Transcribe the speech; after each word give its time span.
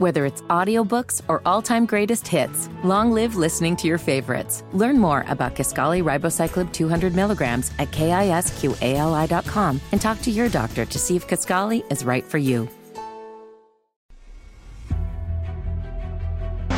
Whether 0.00 0.24
it's 0.24 0.40
audiobooks 0.48 1.20
or 1.28 1.42
all-time 1.44 1.84
greatest 1.84 2.26
hits, 2.26 2.70
long 2.82 3.12
live 3.12 3.36
listening 3.36 3.76
to 3.76 3.86
your 3.86 3.98
favorites. 3.98 4.64
Learn 4.72 4.96
more 4.96 5.26
about 5.28 5.54
Kisqali 5.54 6.02
Ribociclib 6.02 6.72
200 6.72 7.14
milligrams 7.14 7.70
at 7.78 7.90
kisqali.com 7.90 9.80
and 9.92 10.00
talk 10.00 10.18
to 10.22 10.30
your 10.30 10.48
doctor 10.48 10.86
to 10.86 10.98
see 10.98 11.16
if 11.16 11.28
Kaskali 11.28 11.84
is 11.92 12.02
right 12.02 12.24
for 12.24 12.38
you. 12.38 12.66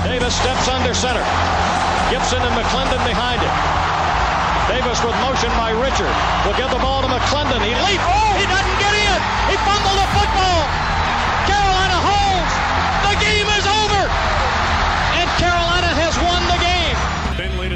Davis 0.03 0.35
steps 0.35 0.67
under 0.67 0.93
center. 0.93 1.23
Gibson 2.11 2.43
and 2.43 2.55
McClendon 2.59 3.07
behind 3.07 3.39
him. 3.39 3.55
Davis 4.67 4.99
with 5.07 5.15
motion 5.23 5.51
by 5.55 5.71
Richard. 5.71 6.11
Will 6.43 6.59
give 6.59 6.75
the 6.75 6.83
ball 6.83 7.03
to 7.03 7.07
McClendon. 7.07 7.63
He 7.63 7.71
leaps. 7.87 8.03
Oh, 8.03 8.35
he 8.35 8.51
doesn't 8.51 8.79
get 8.83 8.95
in. 8.99 9.19
He 9.47 9.57
fumbled 9.63 9.95
the 9.95 10.11
football. 10.11 10.92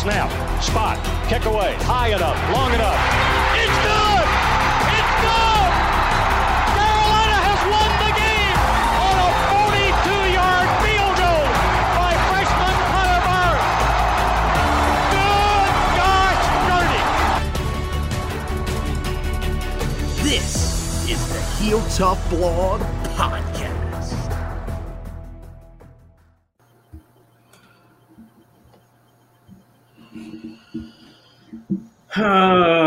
Snap, 0.00 0.32
spot, 0.62 0.96
kick 1.28 1.44
away, 1.44 1.74
high 1.80 2.08
enough, 2.08 2.38
long 2.54 2.72
enough. 2.72 2.96
It's 3.52 3.78
good! 3.84 4.24
It's 4.96 5.12
good! 5.20 5.72
Carolina 6.72 7.36
has 7.44 7.60
won 7.68 7.90
the 8.00 8.08
game 8.16 8.56
on 8.96 9.20
a 9.20 9.28
42-yard 9.52 10.68
field 10.80 11.14
goal 11.20 11.44
by 12.00 12.16
freshman 12.32 12.76
Connor 12.88 13.20
Barth. 13.28 13.60
Good 15.12 15.68
gosh, 16.00 16.48
dirty! 16.64 17.04
This 20.24 20.48
is 21.10 21.20
the 21.28 21.42
Heel 21.60 21.84
Tough 21.90 22.24
Blog 22.30 22.80
Podcast. 23.20 23.89
Oh. 32.22 32.79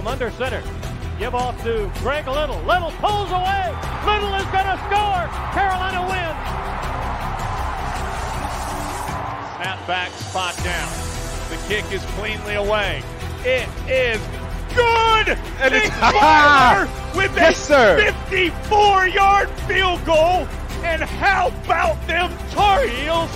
From 0.00 0.08
under 0.08 0.30
center. 0.30 0.62
Give 1.18 1.34
off 1.34 1.62
to 1.62 1.92
Greg 1.98 2.26
Little. 2.26 2.56
Little 2.62 2.90
pulls 3.04 3.30
away. 3.30 3.68
Little 4.06 4.32
is 4.32 4.46
going 4.48 4.64
to 4.64 4.78
score. 4.88 5.28
Carolina 5.52 6.00
wins. 6.08 6.40
Snap 9.60 9.86
back, 9.86 10.10
spot 10.12 10.56
down. 10.64 10.90
The 11.50 11.58
kick 11.68 11.92
is 11.92 12.02
cleanly 12.16 12.54
away. 12.54 13.02
It 13.44 13.68
is 13.90 14.18
good. 14.74 15.36
And 15.60 15.74
Nick 15.74 15.84
it's- 15.84 16.00
Meyer 16.00 16.88
with 17.14 17.36
Yes, 17.36 17.68
a 17.68 17.98
54-yard 18.30 19.50
field 19.68 20.02
goal. 20.06 20.48
And 20.82 21.02
how 21.02 21.48
about 21.48 22.06
them 22.06 22.32
Tar 22.52 22.86
Heels? 22.86 23.30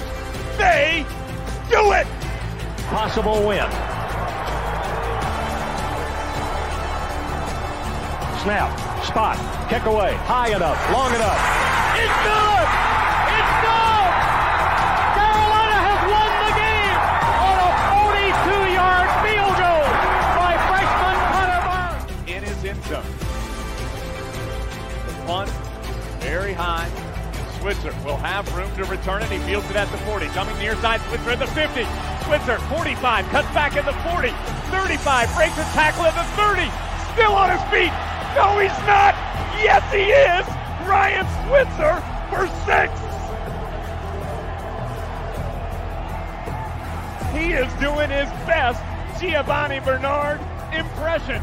They 0.56 1.04
do 1.68 1.92
it. 1.92 2.06
Possible 2.86 3.46
win. 3.46 3.68
Snap, 8.44 8.68
spot, 9.00 9.40
kick 9.70 9.86
away, 9.86 10.12
high 10.28 10.52
enough, 10.52 10.76
long 10.92 11.08
enough. 11.16 11.40
It's 11.96 12.12
good! 12.28 12.66
It's 13.40 13.54
good! 13.64 14.10
Carolina 15.16 15.78
has 15.80 16.00
won 16.12 16.28
the 16.44 16.52
game 16.52 17.00
on 17.40 17.56
a 17.56 17.70
42-yard 18.04 19.08
field 19.24 19.54
goal 19.56 19.88
by 20.36 20.52
freshman 20.68 21.16
Connor 21.32 21.64
in 22.28 22.44
his 22.44 22.60
end 22.68 22.84
zone. 22.84 23.08
The 25.08 25.16
punt, 25.24 25.48
very 26.20 26.52
high. 26.52 26.92
Switzer 27.64 27.96
will 28.04 28.20
have 28.20 28.44
room 28.52 28.68
to 28.76 28.84
return 28.84 29.22
it. 29.22 29.32
He 29.32 29.40
fields 29.48 29.70
it 29.70 29.76
at 29.76 29.88
the 29.88 29.96
40. 30.04 30.26
Coming 30.36 30.58
near 30.58 30.76
side, 30.84 31.00
Switzer 31.08 31.30
at 31.30 31.40
the 31.40 31.48
50. 31.48 31.88
Switzer, 32.28 32.60
45, 32.68 33.24
cuts 33.32 33.48
back 33.56 33.72
at 33.80 33.88
the 33.88 33.96
40. 34.12 34.28
35, 34.68 35.32
breaks 35.32 35.56
a 35.56 35.64
tackle 35.72 36.04
at 36.04 36.12
the 36.12 36.28
30. 36.36 36.68
Still 37.16 37.32
on 37.32 37.48
his 37.48 37.64
feet. 37.72 38.13
No, 38.34 38.58
he's 38.58 38.78
not. 38.82 39.14
Yes, 39.62 39.86
he 39.94 40.10
is. 40.10 40.44
Ryan 40.88 41.24
Switzer 41.46 42.02
for 42.34 42.50
six. 42.66 42.90
He 47.30 47.52
is 47.54 47.70
doing 47.78 48.10
his 48.10 48.28
best 48.42 48.82
Giovani 49.20 49.78
Bernard 49.84 50.40
impression. 50.74 51.40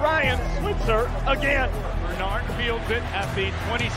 Ryan 0.00 0.40
Switzer 0.56 1.10
again. 1.26 1.68
Bernard 2.00 2.44
fields 2.56 2.88
it 2.88 3.02
at 3.12 3.28
the 3.36 3.52
26. 3.68 3.92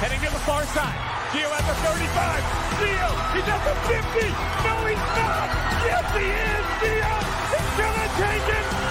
Heading 0.00 0.20
to 0.24 0.32
the 0.32 0.40
far 0.48 0.64
side. 0.72 0.96
Gio 1.36 1.52
at 1.52 1.64
the 1.68 1.76
35. 1.84 2.40
Gio, 2.80 3.10
he's 3.36 3.48
at 3.48 3.60
the 3.60 3.76
50. 3.92 4.24
No, 4.64 4.74
he's 4.88 5.04
not. 5.20 5.48
Yes, 5.84 6.04
he 6.16 6.28
is. 6.32 6.64
Gio 6.80 7.16
is 7.60 7.68
going 7.76 7.96
to 7.96 8.08
take 8.16 8.56
it 8.56 8.81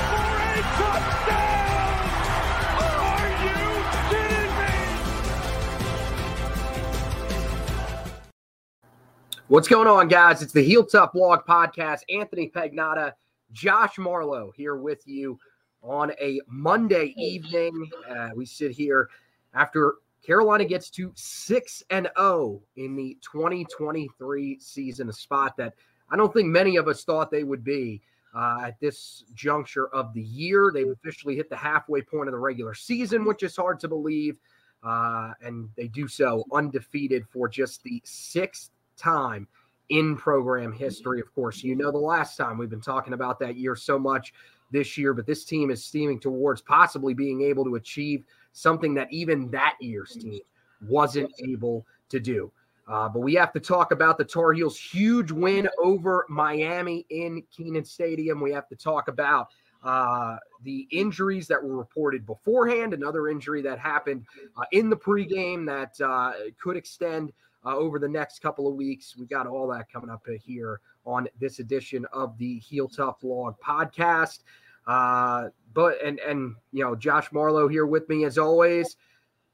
What's 9.51 9.67
going 9.67 9.85
on, 9.85 10.07
guys? 10.07 10.41
It's 10.41 10.53
the 10.53 10.63
Heel 10.63 10.85
Tough 10.85 11.11
Blog 11.11 11.41
Podcast. 11.45 12.03
Anthony 12.09 12.47
Pagnotta, 12.47 13.11
Josh 13.51 13.97
Marlowe 13.97 14.53
here 14.55 14.77
with 14.77 15.05
you 15.05 15.37
on 15.83 16.13
a 16.21 16.39
Monday 16.47 17.13
evening. 17.17 17.91
Uh, 18.09 18.29
we 18.33 18.45
sit 18.45 18.71
here 18.71 19.09
after 19.53 19.95
Carolina 20.25 20.63
gets 20.63 20.89
to 20.91 21.11
6 21.15 21.83
and 21.89 22.09
0 22.17 22.61
in 22.77 22.95
the 22.95 23.17
2023 23.21 24.57
season, 24.57 25.09
a 25.09 25.13
spot 25.13 25.57
that 25.57 25.73
I 26.09 26.15
don't 26.15 26.33
think 26.33 26.47
many 26.47 26.77
of 26.77 26.87
us 26.87 27.03
thought 27.03 27.29
they 27.29 27.43
would 27.43 27.65
be 27.65 28.01
uh, 28.33 28.61
at 28.67 28.79
this 28.79 29.25
juncture 29.33 29.89
of 29.89 30.13
the 30.13 30.23
year. 30.23 30.71
They've 30.73 30.87
officially 30.87 31.35
hit 31.35 31.49
the 31.49 31.57
halfway 31.57 32.01
point 32.01 32.29
of 32.29 32.31
the 32.31 32.39
regular 32.39 32.73
season, 32.73 33.25
which 33.25 33.43
is 33.43 33.57
hard 33.57 33.81
to 33.81 33.89
believe. 33.89 34.37
Uh, 34.81 35.33
and 35.41 35.67
they 35.75 35.89
do 35.89 36.07
so 36.07 36.45
undefeated 36.53 37.25
for 37.27 37.49
just 37.49 37.83
the 37.83 38.01
sixth 38.05 38.71
time 39.01 39.47
in 39.89 40.15
program 40.15 40.71
history. 40.71 41.19
Of 41.19 41.33
course, 41.33 41.63
you 41.63 41.75
know 41.75 41.91
the 41.91 41.97
last 41.97 42.37
time 42.37 42.57
we've 42.57 42.69
been 42.69 42.81
talking 42.81 43.13
about 43.13 43.39
that 43.39 43.57
year 43.57 43.75
so 43.75 43.99
much 43.99 44.33
this 44.71 44.97
year, 44.97 45.13
but 45.13 45.25
this 45.25 45.43
team 45.43 45.69
is 45.69 45.83
steaming 45.83 46.19
towards 46.19 46.61
possibly 46.61 47.13
being 47.13 47.41
able 47.41 47.65
to 47.65 47.75
achieve 47.75 48.23
something 48.53 48.93
that 48.93 49.11
even 49.11 49.49
that 49.51 49.75
year's 49.81 50.13
team 50.13 50.41
wasn't 50.87 51.31
able 51.47 51.85
to 52.09 52.19
do. 52.19 52.51
Uh, 52.87 53.07
but 53.07 53.19
we 53.19 53.33
have 53.33 53.53
to 53.53 53.59
talk 53.59 53.91
about 53.91 54.17
the 54.17 54.23
Tar 54.23 54.53
Heels' 54.53 54.77
huge 54.77 55.31
win 55.31 55.69
over 55.81 56.25
Miami 56.29 57.05
in 57.09 57.43
Kenan 57.55 57.85
Stadium. 57.85 58.41
We 58.41 58.51
have 58.51 58.67
to 58.69 58.75
talk 58.75 59.07
about 59.07 59.49
uh, 59.83 60.37
the 60.63 60.87
injuries 60.91 61.47
that 61.47 61.63
were 61.63 61.77
reported 61.77 62.25
beforehand, 62.25 62.93
another 62.93 63.29
injury 63.29 63.61
that 63.61 63.79
happened 63.79 64.25
uh, 64.57 64.63
in 64.71 64.89
the 64.89 64.97
pregame 64.97 65.65
that 65.65 65.99
uh, 66.05 66.33
could 66.61 66.75
extend 66.75 67.31
uh, 67.65 67.75
over 67.75 67.99
the 67.99 68.07
next 68.07 68.41
couple 68.41 68.67
of 68.67 68.75
weeks. 68.75 69.15
We 69.17 69.25
got 69.25 69.47
all 69.47 69.67
that 69.69 69.91
coming 69.91 70.09
up 70.09 70.25
here 70.43 70.81
on 71.05 71.27
this 71.39 71.59
edition 71.59 72.05
of 72.13 72.37
the 72.37 72.59
Heel 72.59 72.87
Tough 72.87 73.19
Blog 73.19 73.55
podcast. 73.65 74.39
Uh, 74.87 75.49
but 75.73 76.01
and 76.03 76.19
and 76.19 76.55
you 76.71 76.83
know 76.83 76.95
Josh 76.95 77.31
Marlowe 77.31 77.67
here 77.67 77.85
with 77.85 78.09
me 78.09 78.25
as 78.25 78.37
always, 78.37 78.97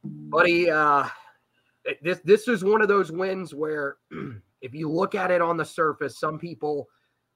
buddy. 0.03 0.69
Uh, 0.69 1.07
this 2.01 2.19
this 2.23 2.47
is 2.47 2.63
one 2.63 2.81
of 2.81 2.87
those 2.87 3.11
wins 3.11 3.53
where 3.53 3.97
if 4.61 4.73
you 4.73 4.89
look 4.89 5.15
at 5.15 5.31
it 5.31 5.41
on 5.41 5.57
the 5.57 5.65
surface, 5.65 6.19
some 6.19 6.39
people, 6.39 6.87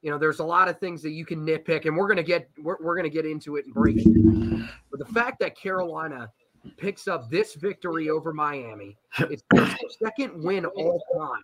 you 0.01 0.09
know, 0.09 0.17
there's 0.17 0.39
a 0.39 0.43
lot 0.43 0.67
of 0.67 0.79
things 0.79 1.01
that 1.01 1.11
you 1.11 1.25
can 1.25 1.45
nitpick, 1.45 1.85
and 1.85 1.95
we're 1.95 2.07
gonna 2.07 2.23
get 2.23 2.49
we're, 2.57 2.77
we're 2.81 2.95
gonna 2.95 3.09
get 3.09 3.25
into 3.25 3.57
it 3.57 3.65
and 3.65 3.73
break 3.73 3.97
it. 3.97 4.69
But 4.89 4.99
the 4.99 5.13
fact 5.13 5.39
that 5.39 5.57
Carolina 5.57 6.31
picks 6.77 7.07
up 7.07 7.29
this 7.29 7.55
victory 7.55 8.09
over 8.09 8.33
Miami. 8.33 8.97
It's 9.19 9.43
their 9.51 9.75
second 10.01 10.43
win 10.43 10.65
all 10.65 11.03
time 11.17 11.43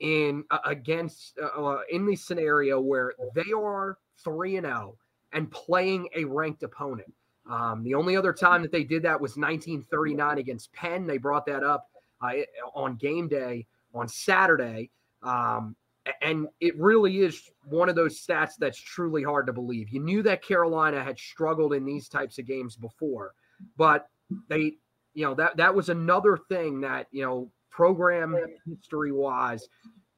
in 0.00 0.44
uh, 0.50 0.58
against 0.64 1.38
uh, 1.40 1.46
uh 1.46 1.80
in 1.90 2.04
the 2.04 2.16
scenario 2.16 2.80
where 2.80 3.14
they 3.34 3.52
are 3.56 3.98
three 4.22 4.56
and 4.56 4.66
zero 4.66 4.94
oh 4.94 4.98
and 5.32 5.50
playing 5.50 6.08
a 6.14 6.24
ranked 6.24 6.62
opponent. 6.62 7.12
Um, 7.48 7.82
the 7.82 7.94
only 7.94 8.16
other 8.16 8.32
time 8.32 8.62
that 8.62 8.72
they 8.72 8.84
did 8.84 9.02
that 9.02 9.20
was 9.20 9.36
1939 9.36 10.38
against 10.38 10.72
Penn. 10.72 11.06
They 11.06 11.18
brought 11.18 11.44
that 11.46 11.62
up 11.62 11.90
uh, 12.22 12.32
on 12.74 12.96
game 12.96 13.28
day 13.28 13.66
on 13.94 14.08
Saturday. 14.08 14.90
Um, 15.22 15.76
and 16.20 16.48
it 16.60 16.78
really 16.78 17.18
is 17.18 17.50
one 17.64 17.88
of 17.88 17.96
those 17.96 18.20
stats 18.20 18.52
that's 18.58 18.78
truly 18.78 19.22
hard 19.22 19.46
to 19.46 19.52
believe. 19.52 19.88
You 19.88 20.00
knew 20.00 20.22
that 20.22 20.42
Carolina 20.42 21.02
had 21.02 21.18
struggled 21.18 21.72
in 21.72 21.84
these 21.84 22.08
types 22.08 22.38
of 22.38 22.46
games 22.46 22.76
before, 22.76 23.32
but 23.76 24.08
they, 24.48 24.74
you 25.14 25.24
know, 25.24 25.34
that 25.34 25.56
that 25.56 25.74
was 25.74 25.88
another 25.88 26.38
thing 26.48 26.80
that 26.82 27.06
you 27.10 27.22
know, 27.22 27.50
program 27.70 28.36
history 28.66 29.12
wise, 29.12 29.68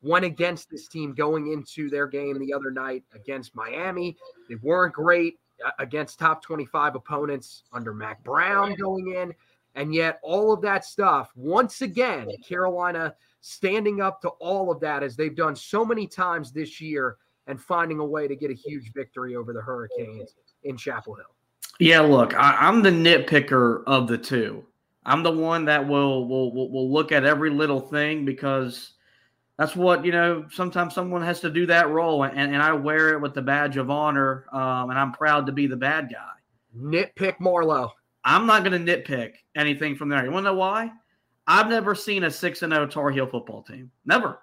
went 0.02 0.24
against 0.24 0.70
this 0.70 0.88
team 0.88 1.14
going 1.14 1.52
into 1.52 1.88
their 1.90 2.06
game 2.06 2.38
the 2.38 2.52
other 2.52 2.70
night 2.70 3.02
against 3.14 3.54
Miami. 3.54 4.16
They 4.48 4.56
weren't 4.56 4.94
great 4.94 5.38
uh, 5.64 5.70
against 5.78 6.18
top 6.18 6.42
25 6.42 6.94
opponents 6.94 7.64
under 7.72 7.94
Mack 7.94 8.22
Brown 8.24 8.74
going 8.74 9.14
in. 9.16 9.34
And 9.74 9.94
yet, 9.94 10.18
all 10.22 10.52
of 10.52 10.62
that 10.62 10.84
stuff, 10.84 11.30
once 11.34 11.82
again, 11.82 12.28
Carolina 12.46 13.14
standing 13.42 14.00
up 14.00 14.20
to 14.22 14.28
all 14.40 14.70
of 14.70 14.80
that 14.80 15.02
as 15.02 15.16
they've 15.16 15.36
done 15.36 15.54
so 15.54 15.84
many 15.84 16.06
times 16.06 16.50
this 16.50 16.80
year 16.80 17.16
and 17.46 17.60
finding 17.60 17.98
a 18.00 18.04
way 18.04 18.26
to 18.26 18.34
get 18.34 18.50
a 18.50 18.54
huge 18.54 18.92
victory 18.92 19.36
over 19.36 19.52
the 19.52 19.60
Hurricanes 19.60 20.34
in 20.64 20.76
Chapel 20.76 21.14
Hill. 21.14 21.35
Yeah, 21.78 22.00
look, 22.00 22.34
I, 22.34 22.68
am 22.68 22.82
the 22.82 22.90
nitpicker 22.90 23.82
of 23.86 24.08
the 24.08 24.18
two. 24.18 24.64
I'm 25.04 25.22
the 25.22 25.32
one 25.32 25.66
that 25.66 25.86
will, 25.86 26.26
will 26.26 26.52
will 26.52 26.70
will 26.70 26.92
look 26.92 27.12
at 27.12 27.24
every 27.24 27.50
little 27.50 27.80
thing 27.80 28.24
because 28.24 28.94
that's 29.58 29.76
what 29.76 30.04
you 30.04 30.12
know. 30.12 30.46
Sometimes 30.50 30.94
someone 30.94 31.22
has 31.22 31.40
to 31.40 31.50
do 31.50 31.66
that 31.66 31.90
role, 31.90 32.24
and, 32.24 32.54
and 32.54 32.62
I 32.62 32.72
wear 32.72 33.14
it 33.14 33.20
with 33.20 33.34
the 33.34 33.42
badge 33.42 33.76
of 33.76 33.90
honor, 33.90 34.46
um, 34.52 34.90
and 34.90 34.98
I'm 34.98 35.12
proud 35.12 35.46
to 35.46 35.52
be 35.52 35.66
the 35.66 35.76
bad 35.76 36.10
guy. 36.10 36.32
Nitpick 36.76 37.38
Marlowe. 37.40 37.92
I'm 38.24 38.46
not 38.46 38.64
going 38.64 38.84
to 38.84 38.96
nitpick 38.96 39.34
anything 39.54 39.94
from 39.94 40.08
there. 40.08 40.24
You 40.24 40.32
want 40.32 40.44
to 40.44 40.50
know 40.50 40.56
why? 40.56 40.90
I've 41.46 41.68
never 41.68 41.94
seen 41.94 42.24
a 42.24 42.30
six 42.30 42.62
and 42.62 42.72
zero 42.72 42.86
Tar 42.86 43.10
Heel 43.10 43.26
football 43.26 43.62
team. 43.62 43.90
Never. 44.04 44.40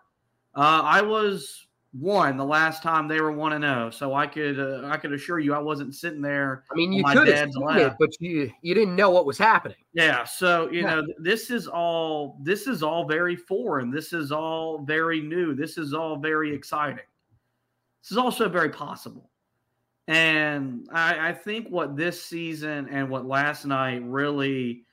Uh, 0.56 0.82
I 0.84 1.02
was 1.02 1.68
one 1.94 2.38
the 2.38 2.46
last 2.46 2.82
time 2.82 3.08
they 3.08 3.22
were 3.22 3.32
one 3.32 3.54
and 3.54 3.64
zero. 3.64 3.88
Oh. 3.88 3.90
So 3.92 4.16
I 4.16 4.26
could 4.26 4.60
uh, 4.60 4.88
I 4.88 4.98
could 4.98 5.14
assure 5.14 5.40
you 5.40 5.54
I 5.54 5.60
wasn't 5.60 5.94
sitting 5.96 6.22
there. 6.22 6.64
I 6.72 6.76
mean, 6.76 6.92
you 6.92 7.04
could 7.04 7.28
it, 7.28 7.94
but 8.00 8.10
you 8.20 8.52
you 8.62 8.74
didn't 8.74 8.96
know 8.96 9.12
what 9.12 9.26
was 9.26 9.38
happening. 9.38 9.78
Yeah. 9.94 10.24
So 10.24 10.70
you 10.72 10.82
yeah. 10.82 10.96
know 10.96 11.08
this 11.20 11.52
is 11.52 11.68
all 11.68 12.40
this 12.42 12.68
is 12.68 12.82
all 12.82 13.08
very 13.08 13.36
foreign. 13.36 13.92
This 13.92 14.12
is 14.12 14.32
all 14.32 14.80
very 14.80 15.22
new. 15.22 15.54
This 15.54 15.78
is 15.78 15.94
all 15.94 16.18
very 16.18 16.54
exciting. 16.54 17.06
This 18.02 18.12
is 18.12 18.18
also 18.18 18.50
very 18.50 18.70
possible. 18.70 19.30
And 20.08 20.90
I, 20.92 21.30
I 21.30 21.34
think 21.34 21.70
what 21.70 21.96
this 21.96 22.22
season 22.22 22.90
and 22.90 23.10
what 23.10 23.26
last 23.26 23.66
night 23.66 24.02
really 24.04 24.84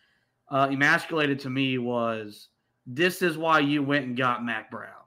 uh, 0.50 0.68
emasculated 0.70 1.40
to 1.40 1.50
me 1.50 1.78
was 1.78 2.48
this 2.86 3.22
is 3.22 3.36
why 3.36 3.58
you 3.58 3.82
went 3.82 4.04
and 4.04 4.16
got 4.16 4.44
Mack 4.44 4.70
Brown 4.70 4.99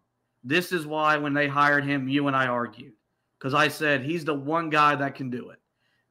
this 0.43 0.71
is 0.71 0.85
why 0.85 1.17
when 1.17 1.33
they 1.33 1.47
hired 1.47 1.85
him, 1.85 2.07
you 2.07 2.27
and 2.27 2.35
I 2.35 2.47
argued 2.47 2.93
because 3.39 3.53
I 3.53 3.67
said 3.67 4.03
he's 4.03 4.25
the 4.25 4.33
one 4.33 4.69
guy 4.69 4.95
that 4.95 5.15
can 5.15 5.29
do 5.29 5.49
it. 5.49 5.59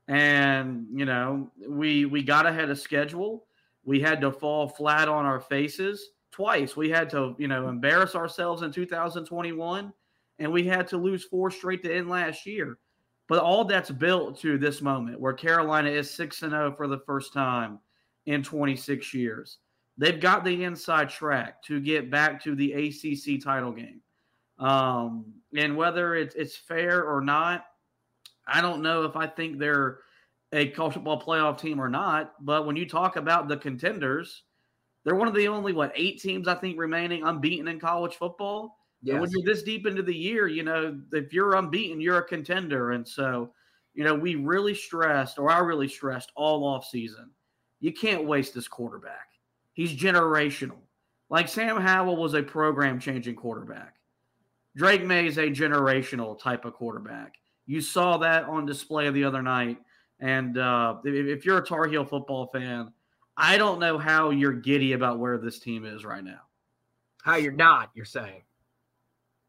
And 0.08 0.86
you 0.92 1.04
know, 1.04 1.50
we 1.68 2.04
we 2.06 2.22
got 2.22 2.46
ahead 2.46 2.70
of 2.70 2.78
schedule. 2.78 3.46
We 3.84 4.00
had 4.00 4.20
to 4.20 4.30
fall 4.30 4.68
flat 4.68 5.08
on 5.08 5.24
our 5.24 5.40
faces 5.40 6.10
twice. 6.30 6.76
We 6.76 6.88
had 6.88 7.10
to, 7.10 7.34
you 7.38 7.48
know, 7.48 7.68
embarrass 7.68 8.14
ourselves 8.14 8.62
in 8.62 8.72
2021 8.72 9.92
and 10.38 10.52
we 10.52 10.64
had 10.64 10.88
to 10.88 10.96
lose 10.96 11.24
four 11.24 11.50
straight 11.50 11.82
to 11.84 11.94
end 11.94 12.08
last 12.08 12.46
year. 12.46 12.78
But 13.28 13.38
all 13.38 13.64
that's 13.64 13.90
built 13.90 14.40
to 14.40 14.58
this 14.58 14.82
moment 14.82 15.20
where 15.20 15.32
Carolina 15.32 15.90
is 15.90 16.10
6 16.10 16.42
and 16.42 16.50
0 16.50 16.74
for 16.76 16.88
the 16.88 16.98
first 17.06 17.32
time 17.32 17.78
in 18.26 18.42
26 18.42 19.14
years. 19.14 19.58
They've 19.98 20.20
got 20.20 20.44
the 20.44 20.64
inside 20.64 21.10
track 21.10 21.62
to 21.64 21.80
get 21.80 22.10
back 22.10 22.42
to 22.44 22.54
the 22.54 22.72
ACC 22.72 23.42
title 23.42 23.72
game. 23.72 24.00
Um, 24.62 25.24
and 25.56 25.76
whether 25.76 26.14
it's 26.14 26.34
it's 26.34 26.56
fair 26.56 27.04
or 27.04 27.20
not, 27.20 27.66
I 28.46 28.60
don't 28.60 28.80
know 28.80 29.04
if 29.04 29.16
I 29.16 29.26
think 29.26 29.58
they're 29.58 29.98
a 30.52 30.68
college 30.68 30.94
football 30.94 31.20
playoff 31.20 31.58
team 31.58 31.80
or 31.80 31.88
not. 31.88 32.34
But 32.40 32.64
when 32.66 32.76
you 32.76 32.88
talk 32.88 33.16
about 33.16 33.48
the 33.48 33.56
contenders, 33.56 34.44
they're 35.04 35.16
one 35.16 35.28
of 35.28 35.34
the 35.34 35.48
only 35.48 35.72
what 35.72 35.92
eight 35.96 36.20
teams 36.20 36.46
I 36.46 36.54
think 36.54 36.78
remaining 36.78 37.24
unbeaten 37.24 37.68
in 37.68 37.80
college 37.80 38.14
football. 38.14 38.78
Yes. 39.04 39.20
when 39.20 39.30
you're 39.32 39.42
this 39.44 39.64
deep 39.64 39.84
into 39.84 40.02
the 40.02 40.14
year, 40.14 40.46
you 40.46 40.62
know 40.62 40.96
if 41.12 41.32
you're 41.32 41.56
unbeaten, 41.56 42.00
you're 42.00 42.18
a 42.18 42.24
contender. 42.24 42.92
And 42.92 43.06
so, 43.06 43.52
you 43.94 44.04
know, 44.04 44.14
we 44.14 44.36
really 44.36 44.76
stressed, 44.76 45.40
or 45.40 45.50
I 45.50 45.58
really 45.58 45.88
stressed 45.88 46.30
all 46.36 46.64
off 46.64 46.86
season. 46.86 47.30
You 47.80 47.92
can't 47.92 48.26
waste 48.26 48.54
this 48.54 48.68
quarterback. 48.68 49.26
He's 49.72 49.92
generational. 49.92 50.78
Like 51.30 51.48
Sam 51.48 51.80
Howell 51.80 52.16
was 52.16 52.34
a 52.34 52.42
program 52.42 53.00
changing 53.00 53.34
quarterback. 53.34 53.96
Drake 54.76 55.04
Maye 55.04 55.26
is 55.26 55.38
a 55.38 55.48
generational 55.48 56.38
type 56.38 56.64
of 56.64 56.74
quarterback. 56.74 57.34
You 57.66 57.80
saw 57.80 58.16
that 58.18 58.44
on 58.44 58.66
display 58.66 59.10
the 59.10 59.24
other 59.24 59.42
night. 59.42 59.78
And 60.20 60.56
uh, 60.56 60.96
if 61.04 61.44
you're 61.44 61.58
a 61.58 61.64
Tar 61.64 61.86
Heel 61.86 62.04
football 62.04 62.46
fan, 62.46 62.92
I 63.36 63.58
don't 63.58 63.80
know 63.80 63.98
how 63.98 64.30
you're 64.30 64.52
giddy 64.52 64.92
about 64.92 65.18
where 65.18 65.38
this 65.38 65.58
team 65.58 65.84
is 65.84 66.04
right 66.04 66.24
now. 66.24 66.40
How 67.22 67.36
you're 67.36 67.52
not, 67.52 67.90
you're 67.94 68.04
saying. 68.04 68.42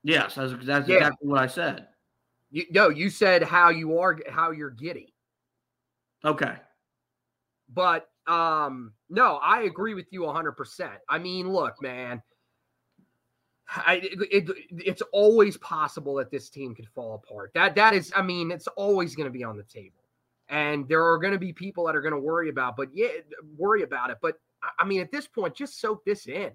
Yes, 0.04 0.36
that's, 0.36 0.54
that's 0.64 0.88
yeah. 0.88 0.96
exactly 0.98 1.28
what 1.28 1.42
I 1.42 1.48
said. 1.48 1.88
You, 2.52 2.66
no, 2.72 2.90
you 2.90 3.10
said 3.10 3.44
how 3.44 3.70
you 3.70 3.98
are, 4.00 4.20
how 4.30 4.52
you're 4.52 4.70
giddy. 4.70 5.14
Okay. 6.26 6.56
But 7.74 8.10
um, 8.28 8.94
no, 9.10 9.38
I 9.38 9.64
agree 9.64 9.94
with 9.94 10.08
you 10.12 10.22
100%. 10.22 10.90
I 11.10 11.20
mean, 11.20 11.50
look, 11.50 11.82
man, 11.82 12.22
I, 13.70 13.96
it, 14.04 14.48
it, 14.50 14.58
it's 14.72 15.02
always 15.12 15.58
possible 15.58 16.16
that 16.16 16.30
this 16.30 16.50
team 16.50 16.76
could 16.76 16.88
fall 16.90 17.16
apart. 17.16 17.52
That 17.54 17.76
that 17.76 17.94
is, 17.94 18.12
I 18.16 18.22
mean, 18.22 18.52
it's 18.52 18.68
always 18.68 19.16
going 19.16 19.26
to 19.26 19.32
be 19.32 19.44
on 19.44 19.58
the 19.58 19.64
table, 19.64 20.04
and 20.50 20.88
there 20.88 21.04
are 21.04 21.18
going 21.18 21.34
to 21.34 21.40
be 21.40 21.54
people 21.54 21.86
that 21.86 21.96
are 21.96 22.02
going 22.02 22.14
to 22.14 22.20
worry 22.20 22.50
about, 22.50 22.76
but 22.76 22.90
yeah, 22.94 23.08
worry 23.58 23.84
about 23.84 24.10
it. 24.10 24.18
But 24.22 24.36
I 24.78 24.86
mean, 24.86 25.02
at 25.02 25.12
this 25.12 25.28
point, 25.28 25.56
just 25.56 25.80
soak 25.80 26.04
this 26.06 26.28
in, 26.28 26.52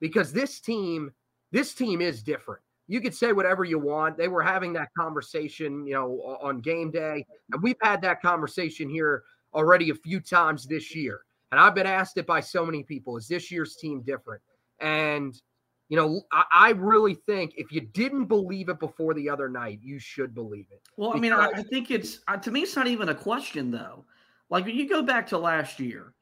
because 0.00 0.32
this 0.32 0.60
team, 0.60 1.12
this 1.52 1.72
team 1.72 2.00
is 2.00 2.22
different. 2.22 2.62
You 2.88 3.00
could 3.00 3.14
say 3.14 3.32
whatever 3.32 3.64
you 3.64 3.78
want. 3.78 4.18
They 4.18 4.28
were 4.28 4.42
having 4.42 4.72
that 4.74 4.88
conversation, 4.98 5.86
you 5.86 5.94
know, 5.94 6.38
on 6.42 6.60
game 6.60 6.90
day, 6.90 7.24
and 7.52 7.62
we've 7.62 7.80
had 7.80 8.02
that 8.02 8.20
conversation 8.20 8.90
here 8.90 9.22
already 9.54 9.90
a 9.90 9.94
few 9.94 10.20
times 10.20 10.66
this 10.66 10.94
year. 10.94 11.20
And 11.52 11.60
I've 11.60 11.74
been 11.74 11.86
asked 11.86 12.18
it 12.18 12.26
by 12.26 12.40
so 12.40 12.66
many 12.66 12.82
people: 12.82 13.16
Is 13.16 13.28
this 13.28 13.50
year's 13.50 13.76
team 13.76 14.02
different? 14.02 14.42
And 14.80 15.40
you 15.94 16.00
know, 16.00 16.22
I, 16.32 16.44
I, 16.50 16.70
really 16.70 17.14
think 17.14 17.54
if 17.56 17.70
you 17.70 17.80
didn't 17.80 18.24
believe 18.24 18.68
it 18.68 18.80
before 18.80 19.14
the 19.14 19.30
other 19.30 19.48
night, 19.48 19.78
you 19.80 20.00
should 20.00 20.34
believe 20.34 20.66
it. 20.72 20.82
Well, 20.96 21.14
I 21.14 21.20
mean, 21.20 21.32
I, 21.32 21.50
I 21.54 21.62
think 21.62 21.92
it's 21.92 22.18
uh, 22.26 22.36
to 22.38 22.50
me, 22.50 22.62
it's 22.62 22.74
not 22.74 22.88
even 22.88 23.10
a 23.10 23.14
question 23.14 23.70
though. 23.70 24.04
Like 24.50 24.64
when 24.64 24.74
you 24.74 24.88
go 24.88 25.02
back 25.02 25.28
to 25.28 25.38
last 25.38 25.78
year, 25.78 26.12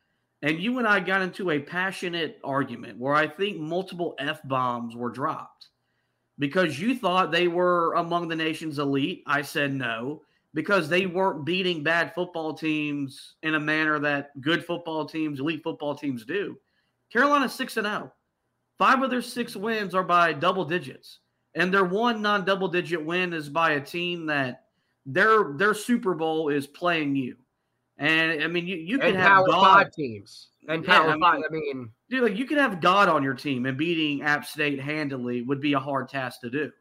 and 0.43 0.61
you 0.61 0.79
and 0.79 0.87
I 0.87 1.01
got 1.01 1.23
into 1.23 1.53
a 1.53 1.59
passionate 1.59 2.39
argument 2.45 2.99
where 2.99 3.15
I 3.15 3.27
think 3.27 3.59
multiple 3.59 4.15
f 4.19 4.41
bombs 4.45 4.95
were 4.95 5.11
dropped 5.11 5.69
because 6.39 6.79
you 6.79 6.95
thought 6.95 7.33
they 7.33 7.49
were 7.49 7.95
among 7.95 8.29
the 8.29 8.37
nation's 8.37 8.79
elite. 8.79 9.23
I 9.27 9.41
said 9.41 9.73
no 9.73 10.21
because 10.53 10.89
they 10.89 11.07
weren't 11.07 11.47
beating 11.47 11.83
bad 11.83 12.15
football 12.15 12.53
teams 12.53 13.37
in 13.43 13.55
a 13.55 13.61
manner 13.61 13.99
that 14.01 14.39
good 14.43 14.67
football 14.67 15.07
teams, 15.07 15.41
elite 15.41 15.63
football 15.63 15.95
teams 15.95 16.27
do. 16.27 16.59
Carolina 17.11 17.49
6 17.49 17.77
and 17.79 17.87
0. 17.87 18.13
Five 18.83 19.01
of 19.03 19.11
their 19.11 19.23
six 19.23 19.55
wins 19.55 19.95
are 19.95 20.03
by 20.03 20.33
double 20.33 20.65
digits. 20.65 21.21
And 21.55 21.73
their 21.73 21.85
one 21.85 22.21
non-double 22.21 22.67
digit 22.67 23.05
win 23.05 23.33
is 23.33 23.49
by 23.49 23.73
a 23.75 23.81
team 23.81 24.27
that 24.27 24.65
their 25.07 25.53
their 25.57 25.73
Super 25.73 26.15
Bowl 26.15 26.49
is 26.49 26.67
playing 26.67 27.15
you. 27.15 27.37
And 27.99 28.43
I 28.43 28.49
mean 28.49 28.67
you, 28.67 28.75
you 28.77 28.99
can 28.99 29.15
have 29.15 29.47
God. 29.47 29.63
Five 29.63 29.93
teams. 29.93 30.49
And 30.67 30.83
Yeah, 30.85 30.99
Power 30.99 31.11
I 31.11 31.13
mean- 31.13 31.21
Five. 31.23 31.41
I 31.49 31.53
mean, 31.53 31.91
Dude, 32.11 32.25
like 32.25 32.37
you 32.37 32.45
could 32.45 32.59
have 32.59 32.81
God 32.81 33.09
on 33.09 33.23
your 33.23 33.35
team 33.35 33.67
and 33.67 33.79
beating 33.79 34.23
App 34.23 34.45
State 34.45 34.81
handily 34.81 35.43
would 35.43 35.61
be 35.61 35.75
a 35.75 35.79
hard 35.79 36.09
task 36.09 36.41
to 36.41 36.51
do. 36.51 36.73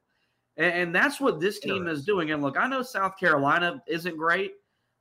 And, 0.58 0.74
and 0.74 0.96
that's 0.96 1.20
what 1.22 1.39
this 1.39 1.60
team 1.60 1.88
is 1.88 2.03
doing. 2.03 2.31
And 2.31 2.41
look, 2.41 2.58
I 2.58 2.67
know 2.67 2.81
South 2.81 3.15
Carolina 3.20 3.79
isn't 3.88 4.17
great. 4.17 4.53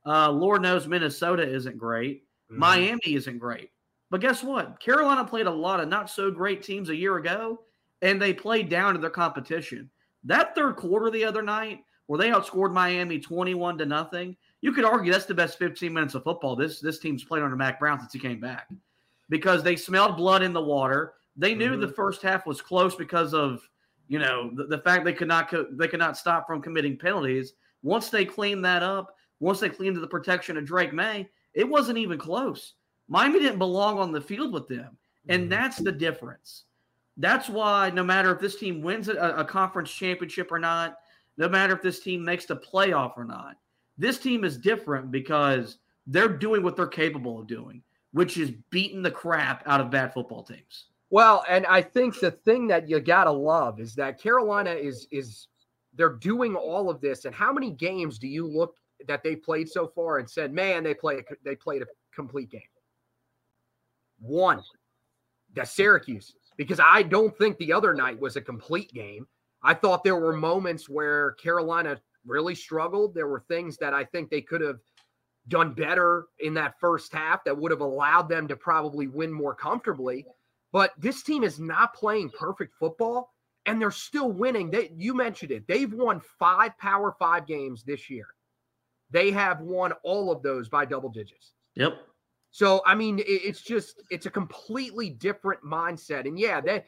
Uh, 0.05 0.29
Lord 0.29 0.61
knows 0.61 0.87
Minnesota 0.87 1.41
isn't 1.51 1.79
great. 1.79 2.25
mhm. 2.51 2.57
Miami 2.57 3.15
isn't 3.15 3.39
great. 3.39 3.71
But 4.11 4.19
guess 4.19 4.43
what? 4.43 4.79
Carolina 4.81 5.23
played 5.23 5.47
a 5.47 5.51
lot 5.51 5.79
of 5.79 5.87
not 5.87 6.09
so 6.09 6.29
great 6.29 6.61
teams 6.61 6.89
a 6.89 6.95
year 6.95 7.15
ago, 7.15 7.61
and 8.01 8.21
they 8.21 8.33
played 8.33 8.67
down 8.67 8.93
to 8.93 8.99
their 8.99 9.09
competition. 9.09 9.89
That 10.25 10.53
third 10.53 10.75
quarter 10.75 11.09
the 11.09 11.23
other 11.23 11.41
night, 11.41 11.79
where 12.05 12.19
they 12.19 12.29
outscored 12.29 12.73
Miami 12.73 13.19
21 13.19 13.77
to 13.77 13.85
nothing, 13.85 14.35
you 14.59 14.73
could 14.73 14.83
argue 14.83 15.13
that's 15.13 15.25
the 15.25 15.33
best 15.33 15.57
15 15.57 15.93
minutes 15.93 16.13
of 16.13 16.23
football 16.23 16.57
this 16.57 16.81
this 16.81 16.99
team's 16.99 17.23
played 17.23 17.41
under 17.41 17.55
Mack 17.55 17.79
Brown 17.79 17.99
since 17.99 18.11
he 18.11 18.19
came 18.19 18.41
back. 18.41 18.67
Because 19.29 19.63
they 19.63 19.77
smelled 19.77 20.17
blood 20.17 20.43
in 20.43 20.51
the 20.51 20.61
water. 20.61 21.13
They 21.37 21.55
knew 21.55 21.77
the 21.77 21.87
mm-hmm. 21.87 21.95
first 21.95 22.21
half 22.21 22.45
was 22.45 22.61
close 22.61 22.93
because 22.95 23.33
of, 23.33 23.61
you 24.09 24.19
know, 24.19 24.51
the, 24.53 24.65
the 24.65 24.79
fact 24.79 25.05
they 25.05 25.13
could 25.13 25.29
not 25.29 25.49
co- 25.49 25.67
they 25.71 25.87
could 25.87 26.01
not 26.01 26.17
stop 26.17 26.45
from 26.45 26.61
committing 26.61 26.97
penalties. 26.97 27.53
Once 27.81 28.09
they 28.09 28.25
cleaned 28.25 28.65
that 28.65 28.83
up, 28.83 29.15
once 29.39 29.61
they 29.61 29.69
cleaned 29.69 29.95
the 29.95 30.05
protection 30.05 30.57
of 30.57 30.65
Drake 30.65 30.91
Maye, 30.91 31.29
it 31.53 31.67
wasn't 31.67 31.97
even 31.97 32.19
close. 32.19 32.73
Miami 33.11 33.39
didn't 33.39 33.59
belong 33.59 33.99
on 33.99 34.13
the 34.13 34.21
field 34.21 34.53
with 34.53 34.69
them. 34.69 34.97
And 35.27 35.41
mm-hmm. 35.41 35.49
that's 35.49 35.77
the 35.77 35.91
difference. 35.91 36.63
That's 37.17 37.49
why 37.49 37.89
no 37.89 38.05
matter 38.05 38.33
if 38.33 38.39
this 38.39 38.55
team 38.55 38.81
wins 38.81 39.09
a, 39.09 39.35
a 39.37 39.43
conference 39.43 39.91
championship 39.91 40.49
or 40.49 40.59
not, 40.59 40.97
no 41.35 41.49
matter 41.49 41.73
if 41.73 41.81
this 41.81 41.99
team 41.99 42.23
makes 42.23 42.45
the 42.45 42.55
playoff 42.55 43.17
or 43.17 43.25
not, 43.25 43.57
this 43.97 44.17
team 44.17 44.45
is 44.45 44.57
different 44.57 45.11
because 45.11 45.77
they're 46.07 46.29
doing 46.29 46.63
what 46.63 46.77
they're 46.77 46.87
capable 46.87 47.37
of 47.37 47.47
doing, 47.47 47.83
which 48.13 48.37
is 48.37 48.53
beating 48.69 49.01
the 49.01 49.11
crap 49.11 49.61
out 49.67 49.81
of 49.81 49.91
bad 49.91 50.13
football 50.13 50.43
teams. 50.43 50.85
Well, 51.09 51.43
and 51.49 51.65
I 51.65 51.81
think 51.81 52.17
the 52.17 52.31
thing 52.31 52.65
that 52.67 52.87
you 52.87 53.01
gotta 53.01 53.31
love 53.31 53.81
is 53.81 53.93
that 53.95 54.21
Carolina 54.21 54.71
is 54.71 55.05
is 55.11 55.47
they're 55.93 56.13
doing 56.13 56.55
all 56.55 56.89
of 56.89 57.01
this. 57.01 57.25
And 57.25 57.35
how 57.35 57.51
many 57.51 57.71
games 57.71 58.17
do 58.17 58.29
you 58.29 58.47
look 58.47 58.77
that 59.05 59.21
they 59.21 59.35
played 59.35 59.67
so 59.67 59.87
far 59.87 60.19
and 60.19 60.29
said, 60.29 60.53
"Man, 60.53 60.81
they 60.81 60.93
played 60.93 61.25
they 61.43 61.57
played 61.57 61.81
a 61.81 61.87
complete 62.15 62.49
game"? 62.49 62.61
One, 64.21 64.61
the 65.53 65.65
Syracuse, 65.65 66.33
because 66.57 66.79
I 66.79 67.03
don't 67.03 67.35
think 67.37 67.57
the 67.57 67.73
other 67.73 67.93
night 67.93 68.19
was 68.19 68.35
a 68.35 68.41
complete 68.41 68.93
game. 68.93 69.27
I 69.63 69.73
thought 69.73 70.03
there 70.03 70.15
were 70.15 70.35
moments 70.35 70.89
where 70.89 71.31
Carolina 71.33 71.99
really 72.25 72.55
struggled. 72.55 73.13
There 73.13 73.27
were 73.27 73.43
things 73.47 73.77
that 73.77 73.93
I 73.93 74.03
think 74.05 74.29
they 74.29 74.41
could 74.41 74.61
have 74.61 74.79
done 75.47 75.73
better 75.73 76.25
in 76.39 76.53
that 76.53 76.79
first 76.79 77.13
half 77.13 77.43
that 77.43 77.57
would 77.57 77.71
have 77.71 77.81
allowed 77.81 78.29
them 78.29 78.47
to 78.47 78.55
probably 78.55 79.07
win 79.07 79.31
more 79.31 79.55
comfortably. 79.55 80.25
But 80.71 80.93
this 80.97 81.23
team 81.23 81.43
is 81.43 81.59
not 81.59 81.93
playing 81.93 82.29
perfect 82.29 82.75
football 82.75 83.33
and 83.65 83.81
they're 83.81 83.91
still 83.91 84.31
winning. 84.31 84.71
They 84.71 84.91
you 84.95 85.13
mentioned 85.13 85.51
it. 85.51 85.67
They've 85.67 85.91
won 85.91 86.21
5 86.39 86.77
Power 86.77 87.15
5 87.19 87.47
games 87.47 87.83
this 87.83 88.09
year. 88.09 88.27
They 89.09 89.31
have 89.31 89.59
won 89.61 89.93
all 90.03 90.31
of 90.31 90.41
those 90.41 90.69
by 90.69 90.85
double 90.85 91.09
digits. 91.09 91.53
Yep. 91.75 91.97
So 92.51 92.81
I 92.85 92.95
mean, 92.95 93.21
it's 93.25 93.61
just 93.61 94.01
it's 94.11 94.25
a 94.25 94.29
completely 94.29 95.09
different 95.09 95.63
mindset. 95.63 96.27
And 96.27 96.37
yeah, 96.37 96.61
they 96.61 96.83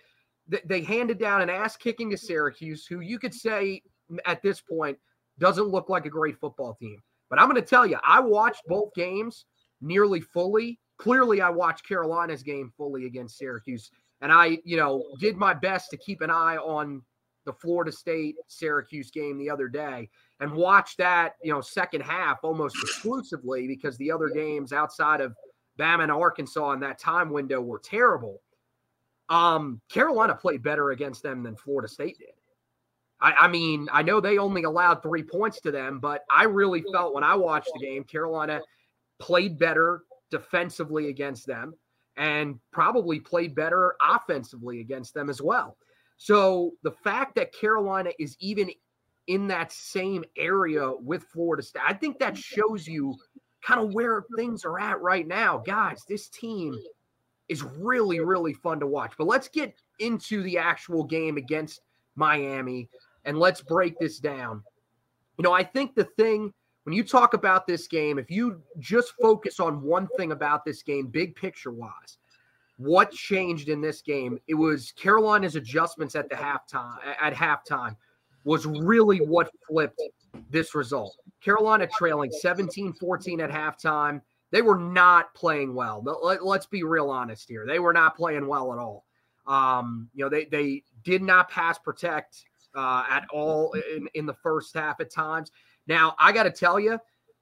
they- 0.65 0.82
handed 0.82 1.17
down 1.17 1.41
an 1.41 1.50
ass 1.50 1.77
kicking 1.77 2.10
to 2.12 2.17
Syracuse, 2.17 2.86
who 2.86 3.00
you 3.00 3.17
could 3.17 3.34
say 3.34 3.82
at 4.25 4.41
this 4.41 4.62
point 4.62 4.98
doesn't 5.39 5.67
look 5.67 5.89
like 5.89 6.05
a 6.05 6.10
great 6.10 6.38
football 6.38 6.75
team. 6.75 6.98
But 7.29 7.39
I'm 7.39 7.50
going 7.50 7.60
to 7.62 7.67
tell 7.67 7.88
you, 7.88 7.98
I 8.03 8.20
watched 8.20 8.62
both 8.67 8.93
games 8.93 9.46
nearly 9.82 10.20
fully. 10.22 10.79
Clearly, 10.98 11.41
I 11.41 11.50
watched 11.50 11.88
Carolina's 11.88 12.43
game 12.43 12.72
fully 12.77 13.05
against 13.05 13.38
Syracuse, 13.38 13.89
and 14.22 14.32
I, 14.32 14.60
you 14.63 14.77
know, 14.77 15.03
did 15.20 15.38
my 15.38 15.53
best 15.53 15.89
to 15.91 15.98
keep 15.98 16.22
an 16.22 16.29
eye 16.29 16.58
on 16.58 17.01
the 17.46 17.53
Florida 17.53 17.91
State 17.91 18.36
Syracuse 18.48 19.12
game 19.12 19.38
the 19.38 19.50
other 19.50 19.67
day 19.67 20.10
and 20.39 20.53
watch 20.53 20.96
that, 20.98 21.34
you 21.43 21.51
know, 21.51 21.62
second 21.62 22.01
half 22.01 22.39
almost 22.43 22.75
exclusively 22.82 23.67
because 23.67 23.98
the 23.98 24.12
other 24.12 24.29
games 24.29 24.72
outside 24.72 25.20
of 25.20 25.34
Bama 25.80 26.03
and 26.03 26.12
Arkansas 26.12 26.72
in 26.72 26.80
that 26.82 27.00
time 27.00 27.32
window 27.32 27.62
were 27.62 27.80
terrible. 27.80 28.42
Um, 29.30 29.82
Carolina 29.89 30.36
played 30.36 30.62
better 30.62 30.92
against 30.92 31.24
them 31.24 31.44
than 31.44 31.56
Florida 31.56 31.88
State 31.88 32.18
did. 32.20 32.30
I, 33.22 33.34
I 33.34 33.48
mean, 33.48 33.88
I 33.92 34.03
know 34.03 34.20
they 34.20 34.38
only 34.38 34.63
allowed 34.63 35.01
three 35.01 35.24
points 35.24 35.62
to 35.62 35.72
them, 35.72 36.00
but 36.00 36.24
I 36.30 36.44
really 36.44 36.84
felt 36.92 37.13
when 37.13 37.24
I 37.24 37.36
watched 37.36 37.72
the 37.74 37.86
game, 37.86 38.03
Carolina 38.03 38.62
played 39.20 39.58
better 39.58 40.03
defensively 40.30 41.10
against 41.10 41.48
them 41.48 41.74
and 42.18 42.60
probably 42.72 43.20
played 43.20 43.56
better 43.56 43.96
offensively 44.01 44.82
against 44.82 45.13
them 45.13 45.30
as 45.30 45.42
well. 45.42 45.77
So 46.18 46.72
the 46.84 46.92
fact 46.92 47.36
that 47.36 47.53
Carolina 47.53 48.12
is 48.20 48.36
even 48.39 48.70
in 49.27 49.48
that 49.48 49.72
same 49.72 50.24
area 50.38 50.92
with 50.92 51.24
Florida 51.24 51.63
State, 51.63 51.84
I 51.88 51.94
think 51.94 52.20
that 52.20 52.38
shows 52.38 52.88
you 52.88 53.15
kind 53.65 53.79
of 53.79 53.93
where 53.93 54.25
things 54.36 54.65
are 54.65 54.79
at 54.79 55.01
right 55.01 55.27
now. 55.27 55.58
Guys, 55.58 56.03
this 56.08 56.27
team 56.29 56.77
is 57.50 57.63
really, 57.63 58.20
really 58.20 58.53
fun 58.53 58.79
to 58.79 58.88
watch. 58.88 59.13
But 59.17 59.27
let's 59.27 59.48
get 59.48 59.75
into 60.00 60.43
the 60.43 60.58
actual 60.58 61.03
game 61.03 61.38
against 61.38 61.82
Miami 62.15 62.89
and 63.25 63.39
let's 63.39 63.62
break 63.62 63.98
this 64.00 64.20
down. 64.20 64.63
You 65.38 65.43
know, 65.43 65.53
I 65.53 65.63
think 65.63 65.96
the 65.96 66.05
thing 66.17 66.53
when 66.84 66.93
you 66.93 67.03
talk 67.03 67.34
about 67.34 67.65
this 67.65 67.88
game, 67.88 68.20
if 68.20 68.29
you 68.29 68.62
just 68.79 69.13
focus 69.22 69.60
on 69.60 69.82
one 69.82 70.08
thing 70.17 70.32
about 70.34 70.65
this 70.65 70.84
game, 70.84 71.08
big 71.08 71.36
picture 71.36 71.72
wise, 71.72 72.17
what 72.77 73.12
changed 73.12 73.70
in 73.70 73.79
this 73.79 74.01
game? 74.01 74.39
It 74.48 74.55
was 74.55 74.91
Carolina's 74.91 75.55
adjustments 75.55 76.15
at 76.15 76.29
the 76.29 76.36
halftime 76.36 76.98
at 77.22 77.34
halftime 77.34 77.96
was 78.43 78.65
really 78.65 79.20
what 79.20 79.50
flipped 79.67 80.01
this 80.49 80.75
result. 80.75 81.17
Carolina 81.41 81.87
trailing 81.97 82.31
17-14 82.43 83.41
at 83.41 83.49
halftime. 83.49 84.21
They 84.51 84.61
were 84.61 84.77
not 84.77 85.33
playing 85.33 85.73
well. 85.73 86.03
Let, 86.03 86.41
us 86.41 86.65
be 86.65 86.83
real 86.83 87.09
honest 87.09 87.49
here. 87.49 87.65
They 87.65 87.79
were 87.79 87.93
not 87.93 88.15
playing 88.15 88.47
well 88.47 88.71
at 88.71 88.79
all. 88.79 89.05
Um, 89.47 90.09
you 90.13 90.23
know, 90.23 90.29
they 90.29 90.45
they 90.45 90.83
did 91.03 91.21
not 91.21 91.49
pass 91.49 91.77
protect 91.77 92.45
uh, 92.75 93.03
at 93.09 93.25
all 93.31 93.73
in, 93.73 94.07
in 94.13 94.25
the 94.25 94.33
first 94.33 94.73
half 94.73 94.99
at 94.99 95.11
times. 95.11 95.51
Now, 95.87 96.15
I 96.17 96.31
got 96.31 96.43
to 96.43 96.51
tell 96.51 96.79
you, 96.79 96.99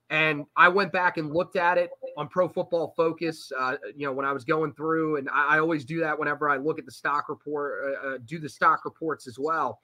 and 0.10 0.46
I 0.56 0.68
went 0.68 0.92
back 0.92 1.18
and 1.18 1.32
looked 1.32 1.56
at 1.56 1.78
it 1.78 1.92
on 2.18 2.28
Pro 2.28 2.48
Football 2.48 2.94
Focus. 2.98 3.52
Uh, 3.58 3.78
you 3.96 4.06
know, 4.06 4.14
when 4.14 4.26
I 4.26 4.34
was 4.34 4.44
going 4.44 4.74
through, 4.74 5.18
and 5.18 5.30
I, 5.30 5.56
I, 5.56 5.60
always 5.60 5.86
do 5.86 6.00
that 6.00 6.18
whenever 6.18 6.50
I 6.50 6.58
look 6.58 6.80
at 6.80 6.86
the 6.86 6.92
stock 6.92 7.30
report, 7.30 7.96
uh, 8.04 8.08
uh, 8.08 8.18
do 8.26 8.40
the 8.40 8.50
stock 8.50 8.84
reports 8.84 9.28
as 9.28 9.38
well. 9.40 9.80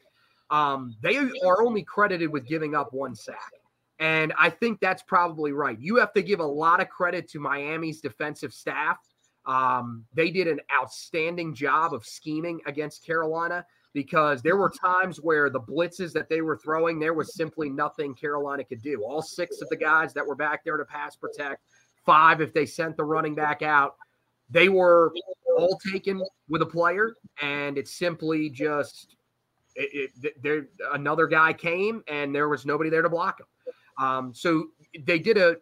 Um, 0.49 0.95
they 1.01 1.17
are 1.17 1.61
only 1.61 1.83
credited 1.83 2.29
with 2.29 2.47
giving 2.47 2.75
up 2.75 2.93
one 2.93 3.15
sack. 3.15 3.53
And 3.99 4.31
I 4.37 4.49
think 4.49 4.79
that's 4.79 5.03
probably 5.03 5.51
right. 5.51 5.77
You 5.79 5.95
have 5.97 6.13
to 6.13 6.21
give 6.21 6.39
a 6.39 6.45
lot 6.45 6.81
of 6.81 6.89
credit 6.89 7.27
to 7.31 7.39
Miami's 7.39 7.99
defensive 7.99 8.53
staff. 8.53 8.97
Um, 9.45 10.05
they 10.13 10.29
did 10.29 10.47
an 10.47 10.59
outstanding 10.73 11.55
job 11.55 11.93
of 11.93 12.05
scheming 12.05 12.61
against 12.65 13.05
Carolina 13.05 13.65
because 13.93 14.41
there 14.41 14.57
were 14.57 14.69
times 14.69 15.17
where 15.17 15.49
the 15.49 15.59
blitzes 15.59 16.11
that 16.13 16.29
they 16.29 16.41
were 16.41 16.57
throwing, 16.57 16.99
there 16.99 17.15
was 17.15 17.33
simply 17.33 17.69
nothing 17.69 18.13
Carolina 18.13 18.63
could 18.63 18.81
do. 18.83 19.03
All 19.03 19.21
six 19.21 19.61
of 19.61 19.69
the 19.69 19.75
guys 19.75 20.13
that 20.13 20.25
were 20.25 20.35
back 20.35 20.63
there 20.63 20.77
to 20.77 20.85
pass 20.85 21.15
protect, 21.15 21.63
five 22.05 22.39
if 22.39 22.53
they 22.53 22.65
sent 22.65 22.95
the 22.97 23.03
running 23.03 23.33
back 23.33 23.63
out, 23.63 23.95
they 24.49 24.69
were 24.69 25.11
all 25.57 25.79
taken 25.91 26.21
with 26.47 26.61
a 26.61 26.65
player, 26.65 27.15
and 27.41 27.77
it's 27.77 27.97
simply 27.97 28.49
just 28.49 29.16
it, 29.77 30.11
it, 30.23 30.43
there. 30.43 30.67
Another 30.91 31.27
guy 31.27 31.53
came, 31.53 32.03
and 32.07 32.33
there 32.33 32.49
was 32.49 32.65
nobody 32.65 32.89
there 32.89 33.01
to 33.01 33.09
block 33.09 33.39
him. 33.39 34.05
Um, 34.05 34.33
so 34.33 34.67
they 35.05 35.19
did 35.19 35.37
a, 35.37 35.57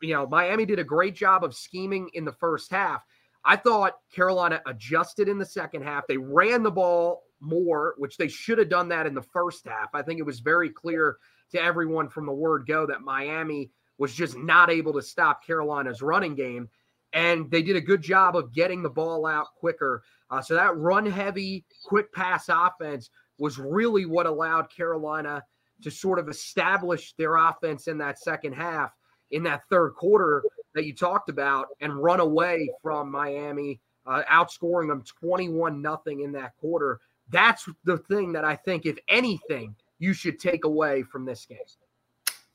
you 0.00 0.14
know, 0.14 0.26
Miami 0.26 0.64
did 0.64 0.78
a 0.78 0.84
great 0.84 1.14
job 1.14 1.44
of 1.44 1.54
scheming 1.54 2.10
in 2.14 2.24
the 2.24 2.32
first 2.32 2.70
half. 2.70 3.02
I 3.44 3.56
thought 3.56 3.98
Carolina 4.14 4.62
adjusted 4.66 5.28
in 5.28 5.38
the 5.38 5.44
second 5.44 5.82
half. 5.82 6.06
They 6.06 6.16
ran 6.16 6.62
the 6.62 6.70
ball 6.70 7.24
more, 7.40 7.94
which 7.98 8.16
they 8.16 8.28
should 8.28 8.58
have 8.58 8.70
done 8.70 8.88
that 8.88 9.06
in 9.06 9.14
the 9.14 9.22
first 9.22 9.66
half. 9.66 9.88
I 9.94 10.02
think 10.02 10.18
it 10.18 10.24
was 10.24 10.40
very 10.40 10.70
clear 10.70 11.18
to 11.52 11.62
everyone 11.62 12.08
from 12.08 12.26
the 12.26 12.32
word 12.32 12.66
go 12.66 12.86
that 12.86 13.02
Miami 13.02 13.70
was 13.98 14.14
just 14.14 14.36
not 14.36 14.70
able 14.70 14.92
to 14.94 15.02
stop 15.02 15.44
Carolina's 15.46 16.02
running 16.02 16.34
game. 16.34 16.68
And 17.12 17.48
they 17.50 17.62
did 17.62 17.76
a 17.76 17.80
good 17.80 18.02
job 18.02 18.34
of 18.34 18.52
getting 18.52 18.82
the 18.82 18.90
ball 18.90 19.26
out 19.26 19.46
quicker. 19.56 20.02
Uh, 20.30 20.42
so 20.42 20.54
that 20.54 20.76
run 20.76 21.06
heavy, 21.06 21.64
quick 21.84 22.12
pass 22.12 22.48
offense 22.48 23.10
was 23.38 23.58
really 23.58 24.06
what 24.06 24.26
allowed 24.26 24.70
Carolina 24.70 25.42
to 25.82 25.90
sort 25.90 26.18
of 26.18 26.28
establish 26.28 27.14
their 27.14 27.36
offense 27.36 27.88
in 27.88 27.98
that 27.98 28.18
second 28.18 28.52
half, 28.52 28.92
in 29.30 29.42
that 29.42 29.62
third 29.68 29.94
quarter 29.94 30.42
that 30.74 30.84
you 30.84 30.94
talked 30.94 31.28
about, 31.28 31.68
and 31.80 32.02
run 32.02 32.20
away 32.20 32.68
from 32.82 33.10
Miami, 33.10 33.80
uh, 34.06 34.22
outscoring 34.30 34.88
them 34.88 35.02
21 35.20 35.80
nothing 35.80 36.20
in 36.20 36.32
that 36.32 36.56
quarter. 36.56 37.00
That's 37.30 37.68
the 37.84 37.98
thing 37.98 38.32
that 38.32 38.44
I 38.44 38.56
think, 38.56 38.86
if 38.86 38.98
anything, 39.08 39.74
you 39.98 40.12
should 40.12 40.38
take 40.38 40.64
away 40.64 41.02
from 41.02 41.24
this 41.24 41.46
game. 41.46 41.58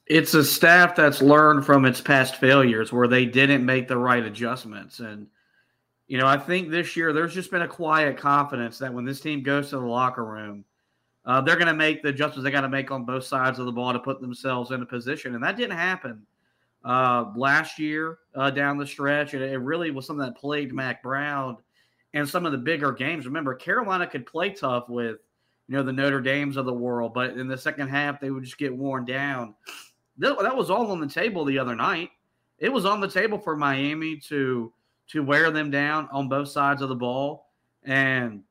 It's 0.05 0.33
a 0.33 0.43
staff 0.43 0.95
that's 0.95 1.21
learned 1.21 1.65
from 1.65 1.85
its 1.85 2.01
past 2.01 2.37
failures 2.37 2.91
where 2.91 3.07
they 3.07 3.25
didn't 3.25 3.65
make 3.65 3.87
the 3.87 3.97
right 3.97 4.23
adjustments. 4.23 4.99
And, 4.99 5.27
you 6.07 6.17
know, 6.17 6.25
I 6.25 6.37
think 6.37 6.69
this 6.69 6.97
year 6.97 7.13
there's 7.13 7.33
just 7.33 7.51
been 7.51 7.61
a 7.61 7.67
quiet 7.67 8.17
confidence 8.17 8.79
that 8.79 8.93
when 8.93 9.05
this 9.05 9.21
team 9.21 9.43
goes 9.43 9.69
to 9.69 9.77
the 9.77 9.85
locker 9.85 10.25
room, 10.25 10.65
uh, 11.29 11.39
they're 11.39 11.57
going 11.57 11.67
to 11.67 11.75
make 11.75 12.01
the 12.01 12.09
adjustments 12.09 12.43
they 12.43 12.49
got 12.49 12.61
to 12.61 12.69
make 12.69 12.89
on 12.89 13.05
both 13.05 13.23
sides 13.23 13.59
of 13.59 13.67
the 13.67 13.71
ball 13.71 13.93
to 13.93 13.99
put 13.99 14.19
themselves 14.19 14.71
in 14.71 14.81
a 14.81 14.85
position. 14.85 15.35
And 15.35 15.43
that 15.43 15.57
didn't 15.57 15.77
happen 15.77 16.23
uh, 16.83 17.25
last 17.35 17.77
year 17.77 18.17
uh, 18.33 18.49
down 18.49 18.79
the 18.79 18.87
stretch. 18.87 19.35
And 19.35 19.43
it 19.43 19.59
really 19.59 19.91
was 19.91 20.07
something 20.07 20.25
that 20.25 20.35
plagued 20.35 20.73
Mack 20.73 21.03
Brown 21.03 21.57
and 22.15 22.27
some 22.27 22.47
of 22.47 22.51
the 22.51 22.57
bigger 22.57 22.91
games. 22.91 23.27
Remember, 23.27 23.53
Carolina 23.53 24.07
could 24.07 24.25
play 24.25 24.49
tough 24.49 24.89
with, 24.89 25.17
you 25.67 25.75
know, 25.75 25.83
the 25.83 25.93
Notre 25.93 26.19
Dames 26.19 26.57
of 26.57 26.65
the 26.65 26.73
world, 26.73 27.13
but 27.13 27.37
in 27.37 27.47
the 27.47 27.59
second 27.59 27.89
half, 27.89 28.19
they 28.19 28.31
would 28.31 28.43
just 28.43 28.57
get 28.57 28.75
worn 28.75 29.05
down. 29.05 29.53
That 30.17 30.57
was 30.57 30.71
all 30.71 30.89
on 30.89 30.99
the 30.99 31.07
table 31.07 31.45
the 31.45 31.59
other 31.59 31.75
night. 31.75 32.09
It 32.57 32.73
was 32.73 32.85
on 32.85 33.01
the 33.01 33.07
table 33.07 33.37
for 33.37 33.55
Miami 33.55 34.17
to 34.29 34.73
to 35.09 35.23
wear 35.23 35.51
them 35.51 35.69
down 35.69 36.09
on 36.11 36.27
both 36.27 36.49
sides 36.49 36.81
of 36.81 36.89
the 36.89 36.95
ball 36.95 37.51
and 37.83 38.41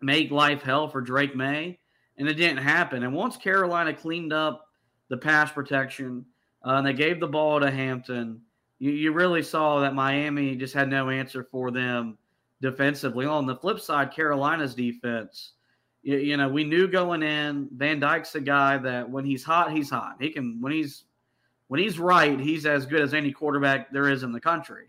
make 0.00 0.30
life 0.30 0.62
hell 0.62 0.88
for 0.88 1.02
Drake 1.02 1.36
Maye 1.36 1.78
and 2.18 2.28
it 2.28 2.34
didn't 2.34 2.58
happen. 2.58 3.04
And 3.04 3.14
once 3.14 3.36
Carolina 3.36 3.94
cleaned 3.94 4.32
up 4.32 4.66
the 5.08 5.16
pass 5.16 5.50
protection 5.50 6.24
uh, 6.66 6.74
and 6.74 6.86
they 6.86 6.92
gave 6.92 7.20
the 7.20 7.26
ball 7.26 7.60
to 7.60 7.70
Hampton, 7.70 8.40
you, 8.78 8.90
you 8.90 9.12
really 9.12 9.42
saw 9.42 9.80
that 9.80 9.94
Miami 9.94 10.56
just 10.56 10.74
had 10.74 10.88
no 10.88 11.10
answer 11.10 11.46
for 11.50 11.70
them 11.70 12.18
defensively. 12.60 13.26
On 13.26 13.46
the 13.46 13.56
flip 13.56 13.80
side, 13.80 14.12
Carolina's 14.12 14.74
defense, 14.74 15.52
you, 16.02 16.18
you 16.18 16.36
know, 16.36 16.48
we 16.48 16.64
knew 16.64 16.88
going 16.88 17.22
in, 17.22 17.68
Van 17.72 18.00
Dyke's 18.00 18.34
a 18.34 18.40
guy 18.40 18.78
that 18.78 19.08
when 19.08 19.24
he's 19.24 19.44
hot, 19.44 19.72
he's 19.72 19.90
hot. 19.90 20.16
He 20.20 20.30
can 20.30 20.60
when 20.60 20.72
he's 20.72 21.04
when 21.68 21.80
he's 21.80 21.98
right, 21.98 22.38
he's 22.40 22.66
as 22.66 22.86
good 22.86 23.02
as 23.02 23.14
any 23.14 23.30
quarterback 23.30 23.92
there 23.92 24.08
is 24.08 24.22
in 24.22 24.32
the 24.32 24.40
country. 24.40 24.86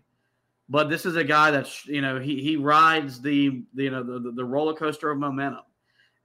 But 0.68 0.88
this 0.88 1.04
is 1.04 1.16
a 1.16 1.24
guy 1.24 1.50
that's 1.50 1.86
you 1.86 2.00
know 2.00 2.18
he 2.18 2.42
he 2.42 2.56
rides 2.56 3.20
the, 3.20 3.62
the 3.74 3.84
you 3.84 3.90
know 3.90 4.02
the, 4.02 4.32
the 4.32 4.44
roller 4.44 4.74
coaster 4.74 5.10
of 5.10 5.18
momentum. 5.18 5.64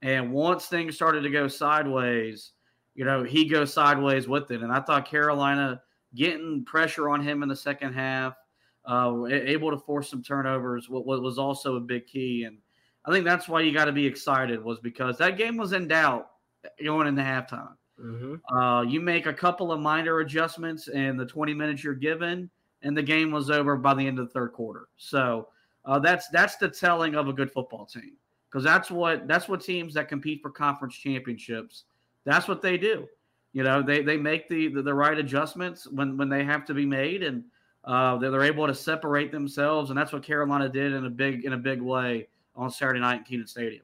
And 0.06 0.30
once 0.30 0.66
things 0.66 0.94
started 0.94 1.22
to 1.22 1.30
go 1.30 1.48
sideways, 1.48 2.52
you 2.94 3.04
know, 3.04 3.24
he 3.24 3.44
goes 3.44 3.72
sideways 3.72 4.28
with 4.28 4.52
it. 4.52 4.62
And 4.62 4.72
I 4.72 4.78
thought 4.78 5.04
Carolina 5.04 5.82
getting 6.14 6.64
pressure 6.64 7.08
on 7.08 7.20
him 7.20 7.42
in 7.42 7.48
the 7.48 7.56
second 7.56 7.92
half, 7.92 8.36
uh, 8.88 9.26
able 9.26 9.72
to 9.72 9.78
force 9.78 10.08
some 10.08 10.22
turnovers, 10.22 10.88
what, 10.88 11.06
what 11.06 11.22
was 11.22 11.38
also 11.38 11.74
a 11.74 11.80
big 11.80 12.06
key. 12.06 12.44
And 12.44 12.58
I 13.04 13.10
think 13.10 13.24
that's 13.24 13.48
why 13.48 13.62
you 13.62 13.72
got 13.72 13.86
to 13.86 13.92
be 13.92 14.06
excited 14.06 14.62
was 14.62 14.78
because 14.78 15.18
that 15.18 15.36
game 15.36 15.56
was 15.56 15.72
in 15.72 15.88
doubt 15.88 16.30
going 16.84 17.08
into 17.08 17.22
halftime. 17.22 17.74
Mm-hmm. 18.00 18.56
Uh, 18.56 18.82
you 18.82 19.00
make 19.00 19.26
a 19.26 19.34
couple 19.34 19.72
of 19.72 19.80
minor 19.80 20.20
adjustments 20.20 20.86
in 20.86 21.16
the 21.16 21.26
20 21.26 21.52
minutes 21.52 21.82
you're 21.82 21.94
given, 21.94 22.48
and 22.82 22.96
the 22.96 23.02
game 23.02 23.32
was 23.32 23.50
over 23.50 23.74
by 23.76 23.92
the 23.92 24.06
end 24.06 24.20
of 24.20 24.28
the 24.28 24.32
third 24.32 24.52
quarter. 24.52 24.86
So 24.98 25.48
uh, 25.84 25.98
that's 25.98 26.28
that's 26.28 26.54
the 26.58 26.68
telling 26.68 27.16
of 27.16 27.26
a 27.26 27.32
good 27.32 27.50
football 27.50 27.86
team 27.86 28.12
because 28.50 28.64
that's 28.64 28.90
what 28.90 29.26
that's 29.26 29.48
what 29.48 29.60
teams 29.60 29.94
that 29.94 30.08
compete 30.08 30.40
for 30.42 30.50
conference 30.50 30.94
championships 30.94 31.84
that's 32.24 32.48
what 32.48 32.62
they 32.62 32.76
do 32.76 33.06
you 33.52 33.62
know 33.62 33.82
they 33.82 34.02
they 34.02 34.16
make 34.16 34.48
the 34.48 34.68
the, 34.68 34.82
the 34.82 34.94
right 34.94 35.18
adjustments 35.18 35.86
when 35.86 36.16
when 36.16 36.28
they 36.28 36.44
have 36.44 36.64
to 36.64 36.74
be 36.74 36.86
made 36.86 37.22
and 37.22 37.44
uh, 37.84 38.16
they're, 38.18 38.32
they're 38.32 38.42
able 38.42 38.66
to 38.66 38.74
separate 38.74 39.30
themselves 39.30 39.90
and 39.90 39.98
that's 39.98 40.12
what 40.12 40.22
carolina 40.22 40.68
did 40.68 40.92
in 40.92 41.06
a 41.06 41.10
big 41.10 41.44
in 41.44 41.52
a 41.52 41.58
big 41.58 41.80
way 41.80 42.26
on 42.54 42.70
saturday 42.70 43.00
night 43.00 43.18
in 43.18 43.24
kenan 43.24 43.46
stadium 43.46 43.82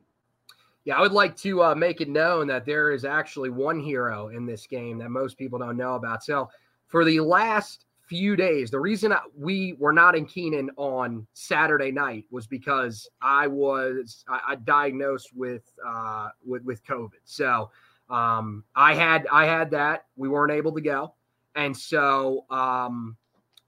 yeah, 0.85 0.97
I 0.97 1.01
would 1.01 1.13
like 1.13 1.37
to 1.39 1.63
uh, 1.63 1.75
make 1.75 2.01
it 2.01 2.09
known 2.09 2.49
that 2.49 2.67
there 2.67 2.91
is 2.91 3.05
actually 3.05 3.51
one 3.51 3.79
hero 3.79 4.29
in 4.29 4.47
this 4.47 4.67
game 4.67 4.99
that 4.99 5.11
most 5.11 5.39
people 5.39 5.59
don't 5.59 5.77
know 5.77 5.95
about. 5.95 6.25
So, 6.25 6.51
for 6.89 7.05
the 7.05 7.21
last 7.21 7.87
few 8.13 8.37
days. 8.37 8.71
The 8.71 8.79
reason 8.79 9.15
we 9.35 9.73
were 9.79 9.93
not 9.95 10.15
in 10.15 10.27
Kenan 10.27 10.69
on 10.77 11.27
Saturday 11.33 11.91
night 11.91 12.27
was 12.31 12.47
because 12.47 13.09
I 13.23 13.47
was 13.47 14.23
I, 14.29 14.41
I 14.49 14.55
diagnosed 14.57 15.31
with 15.35 15.63
uh, 15.87 16.29
with 16.47 16.63
with 16.63 16.85
COVID. 16.85 17.23
So 17.25 17.71
um, 18.11 18.65
I 18.77 18.95
had 18.95 19.27
I 19.33 19.47
had 19.47 19.71
that. 19.71 20.05
We 20.17 20.29
weren't 20.29 20.53
able 20.53 20.73
to 20.73 20.83
go, 20.83 21.15
and 21.55 21.75
so 21.75 22.45
um, 22.51 23.17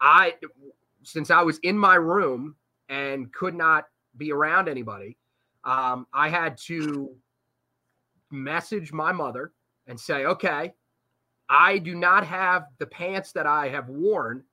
I 0.02 0.34
since 1.04 1.30
I 1.30 1.40
was 1.40 1.58
in 1.62 1.78
my 1.78 1.94
room 1.94 2.54
and 2.90 3.32
could 3.32 3.54
not 3.54 3.86
be 4.18 4.30
around 4.30 4.68
anybody, 4.68 5.16
um, 5.64 6.06
I 6.12 6.28
had 6.28 6.58
to 6.66 7.10
message 8.30 8.92
my 8.92 9.10
mother 9.10 9.52
and 9.86 9.98
say, 9.98 10.26
okay, 10.26 10.74
I 11.48 11.78
do 11.78 11.94
not 11.94 12.26
have 12.26 12.66
the 12.78 12.86
pants 12.86 13.32
that 13.32 13.46
I 13.46 13.68
have 13.68 13.88
worn 13.88 14.44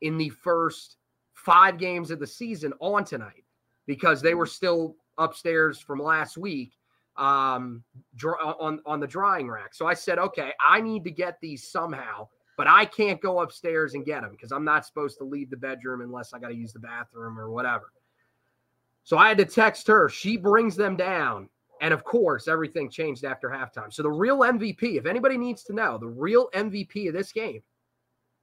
in 0.00 0.18
the 0.18 0.28
first 0.28 0.96
five 1.32 1.78
games 1.78 2.10
of 2.10 2.20
the 2.20 2.26
season 2.26 2.72
on 2.80 3.04
tonight 3.04 3.44
because 3.86 4.22
they 4.22 4.34
were 4.34 4.46
still 4.46 4.96
upstairs 5.18 5.78
from 5.78 6.00
last 6.00 6.36
week 6.36 6.72
um, 7.16 7.82
on 8.24 8.80
on 8.86 9.00
the 9.00 9.06
drying 9.06 9.48
rack. 9.48 9.74
So 9.74 9.86
I 9.86 9.94
said, 9.94 10.18
okay, 10.18 10.52
I 10.64 10.80
need 10.80 11.04
to 11.04 11.10
get 11.10 11.38
these 11.40 11.70
somehow, 11.70 12.28
but 12.56 12.66
I 12.66 12.84
can't 12.84 13.20
go 13.20 13.40
upstairs 13.40 13.94
and 13.94 14.04
get 14.04 14.22
them 14.22 14.32
because 14.32 14.52
I'm 14.52 14.64
not 14.64 14.84
supposed 14.84 15.18
to 15.18 15.24
leave 15.24 15.50
the 15.50 15.56
bedroom 15.56 16.00
unless 16.00 16.32
I 16.32 16.38
got 16.38 16.48
to 16.48 16.54
use 16.54 16.72
the 16.72 16.80
bathroom 16.80 17.38
or 17.38 17.50
whatever. 17.50 17.92
So 19.04 19.18
I 19.18 19.28
had 19.28 19.38
to 19.38 19.44
text 19.44 19.86
her. 19.88 20.08
She 20.08 20.36
brings 20.36 20.76
them 20.76 20.96
down. 20.96 21.48
And 21.80 21.92
of 21.92 22.04
course, 22.04 22.48
everything 22.48 22.90
changed 22.90 23.24
after 23.24 23.48
halftime. 23.48 23.92
So 23.92 24.02
the 24.02 24.10
real 24.10 24.40
MVP, 24.40 24.96
if 24.96 25.06
anybody 25.06 25.36
needs 25.36 25.64
to 25.64 25.72
know, 25.74 25.98
the 25.98 26.06
real 26.06 26.48
MVP 26.54 27.08
of 27.08 27.14
this 27.14 27.32
game 27.32 27.62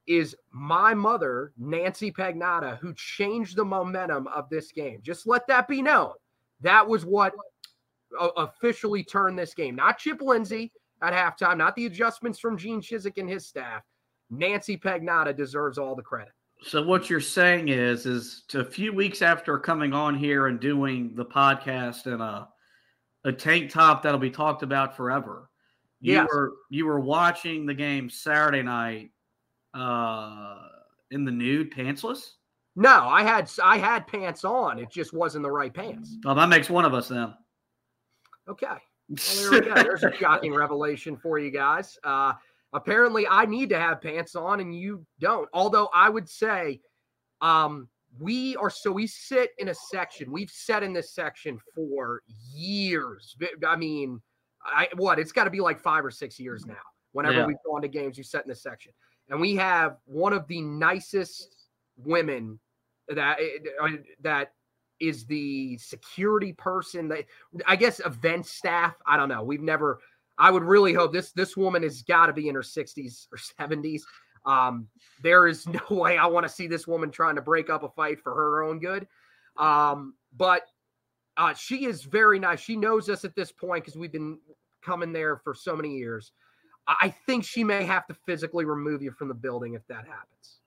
is 0.06 0.36
my 0.50 0.94
mother, 0.94 1.52
Nancy 1.56 2.10
Pagnotta, 2.10 2.78
who 2.78 2.92
changed 2.94 3.56
the 3.56 3.64
momentum 3.64 4.26
of 4.28 4.48
this 4.50 4.72
game. 4.72 5.00
Just 5.02 5.26
let 5.26 5.46
that 5.46 5.68
be 5.68 5.80
known. 5.80 6.12
That 6.60 6.86
was 6.86 7.04
what 7.04 7.32
officially 8.36 9.02
turned 9.02 9.38
this 9.38 9.54
game. 9.54 9.76
Not 9.76 9.98
Chip 9.98 10.20
Lindsey 10.20 10.72
at 11.02 11.12
halftime, 11.12 11.56
not 11.56 11.74
the 11.76 11.86
adjustments 11.86 12.38
from 12.38 12.56
Gene 12.56 12.80
Chizik 12.80 13.18
and 13.18 13.28
his 13.28 13.46
staff. 13.46 13.82
Nancy 14.30 14.76
Pagnotta 14.76 15.36
deserves 15.36 15.78
all 15.78 15.94
the 15.94 16.02
credit. 16.02 16.32
So 16.62 16.82
what 16.82 17.10
you're 17.10 17.20
saying 17.20 17.68
is, 17.68 18.06
is 18.06 18.44
a 18.54 18.64
few 18.64 18.92
weeks 18.92 19.20
after 19.20 19.58
coming 19.58 19.92
on 19.92 20.16
here 20.16 20.46
and 20.46 20.60
doing 20.60 21.12
the 21.14 21.24
podcast 21.24 22.06
and 22.06 22.22
a 22.22 22.48
a 23.24 23.32
tank 23.32 23.70
top 23.70 24.02
that'll 24.02 24.18
be 24.18 24.30
talked 24.30 24.62
about 24.62 24.96
forever. 24.96 25.48
You 26.00 26.14
yes. 26.14 26.28
were 26.32 26.54
you 26.68 26.86
were 26.86 27.00
watching 27.00 27.64
the 27.64 27.74
game 27.74 28.10
Saturday 28.10 28.62
night 28.62 29.10
uh 29.74 30.58
in 31.10 31.24
the 31.24 31.30
nude 31.30 31.72
pantsless? 31.72 32.32
No, 32.74 33.06
I 33.06 33.22
had 33.22 33.50
I 33.62 33.78
had 33.78 34.06
pants 34.06 34.44
on. 34.44 34.78
It 34.78 34.90
just 34.90 35.12
wasn't 35.12 35.44
the 35.44 35.50
right 35.50 35.72
pants. 35.72 36.16
Oh, 36.26 36.34
that 36.34 36.48
makes 36.48 36.68
one 36.68 36.84
of 36.84 36.94
us 36.94 37.08
then. 37.08 37.34
Okay. 38.48 38.66
Well, 38.66 38.78
there 39.36 39.50
we 39.50 39.60
go. 39.60 39.74
There's 39.82 40.02
a 40.04 40.12
shocking 40.16 40.54
revelation 40.54 41.16
for 41.16 41.38
you 41.38 41.50
guys. 41.50 41.98
Uh 42.02 42.32
apparently 42.72 43.26
I 43.28 43.44
need 43.44 43.68
to 43.68 43.78
have 43.78 44.00
pants 44.00 44.34
on 44.34 44.58
and 44.58 44.74
you 44.74 45.06
don't. 45.20 45.48
Although 45.52 45.88
I 45.94 46.08
would 46.08 46.28
say 46.28 46.80
um 47.40 47.88
we 48.20 48.56
are 48.56 48.70
so 48.70 48.92
we 48.92 49.06
sit 49.06 49.50
in 49.58 49.68
a 49.68 49.74
section 49.74 50.30
we've 50.30 50.50
sat 50.50 50.82
in 50.82 50.92
this 50.92 51.14
section 51.14 51.58
for 51.74 52.22
years. 52.54 53.36
I 53.66 53.76
mean 53.76 54.20
i 54.64 54.86
what 54.96 55.18
it's 55.18 55.32
got 55.32 55.44
to 55.44 55.50
be 55.50 55.60
like 55.60 55.80
five 55.80 56.04
or 56.04 56.10
six 56.10 56.38
years 56.38 56.66
now. 56.66 56.74
Whenever 57.12 57.38
yeah. 57.38 57.46
we've 57.46 57.56
gone 57.66 57.82
to 57.82 57.88
games 57.88 58.16
you 58.16 58.24
sit 58.24 58.42
in 58.42 58.48
this 58.48 58.62
section. 58.62 58.92
And 59.28 59.40
we 59.40 59.56
have 59.56 59.96
one 60.04 60.32
of 60.32 60.46
the 60.48 60.60
nicest 60.60 61.66
women 61.96 62.58
that 63.08 63.38
uh, 63.80 63.88
that 64.20 64.52
is 65.00 65.24
the 65.26 65.76
security 65.78 66.52
person 66.52 67.08
that 67.08 67.24
i 67.66 67.74
guess 67.74 68.00
event 68.00 68.46
staff 68.46 68.94
i 69.06 69.16
don't 69.16 69.28
know. 69.28 69.42
We've 69.42 69.62
never 69.62 70.00
i 70.38 70.50
would 70.50 70.64
really 70.64 70.92
hope 70.92 71.12
this 71.12 71.32
this 71.32 71.56
woman 71.56 71.82
has 71.82 72.02
got 72.02 72.26
to 72.26 72.32
be 72.32 72.48
in 72.48 72.54
her 72.54 72.62
60s 72.62 73.26
or 73.32 73.38
70s 73.38 74.02
um, 74.44 74.88
there 75.22 75.46
is 75.46 75.66
no 75.68 75.80
way 75.90 76.18
I 76.18 76.26
want 76.26 76.46
to 76.46 76.52
see 76.52 76.66
this 76.66 76.86
woman 76.86 77.10
trying 77.10 77.36
to 77.36 77.42
break 77.42 77.70
up 77.70 77.82
a 77.82 77.88
fight 77.88 78.20
for 78.20 78.34
her 78.34 78.62
own 78.62 78.78
good. 78.78 79.06
Um, 79.56 80.14
but 80.36 80.62
uh, 81.36 81.54
she 81.54 81.84
is 81.84 82.02
very 82.04 82.38
nice. 82.38 82.60
She 82.60 82.76
knows 82.76 83.08
us 83.08 83.24
at 83.24 83.34
this 83.34 83.52
point 83.52 83.84
because 83.84 83.98
we've 83.98 84.12
been 84.12 84.38
coming 84.82 85.12
there 85.12 85.36
for 85.36 85.54
so 85.54 85.76
many 85.76 85.96
years. 85.96 86.32
I 86.86 87.14
think 87.26 87.44
she 87.44 87.62
may 87.62 87.84
have 87.84 88.06
to 88.08 88.14
physically 88.26 88.64
remove 88.64 89.02
you 89.02 89.12
from 89.12 89.28
the 89.28 89.34
building 89.34 89.74
if 89.74 89.86
that 89.86 90.04
happens. 90.04 90.58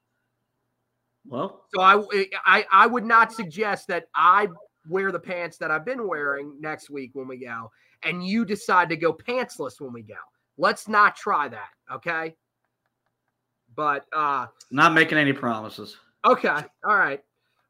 Well, 1.28 1.66
so 1.74 1.82
I, 1.82 2.02
I, 2.46 2.66
I 2.72 2.88
would 2.88 3.04
not 3.04 3.34
suggest 3.34 3.88
that 3.88 4.06
I 4.16 4.48
wear 4.88 5.12
the 5.12 5.20
pants 5.20 5.58
that 5.58 5.72
I've 5.72 5.84
been 5.84 6.08
wearing 6.08 6.56
next 6.62 6.90
week 6.90 7.12
when 7.14 7.28
we 7.28 7.38
go. 7.38 7.72
and 8.04 8.26
you 8.26 8.46
decide 8.46 8.90
to 8.90 8.96
go 8.96 9.12
pantsless 9.14 9.82
when 9.82 9.92
we 9.92 10.04
go. 10.04 10.14
Let's 10.58 10.88
not 10.88 11.16
try 11.16 11.48
that, 11.50 11.70
okay? 11.92 12.36
But 13.76 14.06
uh 14.14 14.48
not 14.72 14.94
making 14.94 15.18
any 15.18 15.34
promises. 15.34 15.98
Okay. 16.26 16.62
All 16.84 16.98
right. 16.98 17.22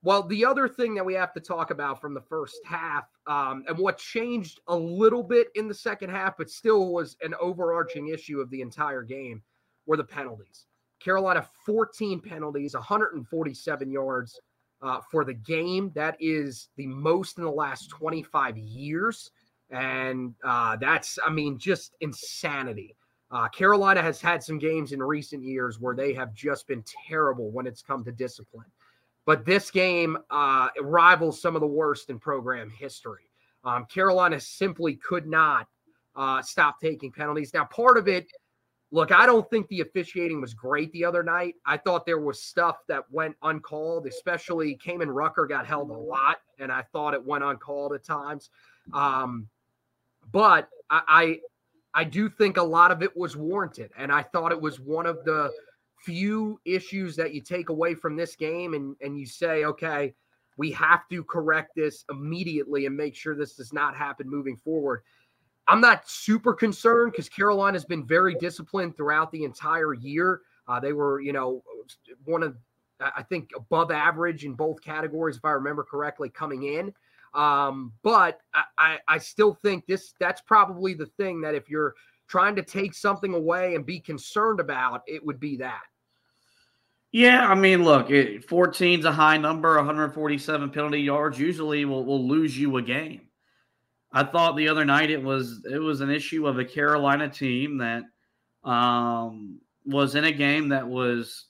Well, 0.05 0.21
the 0.21 0.45
other 0.45 0.67
thing 0.67 0.93
that 0.95 1.05
we 1.05 1.15
have 1.15 1.33
to 1.33 1.39
talk 1.39 1.71
about 1.71 1.99
from 1.99 2.13
the 2.13 2.21
first 2.21 2.59
half, 2.63 3.05
um, 3.25 3.63
and 3.67 3.75
what 3.75 3.97
changed 3.97 4.59
a 4.67 4.75
little 4.75 5.23
bit 5.23 5.47
in 5.55 5.67
the 5.67 5.73
second 5.73 6.11
half, 6.11 6.37
but 6.37 6.47
still 6.47 6.93
was 6.93 7.17
an 7.23 7.33
overarching 7.41 8.09
issue 8.09 8.39
of 8.39 8.51
the 8.51 8.61
entire 8.61 9.01
game, 9.01 9.41
were 9.87 9.97
the 9.97 10.03
penalties. 10.03 10.67
Carolina 10.99 11.47
14 11.65 12.21
penalties, 12.21 12.75
147 12.75 13.91
yards 13.91 14.39
uh, 14.83 15.01
for 15.09 15.25
the 15.25 15.33
game. 15.33 15.91
That 15.95 16.17
is 16.19 16.69
the 16.77 16.85
most 16.85 17.39
in 17.39 17.43
the 17.43 17.49
last 17.49 17.89
25 17.89 18.57
years. 18.57 19.31
And 19.71 20.35
uh, 20.43 20.75
that's, 20.75 21.17
I 21.25 21.31
mean, 21.31 21.57
just 21.57 21.95
insanity. 22.01 22.95
Uh, 23.35 23.49
Carolina 23.49 24.01
has 24.01 24.21
had 24.21 24.41
some 24.41 24.57
games 24.57 24.93
in 24.93 25.03
recent 25.03 25.43
years 25.43 25.77
where 25.77 25.93
they 25.93 26.13
have 26.13 26.33
just 26.33 26.67
been 26.67 26.81
terrible 27.05 27.51
when 27.51 27.67
it's 27.67 27.81
come 27.81 28.01
to 28.01 28.11
discipline. 28.13 28.67
But 29.25 29.43
this 29.43 29.69
game 29.69 30.17
uh, 30.29 30.69
rivals 30.79 31.41
some 31.41 31.53
of 31.53 31.59
the 31.59 31.67
worst 31.67 32.09
in 32.09 32.17
program 32.17 32.69
history. 32.69 33.29
Um, 33.65 33.87
Carolina 33.87 34.39
simply 34.39 34.95
could 34.95 35.27
not 35.27 35.67
uh, 36.15 36.41
stop 36.43 36.79
taking 36.79 37.11
penalties. 37.11 37.53
Now, 37.53 37.65
part 37.65 37.97
of 37.97 38.07
it, 38.07 38.31
look, 38.91 39.11
I 39.11 39.25
don't 39.25 39.49
think 39.49 39.67
the 39.67 39.81
officiating 39.81 40.39
was 40.39 40.53
great 40.53 40.89
the 40.93 41.03
other 41.03 41.21
night. 41.21 41.55
I 41.65 41.75
thought 41.75 42.05
there 42.05 42.19
was 42.19 42.41
stuff 42.41 42.77
that 42.87 43.03
went 43.11 43.35
uncalled, 43.41 44.07
especially 44.07 44.77
Kaimon 44.77 45.13
Rucker 45.13 45.45
got 45.45 45.67
held 45.67 45.89
a 45.89 45.93
lot, 45.93 46.37
and 46.57 46.71
I 46.71 46.83
thought 46.93 47.13
it 47.13 47.25
went 47.25 47.43
uncalled 47.43 47.91
at 47.91 48.05
times. 48.05 48.49
Um, 48.93 49.49
but 50.31 50.69
I, 50.89 51.39
I, 51.95 52.03
do 52.03 52.29
think 52.29 52.57
a 52.57 52.63
lot 52.63 52.91
of 52.91 53.01
it 53.01 53.15
was 53.17 53.35
warranted, 53.35 53.91
and 53.97 54.11
I 54.11 54.21
thought 54.21 54.51
it 54.51 54.61
was 54.61 54.79
one 54.79 55.05
of 55.05 55.23
the 55.25 55.51
few 56.05 56.59
issues 56.65 57.15
that 57.15 57.33
you 57.33 57.41
take 57.41 57.69
away 57.69 57.95
from 57.95 58.15
this 58.15 58.35
game 58.35 58.75
and, 58.75 58.95
and 59.01 59.17
you 59.17 59.25
say, 59.25 59.65
okay, 59.65 60.13
we 60.57 60.71
have 60.71 61.07
to 61.09 61.23
correct 61.23 61.71
this 61.75 62.05
immediately 62.09 62.85
and 62.85 62.95
make 62.95 63.15
sure 63.15 63.35
this 63.35 63.55
does 63.55 63.73
not 63.73 63.95
happen 63.95 64.29
moving 64.29 64.55
forward. 64.57 65.01
I'm 65.67 65.81
not 65.81 66.07
super 66.07 66.53
concerned 66.53 67.11
because 67.11 67.27
Carolina 67.27 67.75
has 67.75 67.85
been 67.85 68.05
very 68.05 68.35
disciplined 68.35 68.95
throughout 68.95 69.31
the 69.31 69.43
entire 69.43 69.95
year. 69.95 70.41
Uh, 70.67 70.79
they 70.79 70.93
were, 70.93 71.21
you 71.21 71.33
know, 71.33 71.63
one 72.23 72.43
of, 72.43 72.55
I 72.99 73.23
think, 73.23 73.49
above 73.55 73.91
average 73.91 74.45
in 74.45 74.53
both 74.53 74.81
categories, 74.81 75.37
if 75.37 75.45
I 75.45 75.51
remember 75.51 75.83
correctly, 75.83 76.29
coming 76.29 76.63
in. 76.63 76.93
Um, 77.35 77.91
but 78.01 78.39
I, 78.77 78.99
I, 79.09 79.17
still 79.17 79.53
think 79.53 79.85
this 79.87 80.13
that's 80.21 80.41
probably 80.41 80.93
the 80.93 81.07
thing 81.17 81.41
that 81.41 81.53
if 81.53 81.69
you're 81.69 81.93
trying 82.29 82.55
to 82.55 82.63
take 82.63 82.93
something 82.93 83.33
away 83.33 83.75
and 83.75 83.85
be 83.85 83.99
concerned 83.99 84.61
about, 84.61 85.01
it 85.05 85.25
would 85.25 85.37
be 85.37 85.57
that. 85.57 85.81
Yeah, 87.11 87.45
I 87.45 87.55
mean, 87.55 87.83
look, 87.83 88.09
14 88.47 88.99
is 88.99 89.05
a 89.05 89.11
high 89.11 89.37
number. 89.37 89.75
147 89.75 90.69
penalty 90.69 91.01
yards 91.01 91.37
usually 91.37 91.83
will, 91.83 92.05
will 92.05 92.25
lose 92.25 92.57
you 92.57 92.77
a 92.77 92.81
game. 92.81 93.21
I 94.11 94.23
thought 94.23 94.55
the 94.55 94.69
other 94.69 94.85
night 94.85 95.09
it 95.11 95.21
was 95.21 95.65
it 95.69 95.79
was 95.79 95.99
an 95.99 96.09
issue 96.09 96.47
of 96.47 96.57
a 96.57 96.65
Carolina 96.65 97.27
team 97.27 97.79
that 97.79 98.03
um, 98.63 99.59
was 99.85 100.15
in 100.15 100.23
a 100.23 100.31
game 100.31 100.69
that 100.69 100.87
was 100.87 101.47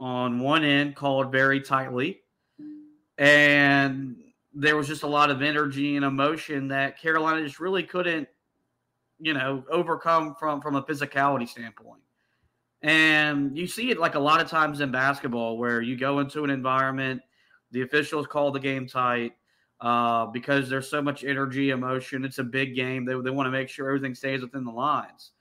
on 0.00 0.40
one 0.40 0.64
end 0.64 0.96
called 0.96 1.30
very 1.30 1.60
tightly, 1.60 2.20
and 3.16 4.16
there 4.58 4.76
was 4.76 4.88
just 4.88 5.04
a 5.04 5.06
lot 5.06 5.30
of 5.30 5.40
energy 5.40 5.94
and 5.94 6.04
emotion 6.04 6.66
that 6.66 7.00
Carolina 7.00 7.44
just 7.44 7.60
really 7.60 7.84
couldn't, 7.84 8.28
you 9.20 9.32
know, 9.32 9.64
overcome 9.70 10.34
from 10.34 10.60
from 10.60 10.74
a 10.74 10.82
physicality 10.82 11.48
standpoint. 11.48 12.02
And 12.82 13.56
you 13.56 13.68
see 13.68 13.90
it 13.90 13.98
like 13.98 14.16
a 14.16 14.20
lot 14.20 14.40
of 14.40 14.48
times 14.48 14.80
in 14.80 14.90
basketball 14.90 15.58
where 15.58 15.80
you 15.80 15.96
go 15.96 16.18
into 16.18 16.42
an 16.42 16.50
environment, 16.50 17.22
the 17.70 17.82
officials 17.82 18.26
call 18.26 18.50
the 18.50 18.58
game 18.58 18.88
tight 18.88 19.32
uh, 19.80 20.26
because 20.26 20.68
there's 20.68 20.90
so 20.90 21.00
much 21.00 21.22
energy, 21.22 21.70
emotion. 21.70 22.24
It's 22.24 22.38
a 22.38 22.44
big 22.44 22.74
game. 22.74 23.04
They, 23.04 23.14
they 23.20 23.30
want 23.30 23.46
to 23.46 23.52
make 23.52 23.68
sure 23.68 23.86
everything 23.86 24.14
stays 24.14 24.42
within 24.42 24.64
the 24.64 24.72
lines. 24.72 25.32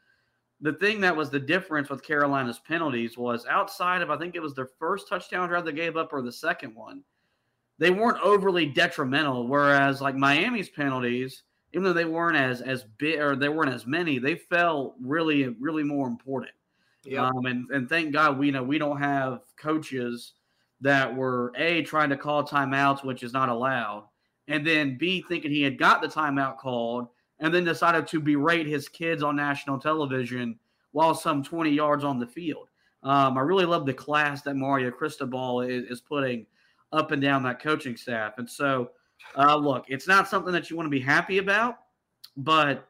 The 0.62 0.74
thing 0.74 1.02
that 1.02 1.16
was 1.16 1.32
the 1.32 1.40
difference 1.40 1.90
with 1.90 2.04
Carolina's 2.04 2.60
penalties 2.60 3.18
was 3.18 3.48
outside 3.48 4.04
of, 4.04 4.12
I 4.12 4.18
think 4.18 4.36
it 4.36 4.42
was 4.42 4.54
their 4.54 4.70
first 4.80 5.08
touchdown 5.08 5.50
drive 5.50 5.66
they 5.66 5.72
gave 5.72 5.98
up 5.98 6.14
or 6.14 6.22
the 6.22 6.32
second 6.32 6.76
one, 6.76 7.04
they 7.80 7.92
weren't 7.92 8.22
overly 8.22 8.66
detrimental. 8.66 9.48
Whereas 9.48 10.02
like 10.02 10.16
Miami's 10.16 10.70
penalties, 10.70 11.44
even 11.74 11.84
though 11.84 11.94
they 11.94 12.06
weren't 12.06 12.38
as 12.38 12.62
as 12.62 12.86
big 12.98 13.20
or 13.20 13.36
they 13.36 13.50
weren't 13.50 13.74
as 13.74 13.86
many, 13.86 14.20
they 14.20 14.36
felt 14.36 14.96
really, 15.02 15.56
really 15.60 15.84
more 15.84 16.08
important. 16.08 16.52
Yep. 17.04 17.22
Um, 17.22 17.46
and 17.46 17.70
and 17.72 17.90
thank 17.90 18.12
God 18.12 18.38
we 18.38 18.52
know 18.52 18.64
we 18.64 18.78
don't 18.78 19.00
have 19.00 19.42
coaches 19.58 20.34
that 20.82 21.16
were 21.16 21.54
a 21.56 21.82
trying 21.84 22.10
to 22.10 22.18
call 22.18 22.46
timeouts, 22.46 23.04
which 23.04 23.24
is 23.24 23.34
not 23.34 23.50
allowed, 23.50 24.08
and 24.48 24.66
then 24.66 24.98
b 24.98 25.24
thinking 25.28 25.52
he 25.52 25.64
had 25.64 25.78
got 25.78 26.02
the 26.02 26.08
timeout 26.08 26.58
called, 26.58 27.08
and 27.40 27.54
then 27.54 27.64
decided 27.64 28.08
to 28.08 28.20
berate 28.20 28.68
his 28.68 28.90
kids 28.90 29.24
on 29.24 29.36
national 29.36 29.80
television 29.80 30.60
while 30.92 31.14
some 31.14 31.44
20 31.44 31.70
yards 31.70 32.04
on 32.04 32.20
the 32.20 32.28
field. 32.28 32.70
Um, 33.04 33.38
I 33.38 33.42
really 33.42 33.66
love 33.66 33.86
the 33.86 33.94
class 33.94 34.42
that 34.42 34.56
Mario 34.56 34.90
Cristobal 34.92 35.62
is, 35.62 35.84
is, 35.86 36.02
putting 36.02 36.46
up 36.92 37.12
and 37.12 37.22
down 37.22 37.44
that 37.44 37.62
coaching 37.62 37.98
staff. 37.98 38.34
And 38.38 38.50
so, 38.50 38.92
uh, 39.38 39.56
look, 39.56 39.86
it's 39.88 40.08
not 40.08 40.28
something 40.28 40.54
that 40.54 40.70
you 40.70 40.76
want 40.76 40.88
to 40.88 40.92
be 40.92 41.00
happy 41.00 41.38
about, 41.38 41.76
but 42.36 42.88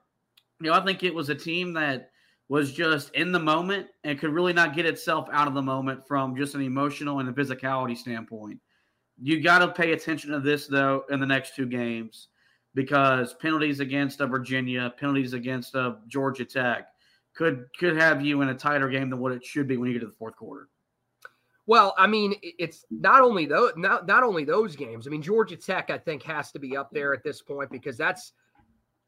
you 0.60 0.68
know, 0.68 0.74
I 0.74 0.84
think 0.84 1.04
it 1.04 1.14
was 1.14 1.30
a 1.30 1.36
team 1.36 1.74
that 1.74 2.12
was 2.50 2.72
just 2.72 3.14
in 3.14 3.32
the 3.32 3.40
moment 3.40 3.88
and 4.04 4.20
could 4.20 4.32
really 4.32 4.54
not 4.54 4.76
get 4.76 4.86
itself 4.86 5.28
out 5.32 5.48
of 5.48 5.54
the 5.54 5.62
moment 5.62 6.08
from 6.08 6.36
just 6.36 6.56
an 6.56 6.62
emotional 6.62 7.20
and 7.20 7.30
a 7.30 7.34
physicality 7.34 7.98
standpoint. 7.98 8.60
You 9.22 9.42
got 9.42 9.60
to 9.60 9.70
pay 9.70 9.92
attention 9.94 10.32
to 10.32 10.40
this 10.40 10.68
though 10.68 11.04
in 11.10 11.20
the 11.20 11.26
next 11.26 11.56
two 11.56 11.66
games 11.66 12.28
because 12.74 13.34
penalties 13.34 13.80
against 13.80 14.22
a 14.22 14.28
Virginia, 14.28 14.94
penalties 14.98 15.34
against 15.34 15.76
a 15.76 15.98
Georgia 16.08 16.46
Tech 16.46 16.88
could 17.36 17.66
could 17.80 17.96
have 17.98 18.26
you 18.26 18.42
in 18.42 18.50
a 18.50 18.54
tighter 18.54 18.90
game 18.90 19.10
than 19.10 19.20
what 19.20 19.32
it 19.32 19.46
should 19.46 19.68
be 19.68 19.78
when 19.78 19.88
you 19.88 19.94
get 19.94 20.02
to 20.02 20.08
the 20.08 20.12
fourth 20.18 20.36
quarter. 20.36 20.70
Well, 21.68 21.94
I 21.98 22.08
mean, 22.08 22.36
it's 22.42 22.86
not 22.90 23.22
only 23.22 23.46
those 23.46 23.74
not, 23.76 24.08
not 24.08 24.24
only 24.24 24.46
those 24.46 24.76
games. 24.76 25.06
I 25.06 25.10
mean, 25.10 25.22
Georgia 25.22 25.58
Tech, 25.58 25.90
I 25.90 25.98
think, 25.98 26.24
has 26.24 26.52
to 26.54 26.60
be 26.60 26.76
up 26.76 26.90
there 26.92 27.14
at 27.14 27.24
this 27.24 27.42
point 27.42 27.70
because 27.70 27.98
that's 27.98 28.32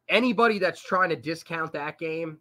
anybody 0.10 0.60
that's 0.60 0.82
trying 0.82 1.10
to 1.10 1.15
discount 1.15 1.72
that 1.74 1.98
game 1.98 2.39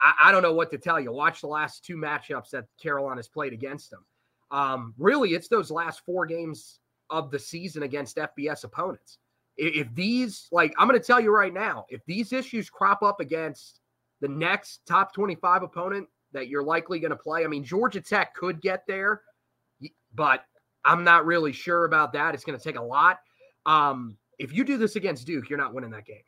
I, 0.00 0.12
I, 0.24 0.32
don't 0.32 0.42
know 0.42 0.52
what 0.52 0.70
to 0.70 0.78
tell 0.78 1.00
you. 1.00 1.12
Watch 1.12 1.40
the 1.40 1.46
last 1.46 1.84
two 1.84 1.96
matchups 1.96 2.50
that 2.50 2.66
Carolina's 2.80 3.28
played 3.28 3.52
against 3.52 3.90
them. 3.90 4.04
Um, 4.50 4.94
really, 4.98 5.30
it's 5.30 5.48
those 5.48 5.70
last 5.70 6.02
four 6.04 6.26
games 6.26 6.78
of 7.10 7.30
the 7.30 7.38
season 7.38 7.82
against 7.82 8.16
FBS 8.16 8.64
opponents. 8.64 9.18
If, 9.56 9.86
if 9.86 9.94
these, 9.94 10.48
like, 10.52 10.74
I'm 10.78 10.88
going 10.88 11.00
to 11.00 11.06
tell 11.06 11.20
you 11.20 11.30
right 11.30 11.52
now, 11.52 11.86
if 11.88 12.00
these 12.06 12.32
issues 12.32 12.70
crop 12.70 13.02
up 13.02 13.20
against 13.20 13.80
the 14.20 14.28
next 14.28 14.80
top 14.86 15.12
25 15.12 15.62
opponent 15.62 16.08
that 16.32 16.48
you're 16.48 16.62
likely 16.62 16.98
going 17.00 17.10
to 17.10 17.16
play, 17.16 17.44
I 17.44 17.48
mean, 17.48 17.64
Georgia 17.64 18.00
Tech 18.00 18.34
could 18.34 18.60
get 18.60 18.84
there, 18.86 19.22
but 20.16 20.44
I'm 20.84 21.04
not 21.04 21.26
really 21.26 21.52
sure 21.52 21.84
about 21.84 22.12
that. 22.14 22.34
It's 22.34 22.44
going 22.44 22.58
to 22.58 22.64
take 22.64 22.76
a 22.76 22.82
lot. 22.82 23.18
Um, 23.66 24.16
if 24.38 24.52
you 24.52 24.64
do 24.64 24.76
this 24.76 24.96
against 24.96 25.26
Duke, 25.26 25.48
you're 25.48 25.58
not 25.58 25.74
winning 25.74 25.90
that 25.90 26.06
game. 26.06 26.22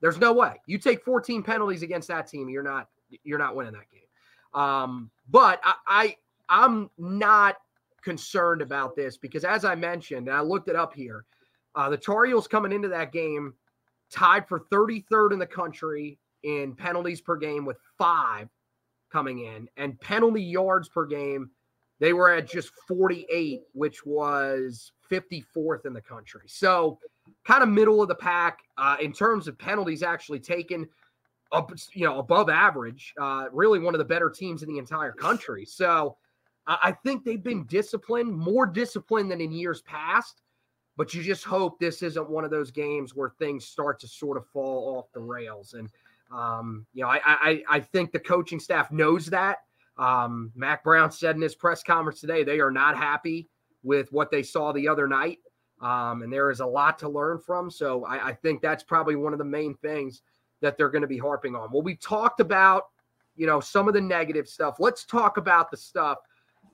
There's 0.00 0.18
no 0.18 0.32
way. 0.32 0.60
You 0.66 0.78
take 0.78 1.04
14 1.04 1.42
penalties 1.42 1.82
against 1.82 2.08
that 2.08 2.28
team, 2.28 2.48
you're 2.48 2.62
not 2.62 2.88
you're 3.24 3.38
not 3.38 3.56
winning 3.56 3.72
that 3.72 3.90
game. 3.90 4.60
Um, 4.60 5.10
but 5.28 5.60
I, 5.64 5.74
I 5.86 6.16
I'm 6.48 6.90
not 6.98 7.56
concerned 8.02 8.62
about 8.62 8.94
this 8.94 9.16
because 9.16 9.44
as 9.44 9.64
I 9.64 9.74
mentioned, 9.74 10.28
and 10.28 10.36
I 10.36 10.40
looked 10.40 10.68
it 10.68 10.76
up 10.76 10.94
here, 10.94 11.24
uh, 11.74 11.90
the 11.90 11.96
Tar 11.96 12.24
Heels 12.26 12.46
coming 12.46 12.72
into 12.72 12.88
that 12.88 13.12
game 13.12 13.54
tied 14.10 14.48
for 14.48 14.60
33rd 14.72 15.32
in 15.32 15.38
the 15.38 15.46
country 15.46 16.18
in 16.42 16.74
penalties 16.74 17.20
per 17.20 17.36
game 17.36 17.64
with 17.64 17.76
five 17.98 18.48
coming 19.10 19.40
in, 19.40 19.68
and 19.76 20.00
penalty 20.00 20.42
yards 20.42 20.88
per 20.88 21.06
game, 21.06 21.50
they 22.00 22.12
were 22.12 22.32
at 22.32 22.48
just 22.48 22.70
48, 22.86 23.62
which 23.72 24.06
was 24.06 24.92
54th 25.10 25.86
in 25.86 25.92
the 25.92 26.00
country. 26.00 26.42
So 26.46 26.98
kind 27.44 27.62
of 27.62 27.68
middle 27.68 28.00
of 28.02 28.08
the 28.08 28.14
pack 28.14 28.60
uh, 28.76 28.96
in 29.00 29.12
terms 29.12 29.48
of 29.48 29.58
penalties 29.58 30.02
actually 30.02 30.40
taken 30.40 30.88
up, 31.50 31.72
you 31.94 32.04
know, 32.04 32.18
above 32.18 32.48
average. 32.48 33.14
Uh, 33.20 33.46
really 33.52 33.78
one 33.78 33.94
of 33.94 33.98
the 33.98 34.04
better 34.04 34.30
teams 34.30 34.62
in 34.62 34.68
the 34.68 34.78
entire 34.78 35.12
country. 35.12 35.64
So 35.64 36.16
I 36.68 36.92
think 37.02 37.24
they've 37.24 37.42
been 37.42 37.64
disciplined, 37.64 38.36
more 38.36 38.66
disciplined 38.66 39.30
than 39.30 39.40
in 39.40 39.52
years 39.52 39.80
past. 39.82 40.42
But 40.98 41.14
you 41.14 41.22
just 41.22 41.44
hope 41.44 41.78
this 41.78 42.02
isn't 42.02 42.28
one 42.28 42.44
of 42.44 42.50
those 42.50 42.70
games 42.70 43.14
where 43.14 43.30
things 43.38 43.64
start 43.64 44.00
to 44.00 44.08
sort 44.08 44.36
of 44.36 44.46
fall 44.48 44.98
off 44.98 45.06
the 45.12 45.20
rails. 45.20 45.74
And 45.74 45.88
um, 46.30 46.86
you 46.92 47.02
know, 47.02 47.08
I, 47.08 47.20
I 47.24 47.62
I 47.70 47.80
think 47.80 48.12
the 48.12 48.18
coaching 48.18 48.60
staff 48.60 48.90
knows 48.90 49.26
that. 49.26 49.58
Um, 49.98 50.52
Mack 50.54 50.84
Brown 50.84 51.10
said 51.10 51.36
in 51.36 51.42
his 51.42 51.54
press 51.54 51.82
conference 51.82 52.20
today 52.20 52.44
they 52.44 52.60
are 52.60 52.70
not 52.70 52.96
happy 52.96 53.48
with 53.82 54.12
what 54.12 54.30
they 54.30 54.42
saw 54.42 54.72
the 54.72 54.88
other 54.88 55.08
night. 55.08 55.38
Um, 55.80 56.22
and 56.22 56.32
there 56.32 56.50
is 56.50 56.60
a 56.60 56.66
lot 56.66 56.98
to 57.00 57.08
learn 57.08 57.38
from. 57.38 57.70
So 57.70 58.04
I, 58.04 58.28
I, 58.28 58.32
think 58.32 58.60
that's 58.60 58.82
probably 58.82 59.14
one 59.14 59.32
of 59.32 59.38
the 59.38 59.44
main 59.44 59.74
things 59.74 60.22
that 60.60 60.76
they're 60.76 60.88
going 60.88 61.02
to 61.02 61.08
be 61.08 61.18
harping 61.18 61.54
on. 61.54 61.70
Well, 61.70 61.82
we 61.82 61.94
talked 61.94 62.40
about, 62.40 62.88
you 63.36 63.46
know, 63.46 63.60
some 63.60 63.86
of 63.86 63.94
the 63.94 64.00
negative 64.00 64.48
stuff. 64.48 64.76
Let's 64.80 65.04
talk 65.04 65.36
about 65.36 65.70
the 65.70 65.76
stuff 65.76 66.18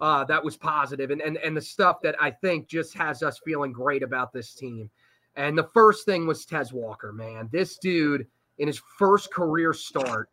uh, 0.00 0.24
that 0.24 0.42
was 0.42 0.56
positive 0.56 1.10
and, 1.10 1.20
and, 1.20 1.36
and 1.36 1.54
the 1.54 1.60
stuff 1.60 2.00
that 2.02 2.16
I 2.20 2.30
think 2.30 2.66
just 2.66 2.94
has 2.94 3.22
us 3.22 3.40
feeling 3.44 3.72
great 3.72 4.02
about 4.02 4.32
this 4.32 4.54
team. 4.54 4.90
And 5.36 5.58
the 5.58 5.68
first 5.74 6.06
thing 6.06 6.26
was 6.26 6.46
Tez 6.46 6.72
Walker, 6.72 7.12
man. 7.12 7.48
This 7.52 7.76
dude 7.76 8.26
in 8.58 8.66
his 8.66 8.80
first 8.98 9.32
career 9.32 9.74
start, 9.74 10.30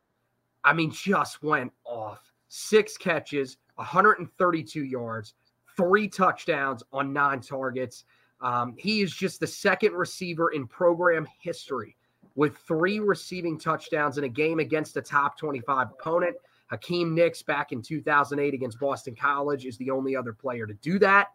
I 0.64 0.74
mean, 0.74 0.92
just 0.92 1.44
went 1.44 1.74
off. 1.84 2.31
Six 2.54 2.98
catches, 2.98 3.56
132 3.76 4.84
yards, 4.84 5.36
three 5.78 6.10
touchdowns 6.10 6.84
on 6.92 7.14
nine 7.14 7.40
targets. 7.40 8.04
Um, 8.42 8.76
he 8.78 9.00
is 9.00 9.14
just 9.14 9.40
the 9.40 9.48
second 9.48 9.94
receiver 9.94 10.52
in 10.52 10.68
program 10.68 11.26
history 11.40 11.96
with 12.36 12.58
three 12.58 13.00
receiving 13.00 13.58
touchdowns 13.58 14.18
in 14.18 14.26
a 14.26 14.30
game 14.30 14.60
against 14.60 14.98
a 14.98 15.02
top 15.02 15.38
25 15.38 15.92
opponent. 15.92 16.36
Hakeem 16.70 17.16
Nicks 17.16 17.42
back 17.42 17.72
in 17.72 17.82
2008 17.82 18.54
against 18.54 18.82
Boston 18.82 19.16
College 19.16 19.66
is 19.66 19.78
the 19.78 19.90
only 19.90 20.18
other 20.18 20.34
player 20.34 20.68
to 20.68 20.74
do 20.74 21.00
that. 21.00 21.30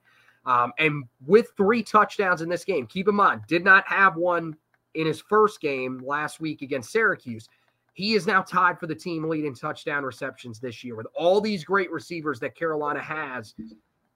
Um, 0.45 0.75
and 0.79 1.05
with 1.27 1.49
three 1.57 1.83
touchdowns 1.83 2.43
in 2.43 2.51
this 2.51 2.63
game, 2.63 2.87
keep 2.87 3.09
in 3.09 3.15
mind, 3.15 3.41
did 3.49 3.65
not 3.65 3.89
have 3.89 4.17
one 4.17 4.55
in 4.93 5.07
his 5.07 5.23
first 5.23 5.63
game 5.63 6.03
last 6.05 6.41
week 6.41 6.61
against 6.61 6.93
Syracuse. 6.93 7.49
He 7.97 8.13
is 8.13 8.27
now 8.27 8.43
tied 8.43 8.79
for 8.79 8.87
the 8.87 8.95
team 8.95 9.27
lead 9.27 9.47
in 9.47 9.55
touchdown 9.55 10.05
receptions 10.05 10.61
this 10.61 10.85
year 10.85 10.97
with 10.97 11.07
all 11.15 11.41
these 11.41 11.65
great 11.65 11.91
receivers 11.91 12.39
that 12.41 12.55
Carolina 12.55 13.01
has 13.01 13.55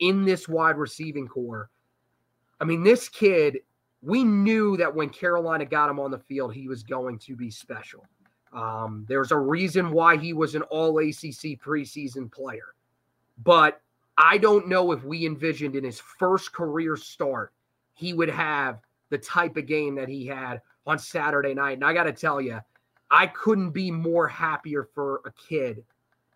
in 0.00 0.22
this 0.26 0.46
wide 0.46 0.76
receiving 0.76 1.26
corps. 1.26 1.70
I 2.60 2.64
mean, 2.64 2.84
this 2.84 3.08
kid, 3.08 3.60
we 4.02 4.22
knew 4.22 4.76
that 4.76 4.94
when 4.94 5.08
Carolina 5.08 5.64
got 5.64 5.88
him 5.88 5.98
on 5.98 6.10
the 6.10 6.18
field, 6.18 6.52
he 6.52 6.68
was 6.68 6.82
going 6.82 7.18
to 7.20 7.34
be 7.34 7.50
special. 7.50 8.04
Um, 8.52 9.06
there's 9.08 9.32
a 9.32 9.38
reason 9.38 9.92
why 9.92 10.18
he 10.18 10.34
was 10.34 10.54
an 10.54 10.60
all 10.64 10.98
ACC 10.98 11.58
preseason 11.58 12.30
player. 12.30 12.74
But 13.42 13.80
I 14.18 14.36
don't 14.36 14.68
know 14.68 14.92
if 14.92 15.02
we 15.04 15.24
envisioned 15.24 15.74
in 15.74 15.84
his 15.84 16.00
first 16.00 16.52
career 16.52 16.98
start, 16.98 17.54
he 17.94 18.12
would 18.12 18.28
have 18.28 18.80
the 19.08 19.16
type 19.16 19.56
of 19.56 19.64
game 19.64 19.94
that 19.94 20.08
he 20.10 20.26
had 20.26 20.60
on 20.86 20.98
Saturday 20.98 21.54
night. 21.54 21.78
And 21.78 21.84
I 21.84 21.94
got 21.94 22.04
to 22.04 22.12
tell 22.12 22.42
you, 22.42 22.60
I 23.10 23.26
couldn't 23.26 23.70
be 23.70 23.90
more 23.90 24.28
happier 24.28 24.88
for 24.94 25.20
a 25.24 25.32
kid 25.32 25.84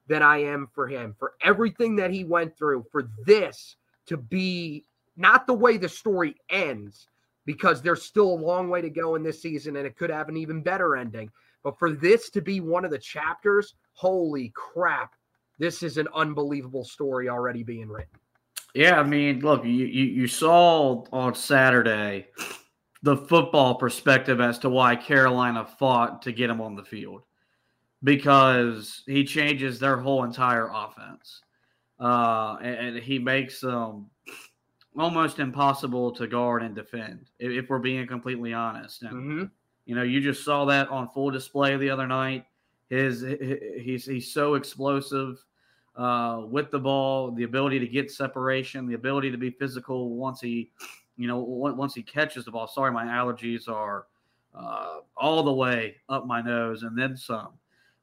than 0.06 0.22
I 0.22 0.38
am 0.38 0.68
for 0.74 0.86
him, 0.86 1.14
for 1.18 1.34
everything 1.42 1.96
that 1.96 2.10
he 2.10 2.24
went 2.24 2.56
through, 2.56 2.86
for 2.90 3.08
this 3.24 3.76
to 4.06 4.16
be 4.16 4.84
not 5.16 5.46
the 5.46 5.54
way 5.54 5.76
the 5.76 5.88
story 5.88 6.36
ends, 6.50 7.06
because 7.46 7.80
there's 7.80 8.02
still 8.02 8.32
a 8.32 8.34
long 8.34 8.68
way 8.68 8.80
to 8.80 8.90
go 8.90 9.14
in 9.14 9.22
this 9.22 9.40
season 9.40 9.76
and 9.76 9.86
it 9.86 9.96
could 9.96 10.10
have 10.10 10.28
an 10.28 10.36
even 10.36 10.62
better 10.62 10.96
ending. 10.96 11.30
But 11.62 11.78
for 11.78 11.92
this 11.92 12.30
to 12.30 12.42
be 12.42 12.60
one 12.60 12.84
of 12.84 12.90
the 12.90 12.98
chapters, 12.98 13.74
holy 13.92 14.52
crap, 14.54 15.14
this 15.58 15.82
is 15.82 15.98
an 15.98 16.08
unbelievable 16.14 16.84
story 16.84 17.28
already 17.28 17.62
being 17.62 17.88
written. 17.88 18.18
Yeah, 18.74 18.98
I 18.98 19.04
mean, 19.04 19.40
look, 19.40 19.64
you, 19.64 19.70
you, 19.70 20.04
you 20.04 20.26
saw 20.26 21.04
on 21.12 21.34
Saturday 21.34 22.26
the 23.04 23.16
football 23.18 23.74
perspective 23.74 24.40
as 24.40 24.58
to 24.58 24.70
why 24.70 24.96
Carolina 24.96 25.66
fought 25.78 26.22
to 26.22 26.32
get 26.32 26.48
him 26.48 26.62
on 26.62 26.74
the 26.74 26.82
field 26.82 27.22
because 28.02 29.02
he 29.06 29.24
changes 29.24 29.78
their 29.78 29.98
whole 29.98 30.24
entire 30.24 30.70
offense. 30.72 31.42
Uh, 32.00 32.56
and, 32.62 32.74
and, 32.76 32.98
he 32.98 33.18
makes 33.18 33.60
them 33.60 34.06
almost 34.98 35.38
impossible 35.38 36.12
to 36.12 36.26
guard 36.26 36.62
and 36.62 36.74
defend, 36.74 37.26
if, 37.38 37.52
if 37.52 37.70
we're 37.70 37.78
being 37.78 38.06
completely 38.06 38.52
honest. 38.54 39.02
And, 39.02 39.12
mm-hmm. 39.12 39.44
you 39.84 39.94
know, 39.94 40.02
you 40.02 40.20
just 40.20 40.42
saw 40.42 40.64
that 40.64 40.88
on 40.88 41.10
full 41.10 41.30
display 41.30 41.76
the 41.76 41.90
other 41.90 42.06
night. 42.06 42.46
His, 42.88 43.20
his 43.20 43.58
he's 43.80 44.04
he's 44.06 44.32
so 44.32 44.54
explosive 44.54 45.44
uh, 45.96 46.42
with 46.46 46.70
the 46.70 46.78
ball, 46.78 47.30
the 47.30 47.44
ability 47.44 47.78
to 47.80 47.86
get 47.86 48.10
separation, 48.10 48.86
the 48.86 48.94
ability 48.94 49.30
to 49.30 49.38
be 49.38 49.50
physical 49.50 50.16
once 50.16 50.40
he, 50.40 50.70
you 51.16 51.28
know, 51.28 51.38
once 51.38 51.94
he 51.94 52.02
catches 52.02 52.44
the 52.44 52.50
ball. 52.50 52.66
Sorry, 52.66 52.90
my 52.90 53.04
allergies 53.04 53.68
are 53.68 54.06
uh, 54.54 55.00
all 55.16 55.42
the 55.42 55.52
way 55.52 55.96
up 56.08 56.26
my 56.26 56.40
nose 56.40 56.82
and 56.82 56.96
then 56.98 57.16
some. 57.16 57.50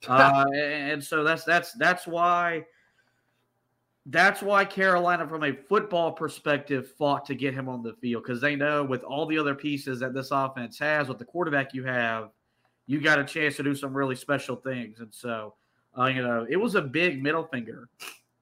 Uh, 0.07 0.45
and 0.55 1.03
so 1.03 1.23
that's 1.23 1.43
that's 1.43 1.73
that's 1.73 2.07
why 2.07 2.65
that's 4.07 4.41
why 4.41 4.65
Carolina, 4.65 5.27
from 5.27 5.43
a 5.43 5.53
football 5.53 6.11
perspective, 6.11 6.91
fought 6.97 7.23
to 7.27 7.35
get 7.35 7.53
him 7.53 7.69
on 7.69 7.83
the 7.83 7.93
field 7.93 8.23
because 8.23 8.41
they 8.41 8.55
know 8.55 8.83
with 8.83 9.03
all 9.03 9.27
the 9.27 9.37
other 9.37 9.53
pieces 9.53 9.99
that 9.99 10.15
this 10.15 10.31
offense 10.31 10.79
has, 10.79 11.07
with 11.07 11.19
the 11.19 11.25
quarterback 11.25 11.75
you 11.75 11.83
have, 11.83 12.31
you 12.87 12.99
got 12.99 13.19
a 13.19 13.23
chance 13.23 13.57
to 13.57 13.63
do 13.63 13.75
some 13.75 13.95
really 13.95 14.15
special 14.15 14.55
things. 14.55 15.01
And 15.01 15.13
so, 15.13 15.53
uh, 15.95 16.05
you 16.05 16.23
know, 16.23 16.47
it 16.49 16.57
was 16.57 16.73
a 16.73 16.81
big 16.81 17.21
middle 17.21 17.43
finger 17.43 17.87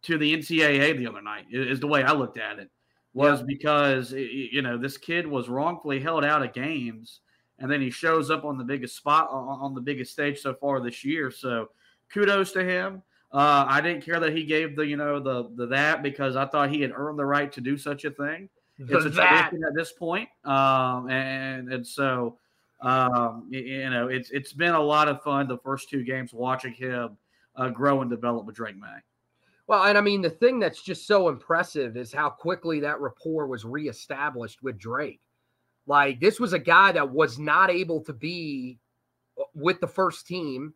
to 0.04 0.18
the 0.18 0.34
NCAA 0.34 0.98
the 0.98 1.08
other 1.08 1.22
night. 1.22 1.48
Is 1.52 1.82
the 1.82 1.88
way 1.88 2.04
I 2.04 2.14
looked 2.14 2.38
at 2.38 2.58
it 2.58 2.72
was 3.14 3.40
yeah. 3.40 3.46
because 3.48 4.12
you 4.12 4.62
know 4.62 4.78
this 4.78 4.98
kid 4.98 5.26
was 5.26 5.50
wrongfully 5.50 6.00
held 6.00 6.24
out 6.24 6.44
of 6.44 6.54
games 6.54 7.22
and 7.60 7.72
then 7.72 7.82
he 7.82 7.90
shows 7.90 8.30
up 8.32 8.46
on 8.46 8.58
the 8.58 8.64
biggest 8.64 8.96
spot 8.96 9.30
on 9.32 9.74
the 9.74 9.82
biggest 9.82 10.12
stage 10.12 10.40
so 10.40 10.54
far 10.54 10.80
this 10.80 11.04
year. 11.04 11.30
So 11.32 11.70
kudos 12.12 12.52
to 12.54 12.64
him. 12.64 13.04
Uh, 13.32 13.66
I 13.68 13.80
didn't 13.82 14.04
care 14.04 14.20
that 14.20 14.36
he 14.36 14.44
gave 14.44 14.76
the 14.76 14.86
you 14.86 14.98
know 14.98 15.20
the 15.20 15.50
the 15.56 15.68
that 15.68 16.02
because 16.02 16.36
I 16.36 16.46
thought 16.46 16.72
he 16.72 16.82
had 16.82 16.92
earned 16.96 17.20
the 17.20 17.26
right 17.26 17.52
to 17.52 17.62
do 17.62 17.78
such 17.78 18.06
a 18.06 18.12
thing. 18.12 18.50
It's 18.80 19.06
a 19.06 19.10
that. 19.10 19.50
tradition 19.50 19.68
at 19.68 19.76
this 19.76 19.92
point, 19.92 20.30
um, 20.46 21.10
and 21.10 21.72
and 21.72 21.86
so 21.86 22.38
um, 22.82 23.48
you 23.52 23.90
know 23.90 24.08
it's 24.08 24.32
it's 24.32 24.54
been 24.54 24.74
a 24.74 24.82
lot 24.82 25.08
of 25.08 25.22
fun 25.22 25.48
the 25.48 25.58
first 25.58 25.90
two 25.90 26.04
games 26.04 26.34
watching 26.34 26.74
him 26.74 27.18
uh, 27.56 27.70
grow 27.70 28.02
and 28.02 28.10
develop 28.10 28.46
with 28.46 28.56
Drake 28.56 28.78
Maye. 28.78 29.02
Well, 29.70 29.84
and 29.84 30.00
I 30.00 30.02
mean 30.02 30.24
the 30.24 30.32
thing 30.32 30.58
that's 30.58 30.82
just 30.82 31.06
so 31.06 31.30
impressive 31.30 31.96
is 31.96 32.12
how 32.12 32.32
quickly 32.32 32.80
that 32.80 33.00
rapport 33.00 33.46
was 33.46 33.66
reestablished 33.66 34.64
with 34.64 34.80
Drake. 34.80 35.22
Like 35.86 36.20
this 36.20 36.40
was 36.40 36.54
a 36.54 36.60
guy 36.60 36.92
that 36.94 37.12
was 37.12 37.38
not 37.38 37.70
able 37.70 38.02
to 38.06 38.14
be 38.14 38.80
uh, 39.40 39.44
with 39.54 39.80
the 39.80 39.88
first 39.88 40.26
team 40.26 40.74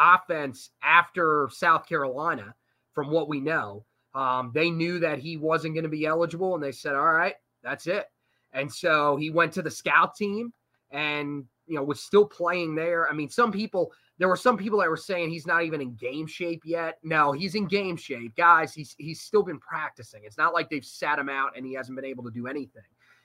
offense 0.00 0.70
after 0.82 1.50
South 1.52 1.86
Carolina, 1.86 2.54
from 2.94 3.10
what 3.10 3.28
we 3.28 3.38
know. 3.38 3.84
Um, 4.14 4.50
they 4.54 4.70
knew 4.70 4.98
that 5.00 5.18
he 5.18 5.36
wasn't 5.36 5.74
going 5.74 5.84
to 5.84 5.90
be 5.90 6.06
eligible, 6.06 6.54
and 6.54 6.64
they 6.64 6.72
said, 6.72 6.94
"All 6.94 7.12
right, 7.12 7.34
that's 7.62 7.86
it." 7.86 8.06
And 8.54 8.72
so 8.72 9.16
he 9.16 9.28
went 9.28 9.52
to 9.52 9.62
the 9.62 9.70
scout 9.70 10.16
team, 10.16 10.54
and 10.90 11.44
you 11.66 11.76
know 11.76 11.82
was 11.82 12.00
still 12.00 12.24
playing 12.24 12.74
there. 12.74 13.08
I 13.08 13.12
mean, 13.12 13.28
some 13.28 13.52
people 13.52 13.92
there 14.18 14.28
were 14.28 14.36
some 14.36 14.56
people 14.56 14.78
that 14.80 14.88
were 14.88 14.96
saying 14.96 15.30
he's 15.30 15.46
not 15.46 15.62
even 15.62 15.80
in 15.80 15.94
game 15.94 16.26
shape 16.26 16.62
yet. 16.64 16.98
No, 17.02 17.32
he's 17.32 17.54
in 17.54 17.66
game 17.66 17.96
shape, 17.96 18.34
guys. 18.36 18.72
He's 18.72 18.94
he's 18.98 19.20
still 19.20 19.42
been 19.42 19.58
practicing. 19.58 20.22
It's 20.24 20.38
not 20.38 20.54
like 20.54 20.70
they've 20.70 20.84
sat 20.84 21.18
him 21.18 21.28
out 21.28 21.56
and 21.56 21.66
he 21.66 21.74
hasn't 21.74 21.96
been 21.96 22.04
able 22.04 22.24
to 22.24 22.30
do 22.30 22.46
anything. 22.46 22.82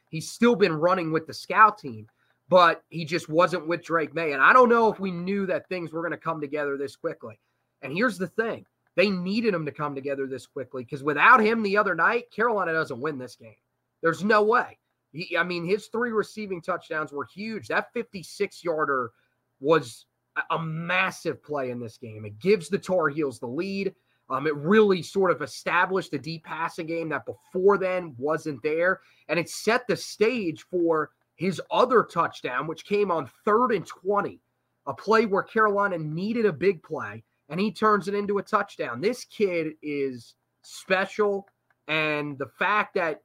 He's 0.09 0.29
still 0.29 0.55
been 0.55 0.73
running 0.73 1.11
with 1.11 1.27
the 1.27 1.33
scout 1.33 1.77
team, 1.77 2.07
but 2.49 2.83
he 2.89 3.05
just 3.05 3.29
wasn't 3.29 3.67
with 3.67 3.83
Drake 3.83 4.13
Maye. 4.13 4.33
And 4.33 4.41
I 4.41 4.51
don't 4.51 4.67
know 4.67 4.91
if 4.91 4.99
we 4.99 5.11
knew 5.11 5.45
that 5.45 5.69
things 5.69 5.93
were 5.93 6.01
going 6.01 6.11
to 6.11 6.17
come 6.17 6.41
together 6.41 6.77
this 6.77 6.97
quickly. 6.97 7.39
And 7.81 7.93
here's 7.93 8.17
the 8.17 8.27
thing 8.27 8.65
they 8.95 9.09
needed 9.09 9.53
him 9.53 9.65
to 9.65 9.71
come 9.71 9.95
together 9.95 10.27
this 10.27 10.45
quickly 10.45 10.83
because 10.83 11.03
without 11.03 11.39
him 11.39 11.63
the 11.63 11.77
other 11.77 11.95
night, 11.95 12.31
Carolina 12.31 12.73
doesn't 12.73 12.99
win 12.99 13.17
this 13.17 13.35
game. 13.35 13.55
There's 14.01 14.23
no 14.23 14.43
way. 14.43 14.77
He, 15.13 15.37
I 15.37 15.43
mean, 15.43 15.65
his 15.65 15.87
three 15.87 16.11
receiving 16.11 16.61
touchdowns 16.61 17.11
were 17.11 17.25
huge. 17.25 17.67
That 17.67 17.93
56 17.93 18.63
yarder 18.63 19.11
was 19.59 20.05
a 20.49 20.59
massive 20.59 21.43
play 21.43 21.71
in 21.71 21.79
this 21.79 21.97
game. 21.97 22.25
It 22.25 22.39
gives 22.39 22.69
the 22.69 22.77
Tar 22.77 23.09
Heels 23.09 23.39
the 23.39 23.47
lead. 23.47 23.93
Um, 24.29 24.47
it 24.47 24.55
really 24.55 25.01
sort 25.03 25.29
of 25.31 25.41
established 25.41 26.13
a 26.13 26.17
deep 26.17 26.45
passing 26.45 26.87
game 26.87 27.09
that 27.09 27.25
before 27.25 27.77
then 27.77 28.15
wasn't 28.17 28.63
there. 28.63 29.01
And 29.27 29.37
it 29.37 29.49
set 29.49 29.85
the 29.87 29.97
stage 29.97 30.65
for 30.71 31.09
his 31.35 31.61
other 31.69 32.03
touchdown, 32.03 32.67
which 32.67 32.85
came 32.85 33.11
on 33.11 33.29
third 33.43 33.71
and 33.71 33.85
20, 33.85 34.39
a 34.87 34.93
play 34.93 35.25
where 35.25 35.43
Carolina 35.43 35.97
needed 35.97 36.45
a 36.45 36.53
big 36.53 36.81
play, 36.81 37.23
and 37.49 37.59
he 37.59 37.71
turns 37.71 38.07
it 38.07 38.13
into 38.13 38.37
a 38.37 38.43
touchdown. 38.43 39.01
This 39.01 39.25
kid 39.25 39.73
is 39.81 40.35
special. 40.61 41.47
And 41.87 42.37
the 42.37 42.47
fact 42.47 42.93
that, 42.93 43.21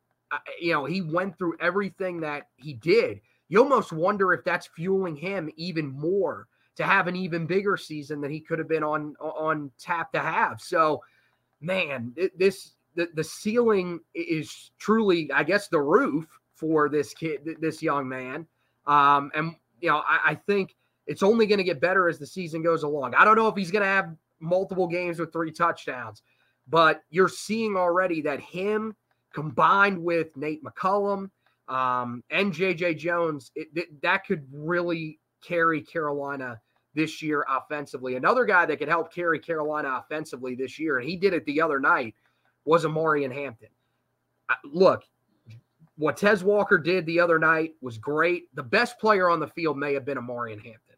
you 0.61 0.73
know, 0.73 0.85
he 0.85 1.03
went 1.03 1.39
through 1.39 1.57
everything 1.61 2.21
that 2.21 2.49
he 2.57 2.75
did, 2.75 3.21
you 3.49 3.62
almost 3.62 3.93
wonder 3.93 4.33
if 4.33 4.45
that's 4.45 4.67
fueling 4.67 5.17
him 5.17 5.51
even 5.57 5.89
more 5.89 6.49
to 6.77 6.85
have 6.85 7.07
an 7.07 7.17
even 7.17 7.47
bigger 7.47 7.77
season 7.77 8.21
than 8.21 8.31
he 8.31 8.41
could 8.41 8.59
have 8.59 8.69
been 8.69 8.83
on 8.83 9.15
on 9.21 9.71
tap 9.79 10.12
to 10.12 10.21
have. 10.21 10.61
So, 10.61 11.03
man, 11.61 12.15
this 12.37 12.73
the, 12.95 13.09
the 13.15 13.25
ceiling 13.25 14.01
is 14.15 14.73
truly, 14.79 15.31
I 15.33 15.45
guess, 15.45 15.69
the 15.69 15.81
roof 15.81 16.27
for 16.55 16.89
this 16.89 17.15
kid, 17.15 17.57
this 17.61 17.83
young 17.83 18.09
man. 18.09 18.47
Um, 18.87 19.31
and 19.35 19.55
you 19.81 19.91
know, 19.91 20.03
I, 20.07 20.31
I 20.31 20.35
think 20.35 20.75
it's 21.07 21.23
only 21.23 21.47
going 21.47 21.59
to 21.59 21.65
get 21.65 21.81
better 21.81 22.09
as 22.09 22.19
the 22.19 22.27
season 22.27 22.62
goes 22.62 22.83
along. 22.83 23.15
I 23.15 23.25
don't 23.25 23.37
know 23.37 23.49
if 23.49 23.57
he's 23.57 23.71
going 23.71 23.83
to 23.83 23.89
have 23.89 24.15
multiple 24.41 24.87
games 24.87 25.19
with 25.19 25.33
three 25.33 25.53
touchdowns, 25.53 26.23
but 26.69 27.03
you're 27.11 27.29
seeing 27.29 27.77
already 27.77 28.23
that 28.23 28.41
him 28.41 28.95
combined 29.37 30.03
with 30.03 30.35
Nate 30.35 30.64
McCollum 30.64 31.29
um, 31.68 32.25
and 32.31 32.55
JJ 32.55 32.96
Jones, 32.96 33.53
it, 33.55 33.68
it, 33.75 34.01
that 34.01 34.25
could 34.27 34.46
really 34.51 35.20
carry 35.44 35.83
Carolina 35.83 36.59
this 36.94 37.20
year 37.20 37.44
offensively. 37.46 38.16
Another 38.16 38.46
guy 38.46 38.64
that 38.64 38.79
could 38.79 38.88
help 38.88 39.12
carry 39.12 39.38
Carolina 39.38 40.03
offensively 40.03 40.55
this 40.55 40.79
year, 40.79 40.99
and 40.99 41.07
he 41.07 41.16
did 41.16 41.35
it 41.35 41.44
the 41.44 41.61
other 41.61 41.79
night, 41.79 42.14
was 42.64 42.87
Omarion 42.87 43.31
Hampton. 43.31 43.68
Look, 44.64 45.05
what 45.99 46.16
Tez 46.16 46.42
Walker 46.42 46.79
did 46.79 47.05
the 47.05 47.20
other 47.20 47.38
night 47.38 47.75
was 47.83 47.99
great. 47.99 48.44
The 48.55 48.62
best 48.62 48.99
player 48.99 49.29
on 49.29 49.38
the 49.38 49.49
field 49.49 49.77
may 49.77 49.92
have 49.92 50.07
been 50.07 50.16
Omarion 50.16 50.64
Hampton. 50.64 50.96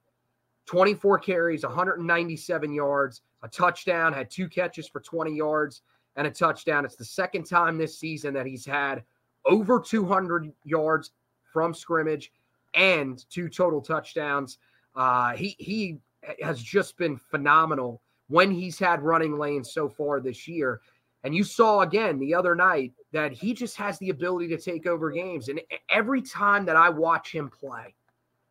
24 0.66 1.18
carries, 1.18 1.64
197 1.64 2.72
yards, 2.72 3.22
a 3.42 3.48
touchdown, 3.48 4.12
had 4.12 4.30
two 4.30 4.48
catches 4.48 4.86
for 4.86 5.00
20 5.00 5.34
yards 5.34 5.82
and 6.18 6.26
a 6.26 6.30
touchdown. 6.30 6.84
It's 6.84 6.96
the 6.96 7.04
second 7.04 7.44
time 7.44 7.78
this 7.78 7.96
season 7.96 8.34
that 8.34 8.44
he's 8.44 8.66
had 8.66 9.04
over 9.46 9.80
200 9.80 10.52
yards 10.64 11.12
from 11.52 11.72
scrimmage 11.72 12.32
and 12.74 13.24
two 13.30 13.48
total 13.48 13.80
touchdowns. 13.80 14.58
Uh, 14.94 15.32
he 15.32 15.56
he 15.58 15.98
has 16.42 16.60
just 16.60 16.98
been 16.98 17.16
phenomenal 17.16 18.02
when 18.26 18.50
he's 18.50 18.78
had 18.78 19.00
running 19.00 19.38
lanes 19.38 19.72
so 19.72 19.88
far 19.88 20.20
this 20.20 20.46
year. 20.46 20.80
And 21.22 21.34
you 21.34 21.44
saw 21.44 21.80
again 21.80 22.18
the 22.18 22.34
other 22.34 22.54
night 22.54 22.92
that 23.12 23.32
he 23.32 23.54
just 23.54 23.76
has 23.76 23.98
the 23.98 24.10
ability 24.10 24.48
to 24.48 24.58
take 24.58 24.86
over 24.86 25.10
games. 25.10 25.48
And 25.48 25.60
every 25.88 26.20
time 26.20 26.64
that 26.66 26.76
I 26.76 26.88
watch 26.88 27.32
him 27.32 27.48
play, 27.48 27.94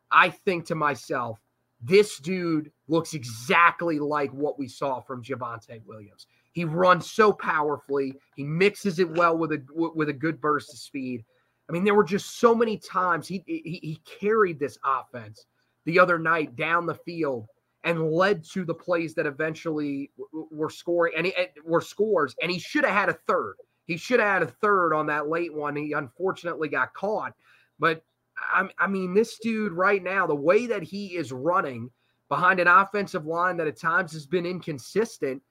I 0.10 0.30
think 0.30 0.66
to 0.68 0.76
myself, 0.76 1.40
this 1.82 2.18
dude 2.18 2.72
looks 2.88 3.14
exactly 3.14 4.00
like 4.00 4.32
what 4.32 4.58
we 4.58 4.68
saw 4.68 5.02
from 5.02 5.24
Javonte 5.24 5.86
Williams. 5.86 6.28
He 6.58 6.66
runs 6.66 7.12
so 7.12 7.32
powerfully. 7.32 8.16
He 8.36 8.44
mixes 8.44 8.98
it 8.98 9.08
well 9.12 9.38
with 9.38 9.52
a 9.52 9.62
with 9.76 10.10
a 10.10 10.14
good 10.14 10.42
burst 10.42 10.74
of 10.74 10.80
speed. 10.80 11.24
I 11.70 11.72
mean, 11.72 11.84
there 11.84 11.94
were 11.94 12.04
just 12.04 12.40
so 12.40 12.56
many 12.56 12.80
times 12.80 13.28
he 13.28 13.44
he, 13.46 13.80
he 13.84 14.02
carried 14.20 14.58
this 14.58 14.76
offense 14.84 15.46
the 15.86 16.00
other 16.00 16.18
night 16.18 16.56
down 16.56 16.88
the 16.88 16.96
field 16.96 17.46
and 17.84 18.12
led 18.12 18.44
to 18.54 18.66
the 18.66 18.74
plays 18.74 19.14
that 19.14 19.28
eventually 19.28 20.10
were 20.50 20.72
scoring 20.72 21.14
and, 21.16 21.28
he, 21.28 21.34
were 21.64 21.80
scores. 21.80 22.36
And 22.42 22.50
he 22.50 22.58
should 22.58 22.86
have 22.86 22.96
had 22.96 23.10
a 23.10 23.20
third. 23.28 23.54
He 23.86 23.96
should 23.96 24.20
have 24.20 24.42
had 24.42 24.42
a 24.42 24.52
third 24.60 24.96
on 24.96 25.06
that 25.06 25.30
late 25.30 25.54
one. 25.54 25.76
He 25.76 25.92
unfortunately 25.92 26.70
got 26.70 26.92
caught. 26.96 27.34
But 27.78 28.04
I, 28.36 28.68
I 28.80 28.88
mean, 28.88 29.14
this 29.14 29.38
dude 29.44 29.74
right 29.74 30.02
now, 30.02 30.26
the 30.26 30.34
way 30.34 30.66
that 30.66 30.82
he 30.82 31.18
is 31.18 31.32
running 31.32 31.92
behind 32.30 32.60
an 32.60 32.68
offensive 32.68 33.28
line 33.28 33.58
that 33.58 33.68
at 33.68 33.78
times 33.78 34.12
has 34.14 34.26
been 34.26 34.48
inconsistent 34.48 35.44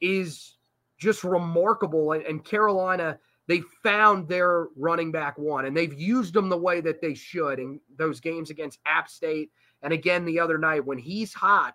is 0.00 0.56
just 0.98 1.24
remarkable. 1.24 2.12
And, 2.12 2.24
and 2.24 2.44
Carolina, 2.44 3.18
they 3.46 3.62
found 3.82 4.28
their 4.28 4.68
running 4.76 5.12
back 5.12 5.38
one, 5.38 5.66
and 5.66 5.76
they've 5.76 5.98
used 5.98 6.34
them 6.34 6.48
the 6.48 6.56
way 6.56 6.80
that 6.80 7.00
they 7.00 7.14
should 7.14 7.58
in 7.58 7.80
those 7.96 8.20
games 8.20 8.50
against 8.50 8.80
App 8.86 9.08
State. 9.08 9.50
And 9.82 9.92
again, 9.92 10.24
the 10.24 10.40
other 10.40 10.58
night, 10.58 10.84
when 10.84 10.98
he's 10.98 11.32
hot, 11.32 11.74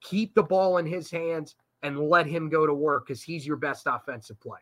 keep 0.00 0.34
the 0.34 0.42
ball 0.42 0.78
in 0.78 0.86
his 0.86 1.10
hands 1.10 1.54
and 1.82 1.98
let 1.98 2.26
him 2.26 2.48
go 2.48 2.66
to 2.66 2.74
work 2.74 3.06
because 3.06 3.22
he's 3.22 3.46
your 3.46 3.56
best 3.56 3.86
offensive 3.86 4.40
player. 4.40 4.60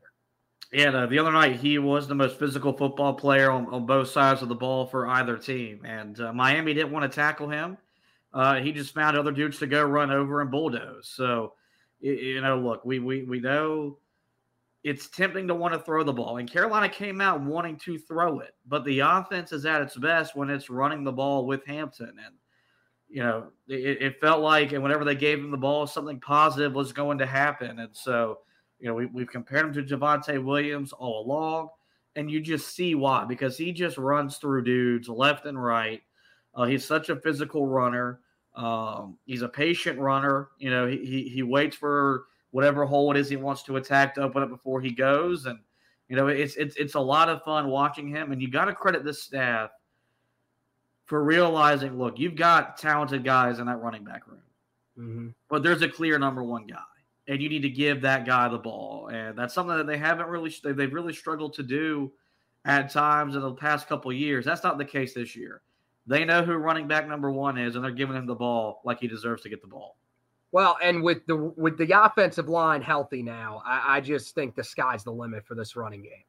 Yeah, 0.73 0.91
the, 0.93 1.07
the 1.07 1.19
other 1.19 1.33
night 1.33 1.57
he 1.57 1.79
was 1.79 2.07
the 2.07 2.15
most 2.15 2.39
physical 2.39 2.73
football 2.73 3.15
player 3.15 3.51
on, 3.51 3.67
on 3.67 3.87
both 3.87 4.09
sides 4.09 4.43
of 4.43 4.49
the 4.49 4.55
ball 4.55 4.87
for 4.87 5.07
either 5.09 5.37
team, 5.37 5.85
and 5.85 6.21
uh, 6.21 6.33
Miami 6.33 6.75
didn't 6.75 6.93
want 6.93 7.11
to 7.11 7.15
tackle 7.15 7.49
him. 7.49 7.77
Uh, 8.33 8.57
he 8.61 8.71
just 8.71 8.95
found 8.95 9.17
other 9.17 9.33
dudes 9.33 9.59
to 9.59 9.67
go 9.67 9.83
run 9.83 10.13
over 10.13 10.41
and 10.41 10.51
bulldoze. 10.51 11.09
So, 11.09 11.55
you 12.01 12.41
know, 12.41 12.59
look, 12.59 12.85
we 12.85 12.99
we 12.99 13.23
we 13.25 13.41
know 13.41 13.99
it's 14.83 15.09
tempting 15.09 15.47
to 15.49 15.55
want 15.55 15.75
to 15.75 15.81
throw 15.81 16.03
the 16.03 16.13
ball, 16.13 16.39
and 16.39 16.51
Carolina 16.51 16.89
came 16.89 17.21
out 17.21 17.41
wanting 17.41 17.77
to 17.79 17.99
throw 17.99 18.41
it, 18.41 18.55
but 18.67 18.85
the 18.85 19.01
offense 19.01 19.53
is 19.53 19.67
at 19.67 19.83
its 19.83 19.97
best 19.97 20.35
when 20.35 20.51
it's 20.51 20.71
running 20.71 21.05
the 21.05 21.13
ball 21.13 21.47
with 21.47 21.65
Hampton, 21.67 22.09
and 22.25 22.35
you 23.09 23.23
know, 23.23 23.49
it, 23.67 24.01
it 24.01 24.21
felt 24.21 24.41
like, 24.41 24.73
and 24.73 24.83
whenever 24.83 25.05
they 25.05 25.17
gave 25.17 25.39
him 25.39 25.51
the 25.51 25.57
ball, 25.57 25.87
something 25.87 26.21
positive 26.21 26.73
was 26.73 26.93
going 26.93 27.19
to 27.19 27.27
happen, 27.27 27.81
and 27.81 27.91
so 27.93 28.39
you 28.81 28.89
know, 28.89 28.95
we, 28.95 29.07
we've 29.07 29.31
compared 29.31 29.67
him 29.67 29.73
to 29.75 29.97
Javonte 29.97 30.43
Williams 30.43 30.93
all 30.93 31.25
along, 31.25 31.69
and 32.17 32.31
you 32.31 32.41
just 32.41 32.75
see 32.75 32.95
why 32.95 33.25
because 33.25 33.57
he 33.57 33.73
just 33.73 33.99
runs 33.99 34.39
through 34.39 34.65
dudes 34.65 35.09
left 35.09 35.45
and 35.45 35.63
right. 35.63 36.03
Uh, 36.55 36.65
he's 36.65 36.85
such 36.85 37.11
a 37.11 37.17
physical 37.17 37.67
runner. 37.67 38.21
Um, 38.55 39.17
he's 39.27 39.43
a 39.43 39.49
patient 39.49 39.99
runner. 39.99 40.49
You 40.59 40.71
know, 40.71 40.87
he, 40.87 40.99
he, 40.99 41.29
he 41.29 41.43
waits 41.43 41.77
for 41.77 42.25
whatever 42.51 42.85
hole 42.85 43.11
it 43.11 43.17
is 43.17 43.29
he 43.29 43.37
wants 43.37 43.63
to 43.65 43.77
attack 43.77 44.15
to 44.15 44.23
open 44.23 44.43
up 44.43 44.49
before 44.49 44.81
he 44.81 44.91
goes, 44.91 45.47
and 45.47 45.59
you 46.09 46.17
know, 46.17 46.29
it's 46.29 46.57
it's 46.57 46.77
it's 46.77 46.95
a 46.95 47.01
lot 47.01 47.29
of 47.29 47.43
fun 47.43 47.69
watching 47.69 48.09
him. 48.09 48.33
And 48.33 48.43
you 48.43 48.51
got 48.51 48.67
to 48.67 48.75
credit 48.75 49.05
this 49.05 49.23
staff 49.23 49.71
for 51.07 51.23
realizing, 51.23 51.99
look, 51.99 52.19
you've 52.19 52.37
got 52.37 52.77
talented 52.77 53.25
guys 53.25 53.59
in 53.59 53.67
that 53.67 53.81
running 53.81 54.05
back 54.05 54.27
room, 54.27 54.43
mm-hmm. 54.99 55.29
but 55.49 55.63
there's 55.63 55.83
a 55.83 55.89
clear 55.89 56.19
number 56.19 56.43
one 56.43 56.67
guy 56.67 56.79
and 57.31 57.41
you 57.41 57.49
need 57.49 57.63
to 57.63 57.71
give 57.71 58.01
that 58.03 58.27
guy 58.27 58.49
the 58.49 58.59
ball. 58.59 59.07
And 59.07 59.39
that's 59.39 59.55
something 59.55 59.77
that 59.77 59.87
they 59.87 59.97
haven't 59.97 60.27
really 60.27 60.53
they've 60.65 60.93
really 60.93 61.13
struggled 61.13 61.55
to 61.55 61.63
do 61.63 62.13
at 62.65 62.91
times 62.91 63.37
in 63.37 63.41
the 63.41 63.55
past 63.55 63.87
couple 63.89 64.13
years. 64.13 64.45
That's 64.45 64.65
not 64.65 64.79
the 64.79 64.85
case 64.85 65.15
this 65.15 65.37
year. 65.37 65.63
They 66.11 66.25
know 66.25 66.43
who 66.43 66.55
running 66.55 66.89
back 66.89 67.07
number 67.07 67.31
one 67.31 67.57
is, 67.57 67.77
and 67.77 67.85
they're 67.85 67.93
giving 67.93 68.17
him 68.17 68.27
the 68.27 68.35
ball 68.35 68.81
like 68.85 68.99
he 68.99 69.07
deserves 69.07 69.43
to 69.43 69.49
get 69.49 69.61
the 69.61 69.69
ball. 69.69 69.97
Well, 70.51 70.77
and 70.83 71.05
with 71.05 71.25
the 71.27 71.37
with 71.37 71.79
the 71.79 71.93
offensive 71.93 72.49
line 72.49 72.83
healthy 72.83 73.23
now, 73.23 73.63
I, 73.65 73.99
I 73.99 74.01
just 74.01 74.35
think 74.35 74.57
the 74.57 74.65
sky's 74.65 75.05
the 75.05 75.13
limit 75.13 75.47
for 75.47 75.55
this 75.55 75.77
running 75.77 76.03
game. 76.03 76.25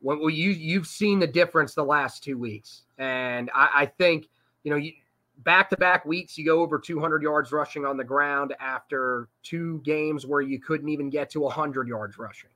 When 0.00 0.20
well, 0.20 0.28
you 0.28 0.50
you've 0.50 0.86
seen 0.86 1.18
the 1.20 1.26
difference 1.26 1.72
the 1.72 1.84
last 1.84 2.22
two 2.22 2.36
weeks, 2.36 2.82
and 2.98 3.50
I, 3.54 3.70
I 3.74 3.86
think 3.86 4.28
you 4.62 4.70
know 4.70 4.76
you, 4.76 4.92
back 5.38 5.70
to 5.70 5.76
back 5.78 6.04
weeks, 6.04 6.36
you 6.36 6.44
go 6.44 6.60
over 6.60 6.78
200 6.78 7.22
yards 7.22 7.50
rushing 7.50 7.86
on 7.86 7.96
the 7.96 8.04
ground 8.04 8.54
after 8.60 9.30
two 9.42 9.80
games 9.86 10.26
where 10.26 10.42
you 10.42 10.60
couldn't 10.60 10.90
even 10.90 11.08
get 11.08 11.30
to 11.30 11.40
100 11.40 11.88
yards 11.88 12.18
rushing. 12.18 12.50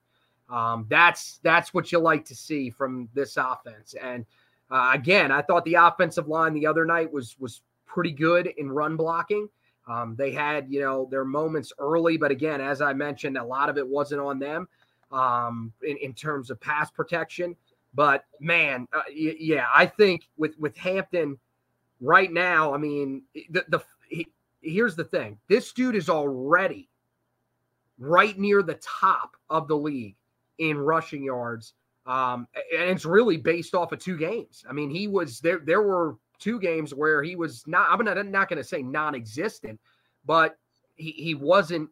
Um, 0.50 0.84
that's 0.90 1.40
that's 1.42 1.72
what 1.72 1.90
you 1.92 1.98
like 1.98 2.26
to 2.26 2.34
see 2.34 2.68
from 2.68 3.08
this 3.14 3.38
offense. 3.38 3.94
And 3.94 4.26
uh, 4.70 4.90
again, 4.94 5.30
I 5.30 5.42
thought 5.42 5.64
the 5.64 5.74
offensive 5.74 6.28
line 6.28 6.54
the 6.54 6.66
other 6.66 6.84
night 6.84 7.12
was 7.12 7.36
was 7.38 7.62
pretty 7.86 8.12
good 8.12 8.46
in 8.58 8.70
run 8.70 8.96
blocking. 8.96 9.48
Um, 9.86 10.14
they 10.16 10.30
had 10.30 10.66
you 10.68 10.80
know 10.80 11.08
their 11.10 11.24
moments 11.24 11.72
early, 11.78 12.16
but 12.16 12.30
again, 12.30 12.60
as 12.60 12.82
I 12.82 12.92
mentioned, 12.92 13.38
a 13.38 13.44
lot 13.44 13.70
of 13.70 13.78
it 13.78 13.86
wasn't 13.86 14.20
on 14.20 14.38
them 14.38 14.68
um, 15.10 15.72
in, 15.82 15.96
in 15.98 16.12
terms 16.12 16.50
of 16.50 16.60
pass 16.60 16.90
protection. 16.90 17.56
But 17.94 18.24
man, 18.40 18.86
uh, 18.92 19.02
yeah, 19.10 19.66
I 19.74 19.86
think 19.86 20.28
with 20.36 20.58
with 20.58 20.76
Hampton 20.76 21.38
right 22.00 22.30
now, 22.30 22.74
I 22.74 22.76
mean, 22.76 23.22
the, 23.50 23.64
the 23.68 23.80
he, 24.08 24.28
here's 24.60 24.96
the 24.96 25.04
thing 25.04 25.38
this 25.48 25.72
dude 25.72 25.96
is 25.96 26.08
already 26.08 26.90
right 27.98 28.38
near 28.38 28.62
the 28.62 28.78
top 28.82 29.36
of 29.48 29.66
the 29.68 29.76
league 29.76 30.16
in 30.58 30.76
rushing 30.78 31.22
yards. 31.22 31.72
Um, 32.08 32.48
and 32.74 32.88
it's 32.90 33.04
really 33.04 33.36
based 33.36 33.74
off 33.74 33.92
of 33.92 33.98
two 33.98 34.16
games. 34.16 34.64
I 34.68 34.72
mean, 34.72 34.88
he 34.88 35.06
was 35.06 35.40
there, 35.40 35.60
there 35.62 35.82
were 35.82 36.16
two 36.38 36.58
games 36.58 36.94
where 36.94 37.22
he 37.22 37.36
was 37.36 37.62
not, 37.66 37.88
I'm 37.90 38.02
not, 38.02 38.26
not 38.26 38.48
going 38.48 38.56
to 38.56 38.64
say 38.64 38.82
non 38.82 39.14
existent, 39.14 39.78
but 40.24 40.56
he, 40.96 41.10
he 41.10 41.34
wasn't 41.34 41.90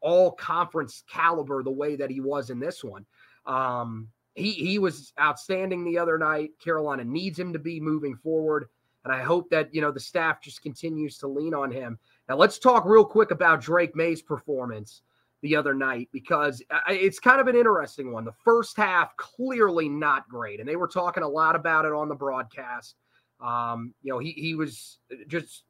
all 0.00 0.32
conference 0.32 1.04
caliber 1.12 1.62
the 1.62 1.70
way 1.70 1.94
that 1.94 2.10
he 2.10 2.20
was 2.20 2.48
in 2.48 2.58
this 2.58 2.82
one. 2.82 3.04
Um, 3.44 4.08
he, 4.34 4.52
he 4.52 4.78
was 4.78 5.12
outstanding 5.20 5.84
the 5.84 5.98
other 5.98 6.16
night. 6.16 6.52
Carolina 6.58 7.04
needs 7.04 7.38
him 7.38 7.52
to 7.52 7.58
be 7.58 7.80
moving 7.80 8.16
forward. 8.16 8.66
And 9.04 9.12
I 9.12 9.22
hope 9.22 9.50
that, 9.50 9.74
you 9.74 9.82
know, 9.82 9.90
the 9.90 10.00
staff 10.00 10.40
just 10.40 10.62
continues 10.62 11.18
to 11.18 11.26
lean 11.26 11.52
on 11.52 11.70
him. 11.70 11.98
Now, 12.30 12.36
let's 12.36 12.58
talk 12.58 12.86
real 12.86 13.04
quick 13.04 13.30
about 13.30 13.60
Drake 13.60 13.94
Maye's 13.94 14.22
performance 14.22 15.02
the 15.42 15.56
other 15.56 15.74
night 15.74 16.08
because 16.12 16.62
it's 16.88 17.18
kind 17.18 17.40
of 17.40 17.46
an 17.46 17.56
interesting 17.56 18.12
one. 18.12 18.24
The 18.24 18.34
first 18.44 18.76
half, 18.76 19.16
clearly 19.16 19.88
not 19.88 20.28
great. 20.28 20.60
And 20.60 20.68
they 20.68 20.76
were 20.76 20.88
talking 20.88 21.22
a 21.22 21.28
lot 21.28 21.56
about 21.56 21.84
it 21.84 21.92
on 21.92 22.08
the 22.08 22.14
broadcast. 22.14 22.96
Um, 23.40 23.94
you 24.02 24.12
know, 24.12 24.18
he, 24.18 24.32
he 24.32 24.54
was 24.54 24.98
just, 25.28 25.64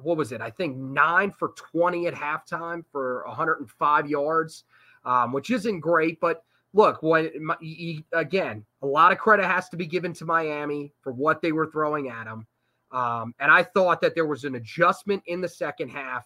what 0.00 0.16
was 0.16 0.32
it? 0.32 0.40
I 0.40 0.50
think 0.50 0.76
nine 0.76 1.32
for 1.36 1.52
20 1.72 2.06
at 2.06 2.14
halftime 2.14 2.84
for 2.92 3.24
105 3.26 4.08
yards, 4.08 4.64
um, 5.04 5.32
which 5.32 5.50
isn't 5.50 5.80
great. 5.80 6.20
But 6.20 6.44
look, 6.72 7.02
when 7.02 7.30
he, 7.60 8.04
again, 8.12 8.64
a 8.82 8.86
lot 8.86 9.10
of 9.10 9.18
credit 9.18 9.46
has 9.46 9.68
to 9.70 9.76
be 9.76 9.86
given 9.86 10.12
to 10.14 10.24
Miami 10.24 10.92
for 11.00 11.12
what 11.12 11.42
they 11.42 11.52
were 11.52 11.70
throwing 11.70 12.08
at 12.08 12.26
him. 12.26 12.46
Um, 12.90 13.34
and 13.38 13.50
I 13.50 13.64
thought 13.64 14.00
that 14.00 14.14
there 14.14 14.26
was 14.26 14.44
an 14.44 14.54
adjustment 14.54 15.22
in 15.26 15.40
the 15.40 15.48
second 15.48 15.90
half. 15.90 16.24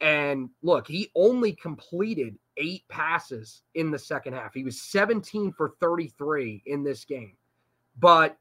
And 0.00 0.48
look, 0.62 0.86
he 0.86 1.10
only 1.14 1.52
completed 1.52 2.38
eight 2.56 2.86
passes 2.88 3.62
in 3.74 3.90
the 3.90 3.98
second 3.98 4.32
half. 4.34 4.54
He 4.54 4.64
was 4.64 4.80
17 4.80 5.52
for 5.52 5.74
33 5.80 6.62
in 6.66 6.82
this 6.82 7.04
game. 7.04 7.36
But 7.98 8.38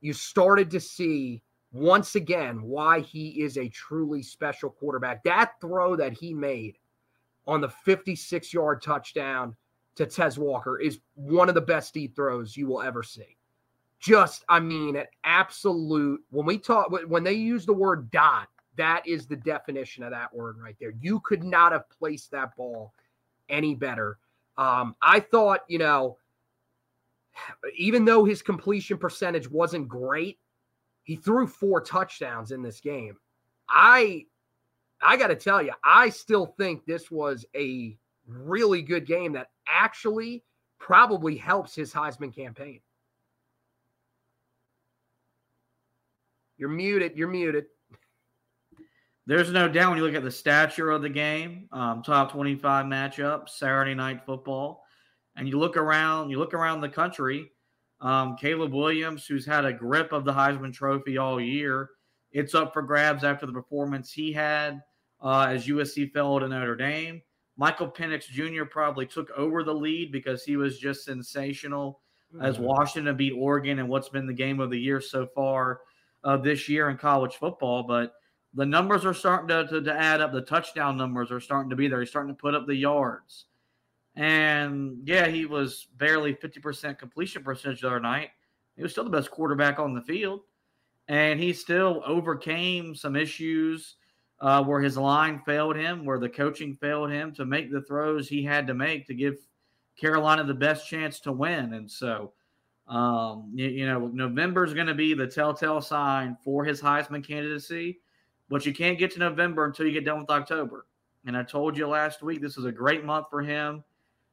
you 0.00 0.12
started 0.12 0.70
to 0.70 0.80
see 0.80 1.42
once 1.72 2.14
again 2.14 2.62
why 2.62 3.00
he 3.00 3.42
is 3.42 3.58
a 3.58 3.68
truly 3.68 4.22
special 4.22 4.70
quarterback. 4.70 5.22
That 5.24 5.52
throw 5.60 5.96
that 5.96 6.14
he 6.14 6.32
made 6.32 6.78
on 7.46 7.60
the 7.60 7.68
56 7.68 8.52
yard 8.52 8.80
touchdown 8.82 9.54
to 9.96 10.06
Tez 10.06 10.38
Walker 10.38 10.78
is 10.78 11.00
one 11.14 11.48
of 11.48 11.54
the 11.54 11.60
best 11.60 11.92
deep 11.92 12.16
throws 12.16 12.56
you 12.56 12.66
will 12.66 12.82
ever 12.82 13.02
see 13.02 13.36
just, 13.98 14.44
I 14.48 14.60
mean, 14.60 14.96
an 14.96 15.06
absolute. 15.24 16.20
When 16.30 16.46
we 16.46 16.58
talk, 16.58 16.90
when 17.08 17.24
they 17.24 17.34
use 17.34 17.66
the 17.66 17.72
word 17.72 18.10
dot, 18.10 18.48
that 18.76 19.06
is 19.06 19.26
the 19.26 19.36
definition 19.36 20.02
of 20.02 20.10
that 20.10 20.34
word 20.34 20.58
right 20.58 20.76
there. 20.80 20.92
You 21.00 21.20
could 21.20 21.44
not 21.44 21.72
have 21.72 21.88
placed 21.90 22.30
that 22.30 22.56
ball 22.56 22.92
any 23.48 23.74
better. 23.74 24.18
Um, 24.56 24.96
I 25.02 25.20
thought, 25.20 25.60
you 25.68 25.78
know, 25.78 26.18
even 27.76 28.04
though 28.04 28.24
his 28.24 28.42
completion 28.42 28.98
percentage 28.98 29.50
wasn't 29.50 29.88
great, 29.88 30.38
he 31.02 31.16
threw 31.16 31.46
four 31.46 31.80
touchdowns 31.80 32.50
in 32.50 32.62
this 32.62 32.80
game. 32.80 33.16
I 33.68 34.24
I 35.00 35.16
got 35.16 35.28
to 35.28 35.36
tell 35.36 35.62
you, 35.62 35.72
I 35.84 36.08
still 36.08 36.46
think 36.46 36.84
this 36.84 37.10
was 37.10 37.44
a 37.54 37.96
really 38.26 38.82
good 38.82 39.06
game 39.06 39.32
that 39.34 39.50
actually 39.68 40.42
probably 40.78 41.36
helps 41.36 41.74
his 41.74 41.92
Heisman 41.92 42.34
campaign. 42.34 42.80
You're 46.56 46.70
muted. 46.70 47.16
You're 47.16 47.28
muted. 47.28 47.66
There's 49.26 49.50
no 49.50 49.68
doubt 49.68 49.90
when 49.90 49.98
you 49.98 50.04
look 50.04 50.14
at 50.14 50.22
the 50.22 50.30
stature 50.30 50.90
of 50.90 51.02
the 51.02 51.08
game, 51.08 51.68
um, 51.72 52.02
top 52.02 52.30
25 52.30 52.86
matchup, 52.86 53.48
Saturday 53.48 53.94
night 53.94 54.24
football, 54.24 54.84
and 55.34 55.48
you 55.48 55.58
look 55.58 55.76
around, 55.76 56.30
you 56.30 56.38
look 56.38 56.54
around 56.54 56.80
the 56.80 56.88
country. 56.88 57.50
Um, 58.00 58.36
Caleb 58.36 58.72
Williams, 58.72 59.26
who's 59.26 59.44
had 59.44 59.64
a 59.64 59.72
grip 59.72 60.12
of 60.12 60.24
the 60.24 60.32
Heisman 60.32 60.72
Trophy 60.72 61.18
all 61.18 61.40
year, 61.40 61.90
it's 62.30 62.54
up 62.54 62.72
for 62.72 62.82
grabs 62.82 63.24
after 63.24 63.46
the 63.46 63.52
performance 63.52 64.12
he 64.12 64.32
had 64.32 64.80
uh, 65.20 65.46
as 65.48 65.66
USC 65.66 66.12
fell 66.12 66.38
to 66.38 66.46
Notre 66.46 66.76
Dame. 66.76 67.22
Michael 67.56 67.90
Penix 67.90 68.24
Jr. 68.24 68.64
probably 68.64 69.06
took 69.06 69.30
over 69.30 69.64
the 69.64 69.74
lead 69.74 70.12
because 70.12 70.44
he 70.44 70.56
was 70.56 70.78
just 70.78 71.04
sensational 71.04 72.00
mm-hmm. 72.32 72.44
as 72.44 72.58
Washington 72.58 73.16
beat 73.16 73.32
Oregon 73.32 73.78
and 73.78 73.88
what's 73.88 74.10
been 74.10 74.26
the 74.26 74.32
game 74.32 74.60
of 74.60 74.70
the 74.70 74.78
year 74.78 75.00
so 75.00 75.26
far 75.26 75.80
uh, 76.22 76.36
this 76.36 76.68
year 76.68 76.90
in 76.90 76.96
college 76.96 77.36
football. 77.36 77.82
But 77.82 78.12
the 78.56 78.66
numbers 78.66 79.04
are 79.04 79.14
starting 79.14 79.48
to, 79.48 79.66
to, 79.68 79.82
to, 79.82 79.92
add 79.92 80.20
up. 80.20 80.32
The 80.32 80.40
touchdown 80.40 80.96
numbers 80.96 81.30
are 81.30 81.40
starting 81.40 81.70
to 81.70 81.76
be 81.76 81.88
there. 81.88 82.00
He's 82.00 82.08
starting 82.08 82.34
to 82.34 82.40
put 82.40 82.54
up 82.54 82.66
the 82.66 82.74
yards. 82.74 83.44
And 84.16 84.98
yeah, 85.04 85.28
he 85.28 85.44
was 85.44 85.88
barely 85.98 86.34
50% 86.34 86.98
completion 86.98 87.44
percentage 87.44 87.82
the 87.82 87.88
other 87.88 88.00
night. 88.00 88.30
He 88.76 88.82
was 88.82 88.92
still 88.92 89.04
the 89.04 89.10
best 89.10 89.30
quarterback 89.30 89.78
on 89.78 89.94
the 89.94 90.00
field. 90.00 90.40
And 91.08 91.38
he 91.38 91.52
still 91.52 92.02
overcame 92.04 92.94
some 92.94 93.14
issues 93.14 93.96
uh, 94.40 94.64
where 94.64 94.80
his 94.80 94.96
line 94.96 95.40
failed 95.46 95.76
him, 95.76 96.04
where 96.04 96.18
the 96.18 96.28
coaching 96.28 96.74
failed 96.74 97.10
him 97.10 97.32
to 97.34 97.44
make 97.44 97.70
the 97.70 97.82
throws 97.82 98.28
he 98.28 98.42
had 98.42 98.66
to 98.66 98.74
make 98.74 99.06
to 99.06 99.14
give 99.14 99.36
Carolina 100.00 100.44
the 100.44 100.54
best 100.54 100.88
chance 100.88 101.20
to 101.20 101.32
win. 101.32 101.74
And 101.74 101.90
so, 101.90 102.32
um, 102.88 103.50
you, 103.54 103.68
you 103.68 103.86
know, 103.86 104.08
November 104.08 104.64
is 104.64 104.74
going 104.74 104.86
to 104.86 104.94
be 104.94 105.14
the 105.14 105.26
telltale 105.26 105.80
sign 105.80 106.36
for 106.42 106.64
his 106.64 106.80
Heisman 106.80 107.26
candidacy, 107.26 108.00
but 108.48 108.64
you 108.64 108.72
can't 108.72 108.98
get 108.98 109.10
to 109.12 109.18
November 109.18 109.64
until 109.64 109.86
you 109.86 109.92
get 109.92 110.04
done 110.04 110.20
with 110.20 110.30
October. 110.30 110.86
And 111.26 111.36
I 111.36 111.42
told 111.42 111.76
you 111.76 111.88
last 111.88 112.22
week, 112.22 112.40
this 112.40 112.56
is 112.56 112.64
a 112.64 112.72
great 112.72 113.04
month 113.04 113.26
for 113.30 113.42
him 113.42 113.82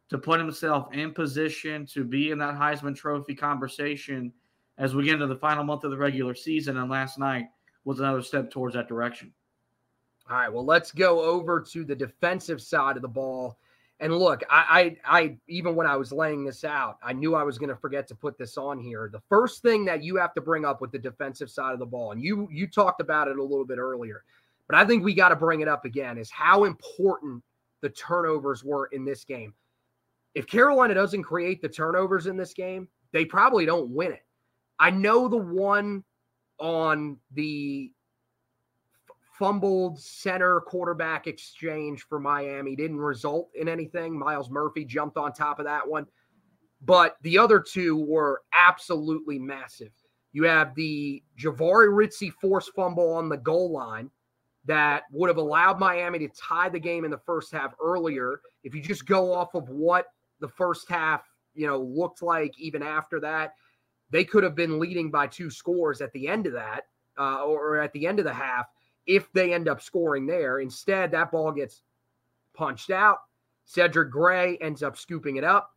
to 0.10 0.18
put 0.18 0.40
himself 0.40 0.94
in 0.94 1.12
position 1.12 1.86
to 1.88 2.04
be 2.04 2.32
in 2.32 2.38
that 2.38 2.56
Heisman 2.56 2.96
Trophy 2.96 3.34
conversation 3.34 4.32
as 4.78 4.94
we 4.94 5.04
get 5.06 5.16
into 5.16 5.28
the 5.28 5.36
final 5.36 5.64
month 5.64 5.84
of 5.84 5.92
the 5.92 5.98
regular 5.98 6.36
season. 6.36 6.78
And 6.78 6.90
last 6.90 7.18
night 7.18 7.46
was 7.84 8.00
another 8.00 8.22
step 8.22 8.52
towards 8.52 8.76
that 8.76 8.88
direction. 8.88 9.34
All 10.30 10.38
right, 10.38 10.54
well, 10.54 10.66
let's 10.66 10.92
go 10.92 11.22
over 11.22 11.60
to 11.72 11.84
the 11.84 11.96
defensive 11.96 12.62
side 12.62 12.96
of 12.96 13.02
the 13.02 13.08
ball. 13.08 13.58
And 14.04 14.14
look, 14.18 14.44
I, 14.50 14.98
I, 15.08 15.20
I 15.22 15.38
even 15.48 15.76
when 15.76 15.88
I 15.88 15.96
was 15.96 16.12
laying 16.12 16.44
this 16.44 16.66
out, 16.66 16.98
I 17.02 17.14
knew 17.14 17.36
I 17.36 17.44
was 17.44 17.58
going 17.58 17.70
to 17.70 17.76
forget 17.78 18.06
to 18.10 18.16
put 18.16 18.38
this 18.38 18.58
on 18.58 18.78
here. 18.78 19.10
The 19.10 19.22
first 19.30 19.62
thing 19.62 19.86
that 19.86 20.04
you 20.04 20.18
have 20.18 20.34
to 20.34 20.42
bring 20.42 20.66
up 20.66 20.82
with 20.82 20.92
the 20.92 21.00
defensive 21.00 21.50
side 21.50 21.72
of 21.72 21.80
the 21.80 21.86
ball, 21.86 22.12
and 22.12 22.22
you 22.22 22.50
you 22.52 22.68
talked 22.68 23.00
about 23.00 23.30
it 23.30 23.40
a 23.40 23.42
little 23.42 23.64
bit 23.64 23.78
earlier, 23.78 24.26
but 24.68 24.76
I 24.76 24.86
think 24.86 25.06
we 25.06 25.14
got 25.14 25.30
to 25.30 25.38
bring 25.38 25.62
it 25.62 25.70
up 25.70 25.86
again, 25.86 26.18
is 26.18 26.30
how 26.30 26.66
important 26.66 27.42
the 27.80 27.92
turnovers 27.92 28.62
were 28.62 28.88
in 28.88 29.06
this 29.06 29.24
game. 29.24 29.54
If 30.36 30.48
Carolina 30.48 30.96
doesn't 30.96 31.24
create 31.24 31.62
the 31.62 31.70
turnovers 31.70 32.28
in 32.28 32.36
this 32.36 32.54
game, 32.54 32.90
they 33.14 33.24
probably 33.24 33.66
don't 33.66 33.90
win 33.90 34.12
it. 34.12 34.26
I 34.80 34.90
know 34.90 35.30
the 35.30 35.38
one 35.38 36.04
on 36.60 37.16
the 37.36 37.90
fumbled 39.38 40.00
center 40.00 40.62
quarterback 40.62 41.28
exchange 41.28 42.04
for 42.04 42.20
Miami 42.20 42.76
didn't 42.76 43.00
result 43.00 43.50
in 43.56 43.68
anything. 43.68 44.18
Myles 44.18 44.50
Murphy 44.50 44.86
jumped 44.86 45.18
on 45.18 45.34
top 45.34 45.60
of 45.60 45.66
that 45.66 45.88
one. 45.88 46.06
But 46.82 47.18
the 47.22 47.38
other 47.38 47.60
two 47.60 47.98
were 47.98 48.42
absolutely 48.54 49.40
massive. 49.40 49.92
You 50.34 50.44
have 50.44 50.76
the 50.76 51.24
Jahvaree 51.40 51.90
Ritzie 51.94 52.34
force 52.34 52.70
fumble 52.76 53.14
on 53.14 53.30
the 53.30 53.38
goal 53.38 53.72
line 53.72 54.10
that 54.66 55.04
would 55.12 55.30
have 55.30 55.38
allowed 55.38 55.80
Miami 55.80 56.20
to 56.20 56.30
tie 56.30 56.70
the 56.70 56.80
game 56.80 57.06
in 57.06 57.12
the 57.12 57.18
first 57.18 57.52
half 57.52 57.74
earlier. 57.82 58.40
If 58.64 58.74
you 58.76 58.82
just 58.82 59.06
go 59.06 59.34
off 59.34 59.56
of 59.56 59.70
what 59.70 60.08
the 60.40 60.48
first 60.48 60.90
half, 60.90 61.22
you 61.54 61.68
know, 61.68 61.80
looked 61.80 62.22
like 62.22 62.58
even 62.58 62.84
after 62.84 63.20
that, 63.22 63.54
they 64.10 64.24
could 64.24 64.44
have 64.44 64.56
been 64.56 64.80
leading 64.80 65.10
by 65.10 65.28
two 65.28 65.50
scores 65.50 66.02
at 66.02 66.12
the 66.14 66.28
end 66.28 66.46
of 66.46 66.54
that, 66.54 66.84
uh, 67.18 67.44
or 67.44 67.80
at 67.80 67.92
the 67.94 68.06
end 68.06 68.20
of 68.20 68.26
the 68.26 68.34
half 68.34 68.68
if 69.06 69.32
they 69.34 69.54
end 69.54 69.68
up 69.68 69.82
scoring 69.82 70.26
there. 70.26 70.60
Instead, 70.60 71.12
that 71.12 71.32
ball 71.32 71.52
gets 71.52 71.82
punched 72.54 72.90
out. 72.90 73.20
Cedric 73.66 74.12
Gray 74.12 74.58
ends 74.62 74.84
up 74.84 74.98
scooping 74.98 75.38
it 75.38 75.44
up, 75.44 75.72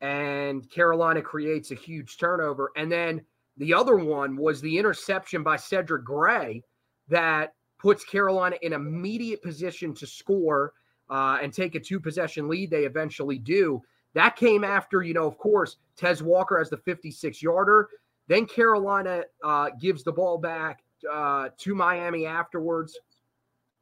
and 0.00 0.68
Carolina 0.70 1.22
creates 1.22 1.70
a 1.70 1.74
huge 1.74 2.18
turnover. 2.18 2.70
And 2.76 2.90
then 2.90 3.22
the 3.56 3.74
other 3.74 3.96
one 3.96 4.36
was 4.36 4.60
the 4.60 4.78
interception 4.78 5.42
by 5.42 5.56
Cedric 5.56 6.04
Gray 6.04 6.62
that 7.08 7.54
puts 7.78 8.04
Carolina 8.04 8.56
in 8.62 8.72
immediate 8.72 9.42
position 9.42 9.94
to 9.94 10.06
score 10.06 10.74
uh, 11.08 11.38
and 11.42 11.52
take 11.52 11.74
a 11.74 11.80
two 11.80 11.98
possession 11.98 12.48
lead. 12.48 12.70
They 12.70 12.84
eventually 12.84 13.38
do. 13.38 13.82
That 14.14 14.36
came 14.36 14.64
after, 14.64 15.02
you 15.02 15.14
know, 15.14 15.26
of 15.26 15.38
course, 15.38 15.76
Tez 15.96 16.22
Walker 16.22 16.58
has 16.58 16.68
the 16.68 16.76
56 16.78 17.42
yarder. 17.42 17.88
Then 18.28 18.46
Carolina 18.46 19.24
uh, 19.42 19.70
gives 19.80 20.04
the 20.04 20.12
ball 20.12 20.38
back 20.38 20.82
uh, 21.10 21.50
to 21.58 21.74
Miami 21.74 22.26
afterwards. 22.26 22.98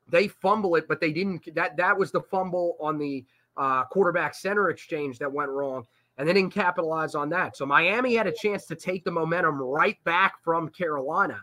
They 0.09 0.29
fumble 0.29 0.75
it, 0.77 0.89
but 0.89 1.01
they 1.01 1.12
didn't. 1.12 1.55
That 1.55 1.77
that 1.77 1.97
was 1.97 2.11
the 2.12 2.23
fumble 2.23 2.77
on 2.81 2.99
the 2.99 3.25
uh, 3.57 3.85
quarterback 3.85 4.35
center 4.35 4.71
exchange 4.71 5.19
that 5.19 5.31
went 5.31 5.51
wrong, 5.51 5.87
and 6.16 6.29
they 6.29 6.33
didn't 6.33 6.55
capitalize 6.55 7.14
on 7.14 7.29
that. 7.31 7.57
So 7.57 7.66
Miami 7.66 8.14
had 8.14 8.27
a 8.27 8.33
chance 8.33 8.64
to 8.66 8.75
take 8.75 9.05
the 9.05 9.11
momentum 9.11 9.61
right 9.61 10.03
back 10.05 10.43
from 10.43 10.69
Carolina. 10.71 11.41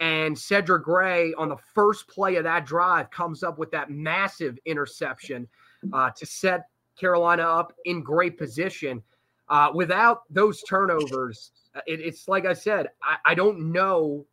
And 0.00 0.36
Cedric 0.36 0.82
Gray 0.82 1.32
on 1.34 1.48
the 1.48 1.56
first 1.74 2.08
play 2.08 2.36
of 2.36 2.44
that 2.44 2.66
drive 2.66 3.10
comes 3.10 3.42
up 3.42 3.58
with 3.58 3.70
that 3.70 3.90
massive 3.90 4.58
interception 4.66 5.48
uh, 5.92 6.10
to 6.16 6.26
set 6.26 6.66
Carolina 6.96 7.42
up 7.42 7.72
in 7.84 8.02
great 8.02 8.36
position. 8.36 9.02
Uh, 9.48 9.70
without 9.74 10.22
those 10.30 10.62
turnovers, 10.62 11.52
it, 11.86 12.00
it's 12.00 12.28
like 12.28 12.44
I 12.46 12.54
said, 12.54 12.88
I, 13.02 13.16
I 13.24 13.34
don't 13.34 13.72
know 13.72 14.26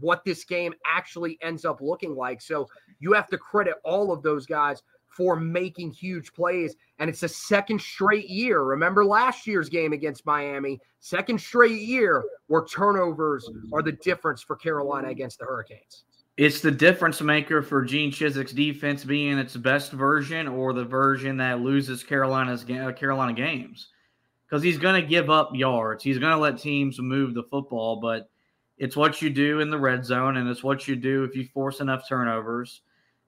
what 0.00 0.24
this 0.24 0.44
game 0.44 0.74
actually 0.86 1.38
ends 1.42 1.64
up 1.64 1.80
looking 1.80 2.14
like. 2.14 2.40
So 2.40 2.68
you 2.98 3.12
have 3.12 3.28
to 3.28 3.38
credit 3.38 3.74
all 3.84 4.12
of 4.12 4.22
those 4.22 4.46
guys 4.46 4.82
for 5.16 5.36
making 5.36 5.92
huge 5.92 6.32
plays. 6.32 6.74
And 6.98 7.10
it's 7.10 7.22
a 7.22 7.28
second 7.28 7.80
straight 7.80 8.28
year. 8.28 8.62
Remember 8.62 9.04
last 9.04 9.46
year's 9.46 9.68
game 9.68 9.92
against 9.92 10.26
Miami, 10.26 10.80
second 11.00 11.40
straight 11.40 11.80
year 11.80 12.24
where 12.46 12.64
turnovers 12.64 13.48
are 13.72 13.82
the 13.82 13.92
difference 13.92 14.42
for 14.42 14.56
Carolina 14.56 15.08
against 15.08 15.38
the 15.38 15.44
Hurricanes. 15.44 16.04
It's 16.38 16.60
the 16.60 16.70
difference 16.70 17.20
maker 17.20 17.60
for 17.60 17.82
Gene 17.82 18.10
Chizik's 18.10 18.52
defense 18.52 19.04
being 19.04 19.36
its 19.36 19.54
best 19.54 19.92
version 19.92 20.48
or 20.48 20.72
the 20.72 20.84
version 20.84 21.36
that 21.36 21.60
loses 21.60 22.02
Carolina's 22.02 22.64
uh, 22.64 22.92
Carolina 22.92 23.34
games. 23.34 23.88
Because 24.48 24.62
he's 24.62 24.78
going 24.78 25.00
to 25.00 25.06
give 25.06 25.30
up 25.30 25.50
yards. 25.54 26.02
He's 26.02 26.18
going 26.18 26.32
to 26.32 26.38
let 26.38 26.58
teams 26.58 26.98
move 26.98 27.34
the 27.34 27.44
football, 27.44 28.00
but 28.00 28.30
it's 28.82 28.96
what 28.96 29.22
you 29.22 29.30
do 29.30 29.60
in 29.60 29.70
the 29.70 29.78
red 29.78 30.04
zone, 30.04 30.38
and 30.38 30.48
it's 30.48 30.64
what 30.64 30.88
you 30.88 30.96
do 30.96 31.22
if 31.22 31.36
you 31.36 31.46
force 31.54 31.78
enough 31.78 32.08
turnovers. 32.08 32.80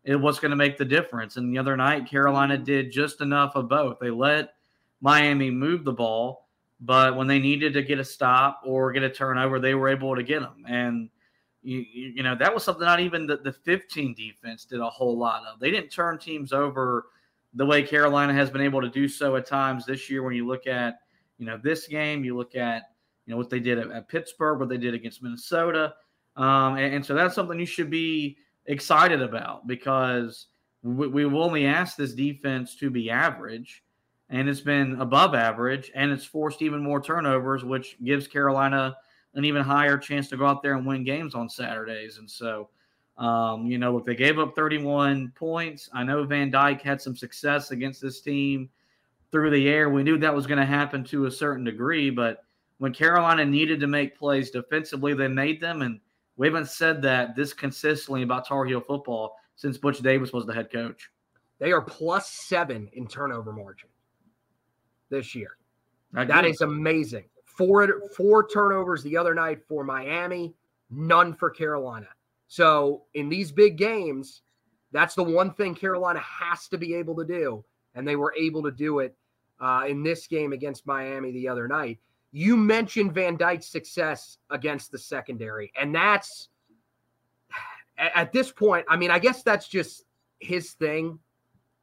It's 0.02 0.20
what's 0.20 0.40
going 0.40 0.50
to 0.50 0.56
make 0.56 0.76
the 0.76 0.84
difference. 0.84 1.36
And 1.36 1.54
the 1.54 1.58
other 1.58 1.76
night, 1.76 2.10
Carolina 2.10 2.56
mm-hmm. 2.56 2.64
did 2.64 2.90
just 2.90 3.20
enough 3.20 3.54
of 3.54 3.68
both. 3.68 4.00
They 4.00 4.10
let 4.10 4.54
Miami 5.00 5.52
move 5.52 5.84
the 5.84 5.92
ball, 5.92 6.48
but 6.80 7.14
when 7.14 7.28
they 7.28 7.38
needed 7.38 7.72
to 7.74 7.82
get 7.82 8.00
a 8.00 8.04
stop 8.04 8.62
or 8.64 8.90
get 8.90 9.04
a 9.04 9.08
turnover, 9.08 9.60
they 9.60 9.76
were 9.76 9.88
able 9.88 10.16
to 10.16 10.24
get 10.24 10.40
them. 10.40 10.64
And 10.66 11.08
you, 11.62 11.84
you 11.88 12.24
know 12.24 12.34
that 12.34 12.52
was 12.52 12.64
something 12.64 12.84
not 12.84 12.98
even 12.98 13.24
the, 13.24 13.36
the 13.36 13.52
15 13.52 14.12
defense 14.12 14.64
did 14.64 14.80
a 14.80 14.90
whole 14.90 15.16
lot 15.16 15.44
of. 15.46 15.60
They 15.60 15.70
didn't 15.70 15.90
turn 15.90 16.18
teams 16.18 16.52
over 16.52 17.06
the 17.54 17.64
way 17.64 17.84
Carolina 17.84 18.34
has 18.34 18.50
been 18.50 18.60
able 18.60 18.80
to 18.80 18.90
do 18.90 19.06
so 19.06 19.36
at 19.36 19.46
times 19.46 19.86
this 19.86 20.10
year. 20.10 20.24
When 20.24 20.34
you 20.34 20.48
look 20.48 20.66
at 20.66 20.98
you 21.38 21.46
know 21.46 21.60
this 21.62 21.86
game, 21.86 22.24
you 22.24 22.36
look 22.36 22.56
at 22.56 22.90
you 23.26 23.32
know 23.32 23.36
what 23.36 23.50
they 23.50 23.60
did 23.60 23.78
at, 23.78 23.90
at 23.90 24.08
Pittsburgh, 24.08 24.60
what 24.60 24.68
they 24.68 24.78
did 24.78 24.94
against 24.94 25.22
Minnesota, 25.22 25.94
um, 26.36 26.76
and, 26.76 26.94
and, 26.94 27.06
so 27.06 27.14
that's 27.14 27.34
something 27.34 27.58
you 27.58 27.66
should 27.66 27.90
be 27.90 28.36
excited 28.66 29.22
about 29.22 29.66
because 29.66 30.46
we, 30.82 31.06
we've 31.06 31.34
only 31.34 31.66
asked 31.66 31.96
this 31.96 32.12
defense 32.12 32.76
to 32.76 32.90
be 32.90 33.10
average, 33.10 33.84
and 34.30 34.48
it's 34.48 34.60
been 34.60 35.00
above 35.00 35.34
average, 35.34 35.92
and 35.94 36.10
it's 36.10 36.24
forced 36.24 36.62
even 36.62 36.82
more 36.82 37.00
turnovers, 37.00 37.64
which 37.64 37.96
gives 38.02 38.26
Carolina 38.26 38.96
an 39.34 39.44
even 39.44 39.62
higher 39.62 39.98
chance 39.98 40.28
to 40.28 40.36
go 40.36 40.46
out 40.46 40.62
there 40.62 40.74
and 40.74 40.86
win 40.86 41.04
games 41.04 41.34
on 41.34 41.48
Saturdays. 41.48 42.18
And 42.18 42.30
so 42.30 42.68
Um, 43.16 43.66
you 43.66 43.78
know, 43.78 43.92
look, 43.92 44.04
they 44.04 44.16
gave 44.16 44.38
up 44.40 44.56
31 44.56 45.32
points. 45.36 45.88
I 45.92 46.02
know 46.02 46.24
Van 46.24 46.50
Dyke 46.50 46.82
had 46.82 47.00
some 47.00 47.16
success 47.16 47.70
against 47.70 48.00
this 48.00 48.20
team 48.20 48.68
through 49.30 49.50
the 49.50 49.68
air. 49.68 49.88
We 49.88 50.02
knew 50.02 50.18
that 50.18 50.34
was 50.34 50.46
going 50.48 50.58
to 50.58 50.66
happen 50.66 51.04
to 51.04 51.26
a 51.26 51.30
certain 51.30 51.64
degree, 51.64 52.10
but 52.10 52.43
when 52.78 52.92
Carolina 52.92 53.44
needed 53.44 53.80
to 53.80 53.86
make 53.86 54.18
plays 54.18 54.50
defensively, 54.50 55.14
they 55.14 55.28
made 55.28 55.60
them. 55.60 55.82
And 55.82 56.00
we 56.36 56.46
haven't 56.46 56.68
said 56.68 57.00
that 57.02 57.36
this 57.36 57.52
consistently 57.52 58.22
about 58.22 58.46
Tar 58.46 58.64
Heel 58.64 58.80
football 58.80 59.36
since 59.56 59.78
Butch 59.78 60.00
Davis 60.00 60.32
was 60.32 60.46
the 60.46 60.54
head 60.54 60.70
coach. 60.72 61.10
They 61.58 61.72
are 61.72 61.80
plus 61.80 62.28
seven 62.28 62.88
in 62.94 63.06
turnover 63.06 63.52
margin 63.52 63.88
this 65.08 65.34
year. 65.34 65.56
That 66.12 66.44
is 66.44 66.60
amazing. 66.60 67.24
Four 67.44 68.08
four 68.16 68.48
turnovers 68.48 69.02
the 69.02 69.16
other 69.16 69.34
night 69.34 69.60
for 69.66 69.84
Miami, 69.84 70.54
none 70.90 71.34
for 71.34 71.50
Carolina. 71.50 72.08
So 72.48 73.04
in 73.14 73.28
these 73.28 73.50
big 73.52 73.76
games, 73.76 74.42
that's 74.92 75.14
the 75.14 75.24
one 75.24 75.52
thing 75.54 75.74
Carolina 75.74 76.20
has 76.20 76.68
to 76.68 76.78
be 76.78 76.94
able 76.94 77.16
to 77.16 77.24
do, 77.24 77.64
and 77.94 78.06
they 78.06 78.16
were 78.16 78.34
able 78.38 78.62
to 78.62 78.70
do 78.70 79.00
it 79.00 79.16
uh, 79.60 79.84
in 79.88 80.02
this 80.02 80.26
game 80.26 80.52
against 80.52 80.86
Miami 80.86 81.32
the 81.32 81.48
other 81.48 81.66
night. 81.66 81.98
You 82.36 82.56
mentioned 82.56 83.14
Van 83.14 83.36
Dyke's 83.36 83.68
success 83.68 84.38
against 84.50 84.90
the 84.90 84.98
secondary, 84.98 85.72
and 85.80 85.94
that's 85.94 86.48
at 87.96 88.32
this 88.32 88.50
point. 88.50 88.84
I 88.88 88.96
mean, 88.96 89.12
I 89.12 89.20
guess 89.20 89.44
that's 89.44 89.68
just 89.68 90.02
his 90.40 90.72
thing 90.72 91.20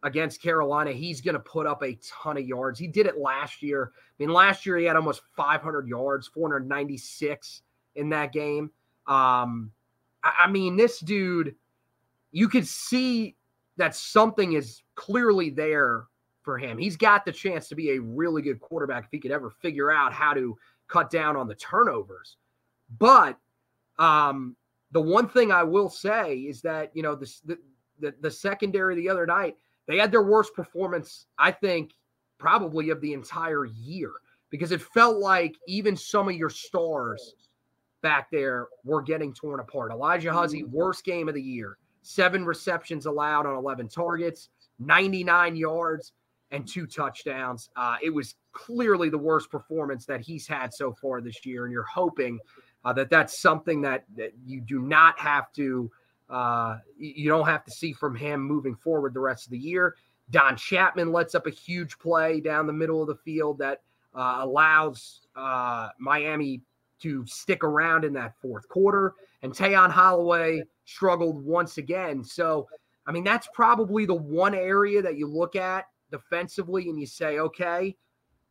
against 0.04 0.42
Carolina. 0.42 0.92
He's 0.92 1.22
going 1.22 1.36
to 1.36 1.40
put 1.40 1.68
up 1.68 1.82
a 1.84 1.98
ton 2.04 2.36
of 2.36 2.46
yards. 2.46 2.78
He 2.78 2.88
did 2.88 3.06
it 3.06 3.18
last 3.18 3.62
year. 3.62 3.94
I 3.96 4.14
mean, 4.20 4.34
last 4.34 4.66
year 4.66 4.76
he 4.78 4.84
had 4.84 4.98
almost 4.98 5.22
500 5.38 5.88
yards, 5.88 6.28
496 6.28 7.62
in 7.96 8.10
that 8.10 8.34
game. 8.34 8.72
Um, 9.08 9.72
I, 10.22 10.34
I 10.44 10.48
mean, 10.52 10.76
this 10.76 11.00
dude, 11.00 11.56
you 12.34 12.50
could 12.50 12.68
see 12.68 13.38
that 13.78 13.96
something 13.96 14.52
is 14.52 14.82
clearly 14.96 15.50
there 15.50 16.08
for 16.44 16.58
him. 16.58 16.78
He's 16.78 16.98
got 16.98 17.26
the 17.26 17.32
chance 17.32 17.68
to 17.70 17.76
be 17.76 17.92
a 17.92 18.02
really 18.02 18.42
good 18.42 18.60
quarterback 18.60 19.06
if 19.06 19.12
he 19.12 19.20
could 19.20 19.32
ever 19.32 19.50
figure 19.50 19.92
out 19.92 20.14
how 20.14 20.34
to 20.34 20.58
cut 20.88 21.10
down 21.10 21.36
on 21.36 21.48
the 21.48 21.56
turnovers. 21.56 22.38
But 22.98 23.38
um, 24.00 24.56
the 24.92 25.02
one 25.02 25.28
thing 25.28 25.52
I 25.52 25.64
will 25.64 25.90
say 25.90 26.38
is 26.38 26.62
that 26.62 26.92
you 26.96 27.04
know 27.04 27.16
the, 27.16 27.58
the 28.00 28.14
the 28.20 28.32
secondary 28.32 28.96
the 28.96 29.10
other 29.10 29.26
night 29.26 29.56
they 29.88 29.98
had 29.98 30.12
their 30.12 30.24
worst 30.24 30.54
performance, 30.54 31.26
I 31.38 31.52
think, 31.52 31.94
probably 32.38 32.90
of 32.90 33.02
the 33.02 33.14
entire 33.14 33.66
year 33.66 34.12
because 34.50 34.72
it 34.72 34.82
felt 34.82 35.18
like 35.18 35.56
even 35.68 35.96
some 35.96 36.28
of 36.28 36.36
your 36.36 36.50
stars 36.50 37.36
back 38.02 38.30
there 38.32 38.68
were 38.84 39.02
getting 39.02 39.34
torn 39.34 39.60
apart. 39.60 39.92
Alijah 39.92 40.32
Huzzie, 40.32 40.64
mm. 40.64 40.70
worst 40.70 41.04
game 41.04 41.28
of 41.30 41.36
the 41.36 41.42
year, 41.42 41.78
seven 42.02 42.46
receptions 42.46 43.06
allowed 43.06 43.46
on 43.46 43.56
11 43.56 43.90
targets, 43.90 44.50
99 44.80 45.56
yards, 45.56 46.14
and 46.52 46.68
two 46.68 46.86
touchdowns. 46.86 47.70
Uh, 47.76 47.98
it 48.04 48.10
was 48.10 48.36
clearly 48.52 49.10
the 49.10 49.18
worst 49.18 49.50
performance 49.50 50.06
that 50.06 50.22
he's 50.22 50.48
had 50.48 50.74
so 50.74 50.94
far 50.94 51.22
this 51.22 51.46
year. 51.46 51.64
And 51.66 51.72
you're 51.72 51.84
hoping 51.84 52.40
uh, 52.84 52.94
that 52.94 53.10
that's 53.10 53.40
something 53.40 53.82
that, 53.82 54.06
that 54.16 54.34
you 54.46 54.62
do 54.62 54.80
not 54.80 55.18
have 55.20 55.52
to. 55.54 55.90
Uh, 56.30 56.78
you 56.98 57.30
don't 57.30 57.48
have 57.48 57.66
to 57.66 57.72
see 57.72 57.92
from 57.92 58.16
him 58.16 58.42
moving 58.42 58.76
forward 58.76 59.14
the 59.14 59.20
rest 59.20 59.48
of 59.48 59.52
the 59.52 59.58
year. 59.58 59.96
Don 60.30 60.56
Chapman 60.56 61.12
lets 61.12 61.36
up 61.36 61.46
a 61.46 61.50
huge 61.50 62.00
play 62.00 62.40
down 62.40 62.68
the 62.68 62.74
middle 62.74 63.02
of 63.02 63.08
the 63.08 63.16
field 63.16 63.58
that 63.58 63.82
uh, 64.16 64.38
allows 64.40 65.28
uh, 65.36 65.90
Miami 66.00 66.62
to 67.02 67.26
stick 67.26 67.64
around 67.64 68.06
in 68.06 68.14
that 68.14 68.34
fourth 68.42 68.68
quarter. 68.70 69.14
And 69.42 69.52
Tayon 69.52 69.90
Holloway 69.90 70.64
struggled 70.86 71.44
once 71.44 71.78
again. 71.78 72.24
So, 72.24 72.68
I 73.06 73.12
mean, 73.12 73.26
that's 73.26 73.50
probably 73.54 74.06
the 74.06 74.14
one 74.14 74.56
area 74.56 75.02
that 75.02 75.18
you 75.18 75.28
look 75.28 75.58
at 75.58 75.88
defensively 76.12 76.90
and 76.90 77.00
you 77.00 77.08
say, 77.08 77.40
okay, 77.40 77.96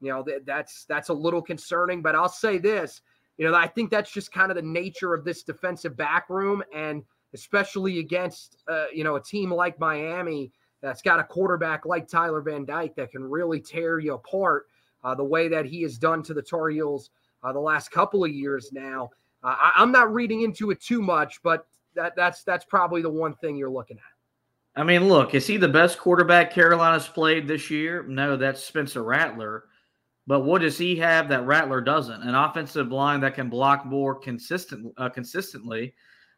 you 0.01 0.11
know, 0.11 0.23
that, 0.25 0.47
that's 0.47 0.85
that's 0.87 1.11
a 1.11 1.15
little 1.15 1.43
concerning. 1.43 2.03
But 2.03 2.15
I'll 2.15 2.29
say 2.29 2.59
this, 2.59 3.03
you 3.39 3.49
know, 3.49 3.55
I 3.55 3.67
think 3.67 3.91
that's 3.91 4.11
just 4.11 4.33
kind 4.33 4.51
of 4.51 4.57
the 4.57 4.63
nature 4.63 5.15
of 5.15 5.25
this 5.25 5.43
defensive 5.43 5.97
back 5.97 6.29
room, 6.29 6.63
and 6.75 7.03
especially 7.35 7.99
against 7.99 8.59
uh, 8.69 8.87
you 8.93 9.05
know 9.05 9.17
a 9.17 9.23
team 9.23 9.53
like 9.53 9.79
Miami 9.79 10.53
that's 10.83 11.03
got 11.03 11.21
a 11.21 11.25
quarterback 11.25 11.85
like 11.85 12.09
Tyler 12.09 12.41
Van 12.41 12.65
Dyke 12.65 12.95
that 12.97 13.11
can 13.11 13.23
really 13.23 13.61
tear 13.61 13.99
you 13.99 14.15
apart 14.15 14.67
uh, 15.05 15.15
the 15.15 15.25
way 15.25 15.49
that 15.49 15.67
he 15.67 15.83
has 15.83 15.99
done 15.99 16.23
to 16.25 16.35
the 16.35 16.43
Tar 16.43 16.69
Heels 16.71 17.11
uh, 17.43 17.53
the 17.53 17.61
last 17.61 17.91
couple 17.91 18.25
of 18.25 18.31
years 18.31 18.73
now. 18.73 19.11
Uh, 19.43 19.57
I, 19.59 19.83
am 19.83 19.93
not 19.93 20.13
reading 20.13 20.43
into 20.43 20.71
it 20.71 20.81
too 20.81 21.01
much, 21.01 21.43
but 21.43 21.67
that 21.95 22.15
that's 22.17 22.43
that's 22.43 22.65
probably 22.65 23.03
the 23.03 23.11
one 23.11 23.35
thing 23.35 23.57
you're 23.57 23.71
looking 23.71 23.97
at. 23.97 24.20
I 24.77 24.85
mean, 24.85 25.09
look, 25.09 25.35
is 25.35 25.47
he 25.47 25.57
the 25.57 25.69
best 25.69 25.99
quarterback 25.99 26.53
Carolina's 26.53 27.09
played 27.09 27.49
this 27.49 27.71
year? 27.71 28.05
No, 28.05 28.37
that's 28.37 28.63
Spencer 28.63 29.03
Rattler. 29.03 29.65
But 30.27 30.41
what 30.41 30.63
does 30.63 30.79
he 30.79 30.97
have 30.97 31.29
that 31.29 31.45
Rattler 31.45 31.81
doesn't? 31.81 32.23
An 32.23 32.35
offensive 32.35 32.93
line 32.93 33.21
that 33.21 33.35
can 33.35 33.49
block 33.49 33.85
more 33.85 34.15
consistent 34.15 34.93
uh, 34.97 35.09
consistently, 35.09 35.95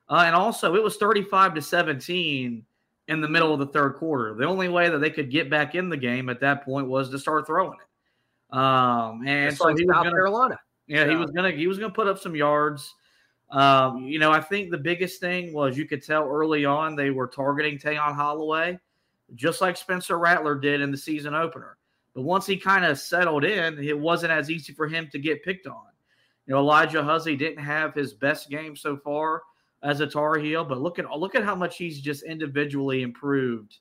uh, 0.09 0.25
and 0.27 0.35
also 0.35 0.75
it 0.75 0.83
was 0.83 0.97
35 0.97 1.55
to 1.55 1.63
17 1.63 2.65
in 3.09 3.21
the 3.21 3.29
middle 3.29 3.53
of 3.53 3.59
the 3.59 3.67
third 3.67 3.97
quarter. 3.97 4.35
The 4.35 4.47
only 4.47 4.69
way 4.69 4.89
that 4.89 4.99
they 4.99 5.11
could 5.11 5.31
get 5.31 5.51
back 5.51 5.75
in 5.75 5.91
the 5.91 5.97
game 5.97 6.31
at 6.31 6.41
that 6.41 6.65
point 6.65 6.89
was 6.89 7.11
to 7.11 7.19
start 7.19 7.47
throwing 7.47 7.79
it. 7.79 8.57
Um, 8.57 9.27
and 9.27 9.57
so 9.57 9.65
like 9.65 9.77
he 9.77 9.85
was 9.85 9.95
South 9.95 10.05
gonna, 10.05 10.17
Carolina. 10.17 10.61
Yeah, 10.87 11.09
he 11.09 11.17
was 11.17 11.31
gonna 11.31 11.51
he 11.51 11.67
was 11.67 11.79
gonna 11.79 11.93
put 11.93 12.07
up 12.07 12.19
some 12.19 12.35
yards. 12.35 12.95
Um, 13.53 14.09
you 14.09 14.19
know, 14.19 14.33
I 14.33 14.41
think 14.41 14.71
the 14.71 14.79
biggest 14.79 15.21
thing 15.21 15.53
was 15.53 15.77
you 15.77 15.87
could 15.87 16.03
tell 16.03 16.27
early 16.27 16.65
on 16.65 16.97
they 16.97 17.11
were 17.11 17.27
targeting 17.27 17.79
Tayon 17.79 18.15
Holloway, 18.15 18.79
just 19.35 19.61
like 19.61 19.77
Spencer 19.77 20.19
Rattler 20.19 20.59
did 20.59 20.81
in 20.81 20.91
the 20.91 20.97
season 20.97 21.35
opener. 21.35 21.77
But 22.15 22.23
once 22.23 22.47
he 22.47 22.57
kind 22.57 22.85
of 22.85 22.99
settled 22.99 23.45
in, 23.45 23.79
it 23.79 23.99
wasn't 23.99 24.33
as 24.33 24.51
easy 24.51 24.73
for 24.73 24.89
him 24.89 25.09
to 25.13 25.19
get 25.19 25.45
picked 25.45 25.67
on. 25.67 25.85
You 26.47 26.55
know, 26.55 26.65
Alijah 26.65 27.05
Huzzie 27.05 27.37
didn't 27.37 27.63
have 27.63 27.95
his 27.95 28.15
best 28.15 28.51
game 28.51 28.75
so 28.75 28.97
far 28.97 29.43
as 29.83 30.01
a 30.01 30.07
Tar 30.07 30.39
Heel, 30.39 30.65
but 30.65 30.81
look 30.81 30.99
at 30.99 31.11
look 31.11 31.35
at 31.35 31.45
how 31.45 31.55
much 31.55 31.77
he's 31.77 32.01
just 32.01 32.23
individually 32.23 33.03
improved 33.03 33.79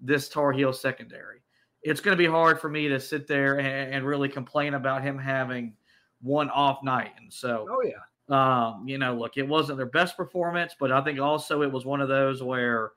this 0.00 0.28
Tar 0.28 0.52
Heel 0.52 0.72
secondary. 0.72 1.40
It's 1.82 2.00
going 2.00 2.16
to 2.16 2.22
be 2.22 2.30
hard 2.30 2.60
for 2.60 2.68
me 2.68 2.88
to 2.88 3.00
sit 3.00 3.26
there 3.26 3.58
and, 3.58 3.94
and 3.94 4.06
really 4.06 4.28
complain 4.28 4.74
about 4.74 5.02
him 5.02 5.18
having 5.18 5.74
one 6.20 6.50
off 6.50 6.82
night. 6.82 7.12
And 7.18 7.32
so, 7.32 7.66
oh 7.70 7.82
yeah, 7.84 7.92
um, 8.28 8.84
you 8.86 8.98
know, 8.98 9.14
look, 9.14 9.36
it 9.36 9.46
wasn't 9.46 9.76
their 9.76 9.86
best 9.86 10.16
performance, 10.16 10.74
but 10.78 10.90
I 10.90 11.02
think 11.02 11.20
also 11.20 11.62
it 11.62 11.70
was 11.70 11.84
one 11.84 12.00
of 12.00 12.08
those 12.08 12.42
where 12.42 12.92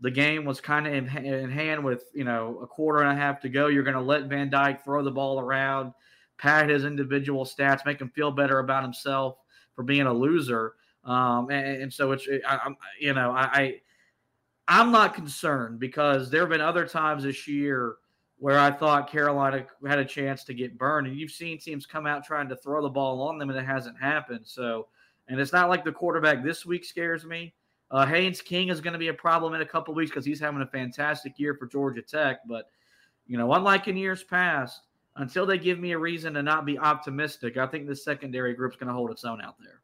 the 0.00 0.10
game 0.10 0.44
was 0.44 0.60
kind 0.60 0.86
of 0.86 0.92
in, 0.92 1.06
in 1.24 1.50
hand 1.50 1.84
with 1.84 2.06
you 2.12 2.24
know 2.24 2.58
a 2.62 2.66
quarter 2.66 3.02
and 3.02 3.16
a 3.16 3.20
half 3.20 3.40
to 3.42 3.48
go. 3.48 3.68
You're 3.68 3.84
going 3.84 3.94
to 3.94 4.00
let 4.00 4.24
Van 4.24 4.50
Dyke 4.50 4.84
throw 4.84 5.02
the 5.02 5.10
ball 5.10 5.38
around, 5.38 5.92
pad 6.38 6.68
his 6.68 6.84
individual 6.84 7.44
stats, 7.44 7.86
make 7.86 8.00
him 8.00 8.10
feel 8.10 8.32
better 8.32 8.58
about 8.58 8.82
himself 8.82 9.36
for 9.74 9.84
being 9.84 10.06
a 10.06 10.12
loser. 10.12 10.74
Um, 11.04 11.50
and, 11.50 11.82
and, 11.82 11.92
so 11.92 12.12
it's, 12.12 12.28
I, 12.46 12.60
am 12.64 12.76
you 13.00 13.12
know, 13.12 13.32
I, 13.32 13.42
I, 13.42 13.80
I'm 14.68 14.92
not 14.92 15.14
concerned 15.14 15.80
because 15.80 16.30
there 16.30 16.42
have 16.42 16.50
been 16.50 16.60
other 16.60 16.86
times 16.86 17.24
this 17.24 17.48
year 17.48 17.96
where 18.42 18.58
I 18.58 18.72
thought 18.72 19.08
Carolina 19.08 19.64
had 19.86 20.00
a 20.00 20.04
chance 20.04 20.42
to 20.42 20.52
get 20.52 20.76
burned, 20.76 21.06
and 21.06 21.16
you've 21.16 21.30
seen 21.30 21.58
teams 21.58 21.86
come 21.86 22.08
out 22.08 22.24
trying 22.24 22.48
to 22.48 22.56
throw 22.56 22.82
the 22.82 22.88
ball 22.88 23.22
on 23.22 23.38
them, 23.38 23.50
and 23.50 23.56
it 23.56 23.64
hasn't 23.64 23.96
happened. 24.00 24.40
So, 24.42 24.88
and 25.28 25.38
it's 25.38 25.52
not 25.52 25.68
like 25.68 25.84
the 25.84 25.92
quarterback 25.92 26.42
this 26.42 26.66
week 26.66 26.84
scares 26.84 27.24
me. 27.24 27.54
Uh, 27.92 28.04
Haynes 28.04 28.40
King 28.40 28.68
is 28.68 28.80
going 28.80 28.94
to 28.94 28.98
be 28.98 29.06
a 29.06 29.14
problem 29.14 29.54
in 29.54 29.60
a 29.60 29.64
couple 29.64 29.94
weeks 29.94 30.10
because 30.10 30.24
he's 30.24 30.40
having 30.40 30.60
a 30.60 30.66
fantastic 30.66 31.38
year 31.38 31.54
for 31.54 31.68
Georgia 31.68 32.02
Tech. 32.02 32.40
But, 32.48 32.68
you 33.28 33.38
know, 33.38 33.52
unlike 33.52 33.86
in 33.86 33.96
years 33.96 34.24
past, 34.24 34.80
until 35.14 35.46
they 35.46 35.56
give 35.56 35.78
me 35.78 35.92
a 35.92 35.98
reason 35.98 36.34
to 36.34 36.42
not 36.42 36.66
be 36.66 36.76
optimistic, 36.76 37.56
I 37.58 37.68
think 37.68 37.86
the 37.86 37.94
secondary 37.94 38.54
group's 38.54 38.74
going 38.74 38.88
to 38.88 38.92
hold 38.92 39.12
its 39.12 39.24
own 39.24 39.40
out 39.40 39.54
there. 39.60 39.82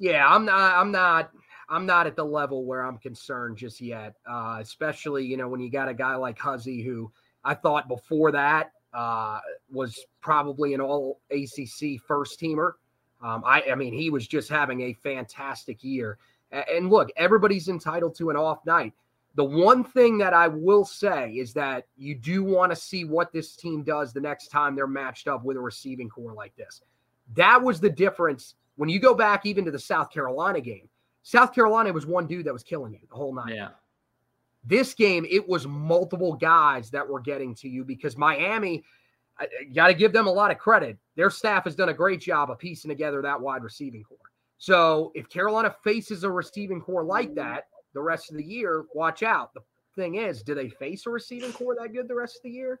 Yeah, 0.00 0.26
I'm 0.26 0.44
not. 0.44 0.74
I'm 0.76 0.90
not. 0.90 1.30
I'm 1.68 1.86
not 1.86 2.08
at 2.08 2.16
the 2.16 2.24
level 2.24 2.64
where 2.64 2.84
I'm 2.84 2.98
concerned 2.98 3.58
just 3.58 3.80
yet. 3.80 4.16
Uh, 4.28 4.58
especially, 4.60 5.24
you 5.24 5.36
know, 5.36 5.46
when 5.46 5.60
you 5.60 5.70
got 5.70 5.88
a 5.88 5.94
guy 5.94 6.16
like 6.16 6.36
Huzzie 6.36 6.82
who 6.82 7.12
I 7.44 7.54
thought 7.54 7.88
before 7.88 8.32
that 8.32 8.72
uh, 8.92 9.40
was 9.70 10.04
probably 10.20 10.74
an 10.74 10.80
all 10.80 11.20
ACC 11.30 12.00
first 12.06 12.40
teamer. 12.40 12.72
Um, 13.22 13.42
I, 13.46 13.62
I 13.70 13.74
mean, 13.74 13.92
he 13.92 14.10
was 14.10 14.26
just 14.26 14.48
having 14.48 14.82
a 14.82 14.92
fantastic 14.94 15.84
year. 15.84 16.18
And 16.50 16.90
look, 16.90 17.10
everybody's 17.16 17.68
entitled 17.68 18.16
to 18.16 18.30
an 18.30 18.36
off 18.36 18.64
night. 18.66 18.92
The 19.36 19.44
one 19.44 19.84
thing 19.84 20.18
that 20.18 20.34
I 20.34 20.48
will 20.48 20.84
say 20.84 21.30
is 21.30 21.52
that 21.52 21.86
you 21.96 22.16
do 22.16 22.42
want 22.42 22.72
to 22.72 22.76
see 22.76 23.04
what 23.04 23.32
this 23.32 23.54
team 23.54 23.84
does 23.84 24.12
the 24.12 24.20
next 24.20 24.48
time 24.48 24.74
they're 24.74 24.88
matched 24.88 25.28
up 25.28 25.44
with 25.44 25.56
a 25.56 25.60
receiving 25.60 26.08
corps 26.08 26.32
like 26.32 26.54
this. 26.56 26.82
That 27.34 27.62
was 27.62 27.78
the 27.78 27.90
difference 27.90 28.56
when 28.76 28.88
you 28.88 28.98
go 28.98 29.14
back 29.14 29.46
even 29.46 29.64
to 29.66 29.70
the 29.70 29.78
South 29.78 30.10
Carolina 30.10 30.60
game. 30.60 30.88
South 31.22 31.54
Carolina 31.54 31.92
was 31.92 32.06
one 32.06 32.26
dude 32.26 32.46
that 32.46 32.52
was 32.52 32.64
killing 32.64 32.92
you 32.92 33.00
the 33.08 33.14
whole 33.14 33.34
night. 33.34 33.54
Yeah. 33.54 33.68
This 34.64 34.94
game, 34.94 35.26
it 35.28 35.48
was 35.48 35.66
multiple 35.66 36.34
guys 36.34 36.90
that 36.90 37.08
were 37.08 37.20
getting 37.20 37.54
to 37.56 37.68
you 37.68 37.84
because 37.84 38.16
Miami, 38.16 38.84
got 39.74 39.88
to 39.88 39.94
give 39.94 40.12
them 40.12 40.26
a 40.26 40.32
lot 40.32 40.50
of 40.50 40.58
credit. 40.58 40.98
Their 41.16 41.30
staff 41.30 41.64
has 41.64 41.74
done 41.74 41.88
a 41.88 41.94
great 41.94 42.20
job 42.20 42.50
of 42.50 42.58
piecing 42.58 42.88
together 42.88 43.22
that 43.22 43.40
wide 43.40 43.62
receiving 43.62 44.02
corps. 44.02 44.18
So 44.58 45.12
if 45.14 45.28
Carolina 45.28 45.74
faces 45.82 46.24
a 46.24 46.30
receiving 46.30 46.80
corps 46.80 47.04
like 47.04 47.34
that, 47.34 47.64
the 47.94 48.02
rest 48.02 48.30
of 48.30 48.36
the 48.36 48.44
year, 48.44 48.84
watch 48.94 49.22
out. 49.22 49.54
The 49.54 49.60
thing 49.96 50.16
is, 50.16 50.42
do 50.42 50.54
they 50.54 50.68
face 50.68 51.06
a 51.06 51.10
receiving 51.10 51.52
corps 51.52 51.76
that 51.80 51.92
good 51.92 52.08
the 52.08 52.14
rest 52.14 52.36
of 52.36 52.42
the 52.42 52.50
year? 52.50 52.78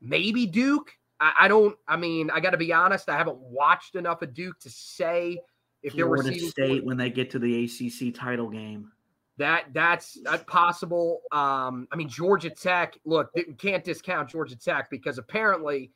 Maybe 0.00 0.46
Duke. 0.46 0.92
I, 1.20 1.32
I 1.40 1.48
don't. 1.48 1.76
I 1.86 1.96
mean, 1.96 2.30
I 2.30 2.40
got 2.40 2.50
to 2.50 2.56
be 2.56 2.72
honest. 2.72 3.08
I 3.08 3.16
haven't 3.16 3.38
watched 3.38 3.96
enough 3.96 4.22
of 4.22 4.32
Duke 4.32 4.58
to 4.60 4.70
say 4.70 5.38
if 5.82 5.94
they're 5.94 6.06
receiving 6.06 6.48
State 6.48 6.80
core. 6.80 6.86
when 6.86 6.96
they 6.96 7.10
get 7.10 7.30
to 7.30 7.38
the 7.38 7.64
ACC 7.64 8.14
title 8.14 8.48
game. 8.48 8.90
That 9.38 9.72
that's 9.72 10.18
possible. 10.46 11.22
Um, 11.32 11.88
I 11.90 11.96
mean, 11.96 12.08
Georgia 12.08 12.50
Tech. 12.50 12.98
Look, 13.04 13.30
can't 13.58 13.82
discount 13.82 14.28
Georgia 14.28 14.56
Tech 14.56 14.90
because 14.90 15.18
apparently, 15.18 15.90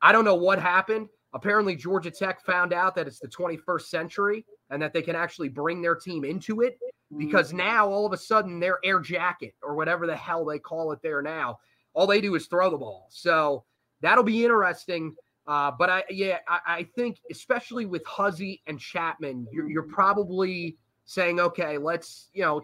I 0.00 0.12
don't 0.12 0.24
know 0.24 0.34
what 0.34 0.58
happened. 0.58 1.08
Apparently, 1.32 1.76
Georgia 1.76 2.10
Tech 2.10 2.44
found 2.44 2.72
out 2.72 2.94
that 2.96 3.06
it's 3.06 3.20
the 3.20 3.28
21st 3.28 3.82
century 3.82 4.44
and 4.70 4.82
that 4.82 4.92
they 4.92 5.02
can 5.02 5.16
actually 5.16 5.48
bring 5.48 5.80
their 5.80 5.94
team 5.94 6.24
into 6.24 6.60
it 6.60 6.78
because 7.16 7.48
mm-hmm. 7.48 7.58
now 7.58 7.88
all 7.88 8.04
of 8.06 8.12
a 8.12 8.16
sudden 8.16 8.58
their 8.58 8.78
air 8.84 9.00
jacket 9.00 9.54
or 9.62 9.74
whatever 9.74 10.06
the 10.06 10.16
hell 10.16 10.44
they 10.44 10.58
call 10.58 10.92
it 10.92 11.00
there 11.02 11.22
now, 11.22 11.58
all 11.94 12.06
they 12.06 12.20
do 12.20 12.34
is 12.34 12.46
throw 12.46 12.70
the 12.70 12.76
ball. 12.76 13.06
So 13.10 13.64
that'll 14.00 14.24
be 14.24 14.44
interesting. 14.44 15.14
Uh, 15.46 15.70
but 15.78 15.90
I, 15.90 16.04
yeah, 16.10 16.38
I, 16.48 16.60
I, 16.66 16.82
think 16.94 17.18
especially 17.30 17.84
with 17.84 18.06
Huzzie 18.06 18.62
and 18.68 18.78
Chapman, 18.78 19.48
you're, 19.50 19.68
you're 19.68 19.82
probably 19.82 20.78
saying, 21.04 21.40
okay, 21.40 21.78
let's, 21.78 22.28
you 22.32 22.42
know, 22.42 22.62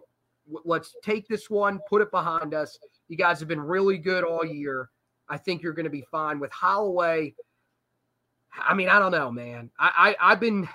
let's 0.64 0.94
take 1.02 1.28
this 1.28 1.50
one, 1.50 1.80
put 1.88 2.02
it 2.02 2.10
behind 2.10 2.54
us. 2.54 2.78
You 3.08 3.16
guys 3.16 3.38
have 3.38 3.48
been 3.48 3.60
really 3.60 3.98
good 3.98 4.24
all 4.24 4.44
year. 4.44 4.90
I 5.28 5.36
think 5.36 5.62
you're 5.62 5.74
going 5.74 5.84
to 5.84 5.90
be 5.90 6.04
fine 6.10 6.38
with 6.38 6.52
Holloway. 6.52 7.34
I 8.58 8.74
mean, 8.74 8.88
I 8.88 8.98
don't 8.98 9.12
know, 9.12 9.30
man. 9.30 9.70
I, 9.78 10.16
I 10.20 10.32
I've 10.32 10.40
been 10.40 10.68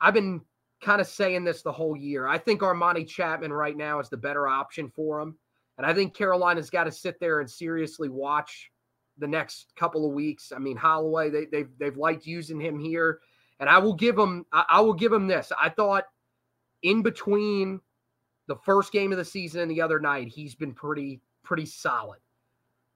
I've 0.00 0.14
been 0.14 0.42
kind 0.82 1.00
of 1.00 1.06
saying 1.06 1.44
this 1.44 1.62
the 1.62 1.72
whole 1.72 1.96
year. 1.96 2.26
I 2.26 2.38
think 2.38 2.60
Armani 2.60 3.08
Chapman 3.08 3.52
right 3.52 3.76
now 3.76 3.98
is 3.98 4.08
the 4.08 4.16
better 4.16 4.46
option 4.46 4.90
for 4.90 5.20
him. 5.20 5.36
And 5.78 5.86
I 5.86 5.94
think 5.94 6.14
Carolina's 6.14 6.70
got 6.70 6.84
to 6.84 6.92
sit 6.92 7.18
there 7.20 7.40
and 7.40 7.50
seriously 7.50 8.08
watch 8.08 8.70
the 9.18 9.26
next 9.26 9.72
couple 9.76 10.06
of 10.06 10.12
weeks. 10.12 10.52
I 10.54 10.58
mean, 10.58 10.76
Holloway, 10.76 11.30
they, 11.30 11.46
they've 11.46 11.70
they've 11.78 11.96
liked 11.96 12.26
using 12.26 12.60
him 12.60 12.78
here, 12.78 13.20
and 13.60 13.68
I 13.68 13.78
will 13.78 13.94
give 13.94 14.18
him 14.18 14.44
I, 14.52 14.64
I 14.68 14.80
will 14.80 14.94
give 14.94 15.12
him 15.12 15.26
this. 15.26 15.52
I 15.60 15.68
thought 15.70 16.04
in 16.82 17.02
between 17.02 17.80
the 18.46 18.56
first 18.56 18.92
game 18.92 19.12
of 19.12 19.18
the 19.18 19.24
season 19.24 19.60
and 19.60 19.70
the 19.70 19.82
other 19.82 19.98
night, 19.98 20.28
he's 20.28 20.54
been 20.54 20.72
pretty 20.72 21.20
pretty 21.42 21.66
solid. 21.66 22.18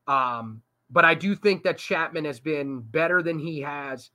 Um, 0.07 0.63
but 0.91 1.05
I 1.05 1.15
do 1.15 1.37
think 1.37 1.63
that 1.63 1.79
Chapman 1.79 2.25
has 2.25 2.41
been 2.41 2.81
better 2.81 3.23
than 3.23 3.39
he 3.39 3.61
has. 3.61 4.11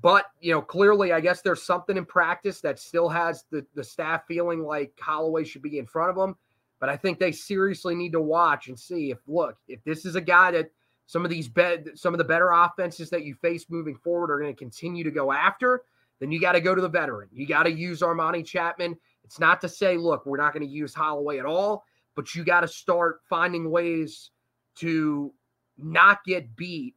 But 0.00 0.26
you 0.40 0.52
know, 0.52 0.62
clearly, 0.62 1.12
I 1.12 1.20
guess 1.20 1.42
there's 1.42 1.62
something 1.62 1.96
in 1.96 2.06
practice 2.06 2.60
that 2.60 2.78
still 2.78 3.08
has 3.08 3.44
the 3.50 3.66
the 3.74 3.84
staff 3.84 4.22
feeling 4.26 4.62
like 4.62 4.92
Holloway 5.00 5.44
should 5.44 5.62
be 5.62 5.78
in 5.78 5.86
front 5.86 6.10
of 6.10 6.16
him. 6.16 6.36
But 6.80 6.88
I 6.88 6.96
think 6.96 7.18
they 7.18 7.32
seriously 7.32 7.96
need 7.96 8.12
to 8.12 8.20
watch 8.20 8.68
and 8.68 8.78
see 8.78 9.10
if 9.10 9.18
look 9.26 9.56
if 9.66 9.82
this 9.84 10.06
is 10.06 10.14
a 10.14 10.20
guy 10.20 10.52
that 10.52 10.70
some 11.06 11.24
of 11.24 11.30
these 11.30 11.48
bed 11.48 11.90
some 11.94 12.14
of 12.14 12.18
the 12.18 12.24
better 12.24 12.50
offenses 12.52 13.10
that 13.10 13.24
you 13.24 13.34
face 13.34 13.66
moving 13.68 13.96
forward 13.96 14.30
are 14.30 14.38
going 14.38 14.54
to 14.54 14.58
continue 14.58 15.02
to 15.02 15.10
go 15.10 15.32
after. 15.32 15.82
Then 16.20 16.32
you 16.32 16.40
got 16.40 16.52
to 16.52 16.60
go 16.60 16.74
to 16.74 16.82
the 16.82 16.88
veteran. 16.88 17.28
You 17.32 17.46
got 17.46 17.64
to 17.64 17.70
use 17.70 18.00
Armani 18.00 18.44
Chapman. 18.44 18.96
It's 19.24 19.38
not 19.38 19.60
to 19.60 19.68
say, 19.68 19.96
look, 19.96 20.26
we're 20.26 20.38
not 20.38 20.52
going 20.52 20.66
to 20.66 20.72
use 20.72 20.94
Holloway 20.94 21.38
at 21.38 21.46
all, 21.46 21.84
but 22.16 22.34
you 22.34 22.44
got 22.44 22.60
to 22.60 22.68
start 22.68 23.20
finding 23.28 23.70
ways 23.70 24.30
to 24.76 25.32
not 25.76 26.24
get 26.24 26.56
beat 26.56 26.94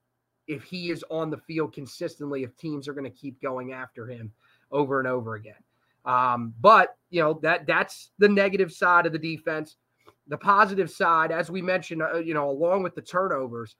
if 0.47 0.63
he 0.63 0.89
is 0.89 1.03
on 1.09 1.29
the 1.29 1.37
field 1.37 1.73
consistently, 1.73 2.43
if 2.43 2.55
teams 2.57 2.87
are 2.87 2.93
going 2.93 3.09
to 3.09 3.17
keep 3.17 3.41
going 3.41 3.73
after 3.73 4.07
him 4.07 4.31
over 4.71 4.99
and 4.99 5.07
over 5.07 5.35
again. 5.35 5.53
Um, 6.03 6.53
but 6.59 6.97
you 7.09 7.21
know 7.21 7.39
that 7.43 7.67
that's 7.67 8.09
the 8.17 8.27
negative 8.27 8.71
side 8.71 9.05
of 9.05 9.11
the 9.11 9.19
defense. 9.19 9.75
The 10.27 10.37
positive 10.37 10.89
side, 10.89 11.31
as 11.31 11.51
we 11.51 11.61
mentioned, 11.61 12.01
uh, 12.01 12.17
you 12.17 12.33
know, 12.33 12.49
along 12.49 12.83
with 12.83 12.95
the 12.95 13.01
turnovers, 13.01 13.75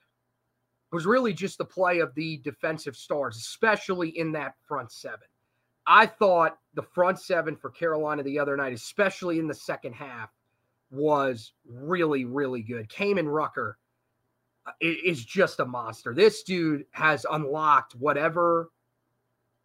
was 0.92 1.06
really 1.06 1.34
just 1.34 1.58
the 1.58 1.66
play 1.66 2.00
of 2.00 2.14
the 2.16 2.38
defensive 2.44 2.96
stars, 2.96 3.38
especially 3.38 4.10
in 4.10 4.32
that 4.34 4.56
front 4.68 4.92
seven. 4.92 5.28
I 5.86 6.06
thought 6.06 6.58
the 6.74 6.84
front 6.84 7.20
seven 7.20 7.56
for 7.56 7.70
Carolina 7.70 8.24
the 8.24 8.40
other 8.40 8.56
night, 8.56 8.74
especially 8.74 9.40
in 9.40 9.48
the 9.48 9.54
second 9.54 9.94
half, 9.94 10.30
was 10.92 11.54
really, 11.66 12.26
really 12.26 12.62
good. 12.62 12.90
Kaimon 12.90 13.32
Rucker 13.32 13.78
uh, 14.66 14.72
is 14.80 15.24
just 15.24 15.60
a 15.60 15.66
monster. 15.66 16.14
This 16.14 16.44
dude 16.44 16.86
has 16.92 17.26
unlocked 17.30 17.96
whatever 17.96 18.70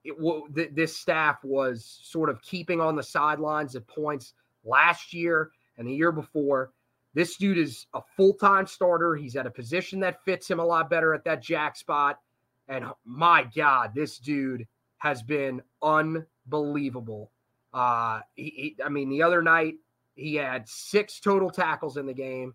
it, 0.07 0.75
this 0.75 0.97
staff 0.97 1.43
was 1.43 2.01
sort 2.03 2.31
of 2.31 2.41
keeping 2.43 2.81
on 2.81 2.97
the 2.97 3.03
sidelines 3.03 3.75
at 3.77 3.87
points 3.87 4.35
last 4.64 5.12
year 5.12 5.51
and 5.79 5.89
the 5.89 5.95
year 5.95 6.12
before. 6.12 6.73
This 7.14 7.37
dude 7.37 7.59
is 7.59 7.87
a 7.95 8.03
full 8.17 8.35
time 8.35 8.67
starter. 8.67 9.17
He's 9.17 9.37
at 9.37 9.47
a 9.47 9.51
position 9.51 10.01
that 10.01 10.23
fits 10.25 10.51
him 10.51 10.61
a 10.61 10.64
lot 10.64 10.91
better 10.91 11.14
at 11.14 11.25
that 11.25 11.43
jack 11.43 11.77
spot. 11.77 12.21
And 12.69 12.85
my 13.05 13.49
God, 13.55 13.93
this 13.95 14.19
dude 14.19 14.67
has 14.99 15.22
been 15.22 15.62
unbelievable. 15.82 17.30
Uh, 17.72 18.20
he, 18.34 18.76
he, 18.76 18.76
I 18.84 18.88
mean, 18.88 19.11
the 19.11 19.22
other 19.22 19.42
night 19.42 19.74
he 20.14 20.34
had 20.34 20.68
six 20.68 21.20
total 21.20 21.51
tackles 21.51 21.97
in 21.97 22.07
the 22.07 22.14
game, 22.14 22.55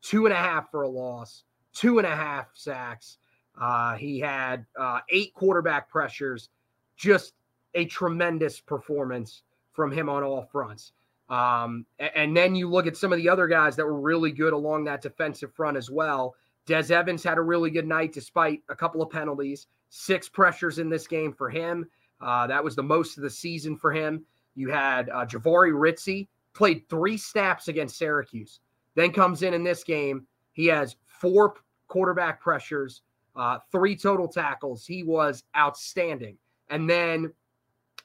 two 0.00 0.24
and 0.26 0.32
a 0.32 0.36
half 0.36 0.70
for 0.70 0.82
a 0.82 0.88
loss, 0.88 1.44
two 1.74 1.98
and 1.98 2.06
a 2.06 2.16
half 2.16 2.46
sacks. 2.54 3.18
Uh, 3.60 3.94
he 3.96 4.18
had 4.18 4.64
uh, 4.78 5.00
eight 5.10 5.34
quarterback 5.34 5.90
pressures, 5.90 6.48
just 6.96 7.34
a 7.74 7.84
tremendous 7.84 8.60
performance 8.60 9.42
from 9.72 9.92
him 9.92 10.08
on 10.08 10.22
all 10.22 10.48
fronts. 10.50 10.92
Um, 11.28 11.86
and, 11.98 12.10
and 12.14 12.36
then 12.36 12.54
you 12.54 12.68
look 12.68 12.86
at 12.86 12.96
some 12.96 13.12
of 13.12 13.18
the 13.18 13.28
other 13.28 13.46
guys 13.46 13.76
that 13.76 13.86
were 13.86 14.00
really 14.00 14.32
good 14.32 14.52
along 14.52 14.84
that 14.84 15.02
defensive 15.02 15.54
front 15.54 15.76
as 15.76 15.90
well. 15.90 16.34
Des 16.66 16.92
Evans 16.94 17.22
had 17.22 17.38
a 17.38 17.42
really 17.42 17.70
good 17.70 17.86
night 17.86 18.12
despite 18.12 18.62
a 18.68 18.74
couple 18.74 19.02
of 19.02 19.10
penalties 19.10 19.66
six 19.94 20.26
pressures 20.26 20.78
in 20.78 20.88
this 20.88 21.06
game 21.06 21.32
for 21.32 21.50
him. 21.50 21.86
Uh, 22.20 22.46
that 22.46 22.64
was 22.64 22.74
the 22.74 22.82
most 22.82 23.18
of 23.18 23.22
the 23.22 23.30
season 23.30 23.76
for 23.76 23.92
him. 23.92 24.24
You 24.54 24.70
had 24.70 25.10
uh, 25.10 25.26
Jahvaree 25.26 25.72
Ritzie 25.72 26.28
played 26.54 26.88
three 26.88 27.16
snaps 27.16 27.68
against 27.68 27.98
Syracuse, 27.98 28.60
then 28.94 29.12
comes 29.12 29.42
in 29.42 29.52
in 29.54 29.62
this 29.62 29.84
game. 29.84 30.26
He 30.52 30.66
has 30.66 30.96
four 31.06 31.54
quarterback 31.88 32.40
pressures, 32.40 33.02
uh, 33.36 33.58
three 33.70 33.94
total 33.94 34.28
tackles. 34.28 34.86
He 34.86 35.02
was 35.02 35.44
outstanding. 35.56 36.38
And 36.70 36.88
then 36.88 37.32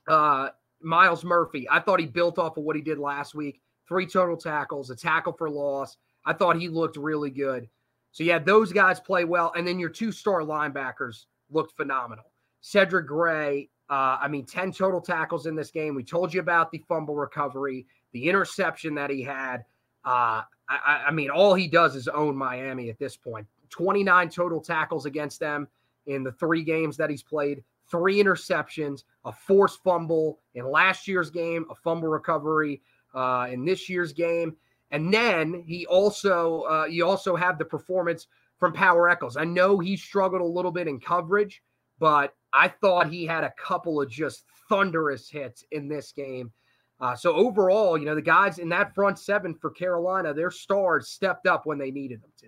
uh, 0.08 0.50
Myles 0.82 1.24
Murphy, 1.24 1.68
I 1.70 1.80
thought 1.80 2.00
he 2.00 2.06
built 2.06 2.38
off 2.38 2.58
of 2.58 2.64
what 2.64 2.76
he 2.76 2.82
did 2.82 3.00
last 3.00 3.34
week. 3.34 3.62
Three 3.88 4.06
total 4.06 4.36
tackles, 4.36 4.90
a 4.90 4.96
tackle 4.96 5.32
for 5.32 5.50
loss. 5.50 5.96
I 6.26 6.34
thought 6.34 6.60
he 6.60 6.68
looked 6.68 6.98
really 6.98 7.30
good. 7.30 7.70
So 8.12 8.24
yeah, 8.24 8.40
those 8.40 8.72
guys 8.72 9.00
play 9.00 9.26
well. 9.26 9.52
And 9.56 9.68
then 9.68 9.80
your 9.80 9.90
two 9.90 10.12
star 10.12 10.42
linebackers, 10.42 11.26
looked 11.50 11.76
phenomenal. 11.76 12.32
Cedric 12.62 13.08
Gray, 13.08 13.70
uh, 13.90 14.18
I 14.22 14.28
mean, 14.28 14.46
10 14.46 14.72
total 14.74 15.02
tackles 15.02 15.46
in 15.46 15.56
this 15.56 15.72
game. 15.72 15.96
We 15.96 16.04
told 16.04 16.34
you 16.34 16.40
about 16.40 16.72
the 16.72 16.80
fumble 16.80 17.16
recovery, 17.16 17.86
the 18.12 18.28
interception 18.28 18.96
that 18.96 19.10
he 19.10 19.24
had. 19.24 19.64
Uh, 20.04 20.42
I, 20.70 21.06
I, 21.08 21.12
mean, 21.12 21.30
all 21.30 21.54
he 21.54 21.68
does 21.68 21.96
is 21.96 22.08
own 22.08 22.36
Miami 22.36 22.90
at 22.90 23.00
this 23.00 23.16
point. 23.16 23.48
29 23.70 24.30
total 24.30 24.62
tackles 24.62 25.06
against 25.06 25.40
them 25.40 25.68
in 26.06 26.24
the 26.24 26.32
three 26.32 26.64
games 26.64 26.98
that 26.98 27.10
he's 27.10 27.24
played, 27.24 27.64
three 27.90 28.22
interceptions, 28.22 29.04
a 29.26 29.32
forced 29.32 29.82
fumble 29.84 30.40
in 30.56 30.66
last 30.66 31.08
year's 31.08 31.30
game, 31.30 31.66
a 31.70 31.76
fumble 31.76 32.08
recovery 32.08 32.82
uh, 33.14 33.48
in 33.52 33.66
this 33.66 33.90
year's 33.90 34.14
game. 34.14 34.56
And 34.92 35.14
then 35.14 35.64
he 35.66 35.86
also, 35.86 36.62
uh, 36.62 36.86
you 36.86 37.06
also 37.06 37.36
have 37.36 37.58
the 37.58 37.66
performance 37.66 38.28
from 38.58 38.74
Power 38.74 39.10
Echols. 39.10 39.38
I 39.38 39.44
know 39.44 39.80
he 39.80 39.98
struggled 39.98 40.42
a 40.42 40.46
little 40.46 40.72
bit 40.72 40.88
in 40.88 41.00
coverage, 41.00 41.62
but 42.00 42.34
I 42.54 42.70
thought 42.70 43.12
he 43.12 43.26
had 43.26 43.44
a 43.44 43.54
couple 43.58 44.02
of 44.02 44.10
just 44.10 44.44
thunderous 44.70 45.30
hits 45.30 45.64
in 45.72 45.88
this 45.88 46.12
game. 46.12 46.52
Uh, 47.00 47.16
so 47.16 47.34
overall, 47.34 47.98
you 47.98 48.06
know, 48.06 48.16
the 48.16 48.22
guys 48.22 48.58
in 48.58 48.70
that 48.70 48.96
front 48.96 49.20
seven 49.20 49.54
for 49.54 49.70
Carolina, 49.70 50.34
their 50.34 50.50
stars 50.50 51.10
stepped 51.10 51.46
up 51.46 51.66
when 51.66 51.78
they 51.78 51.92
needed 51.92 52.22
them 52.24 52.32
to. 52.40 52.48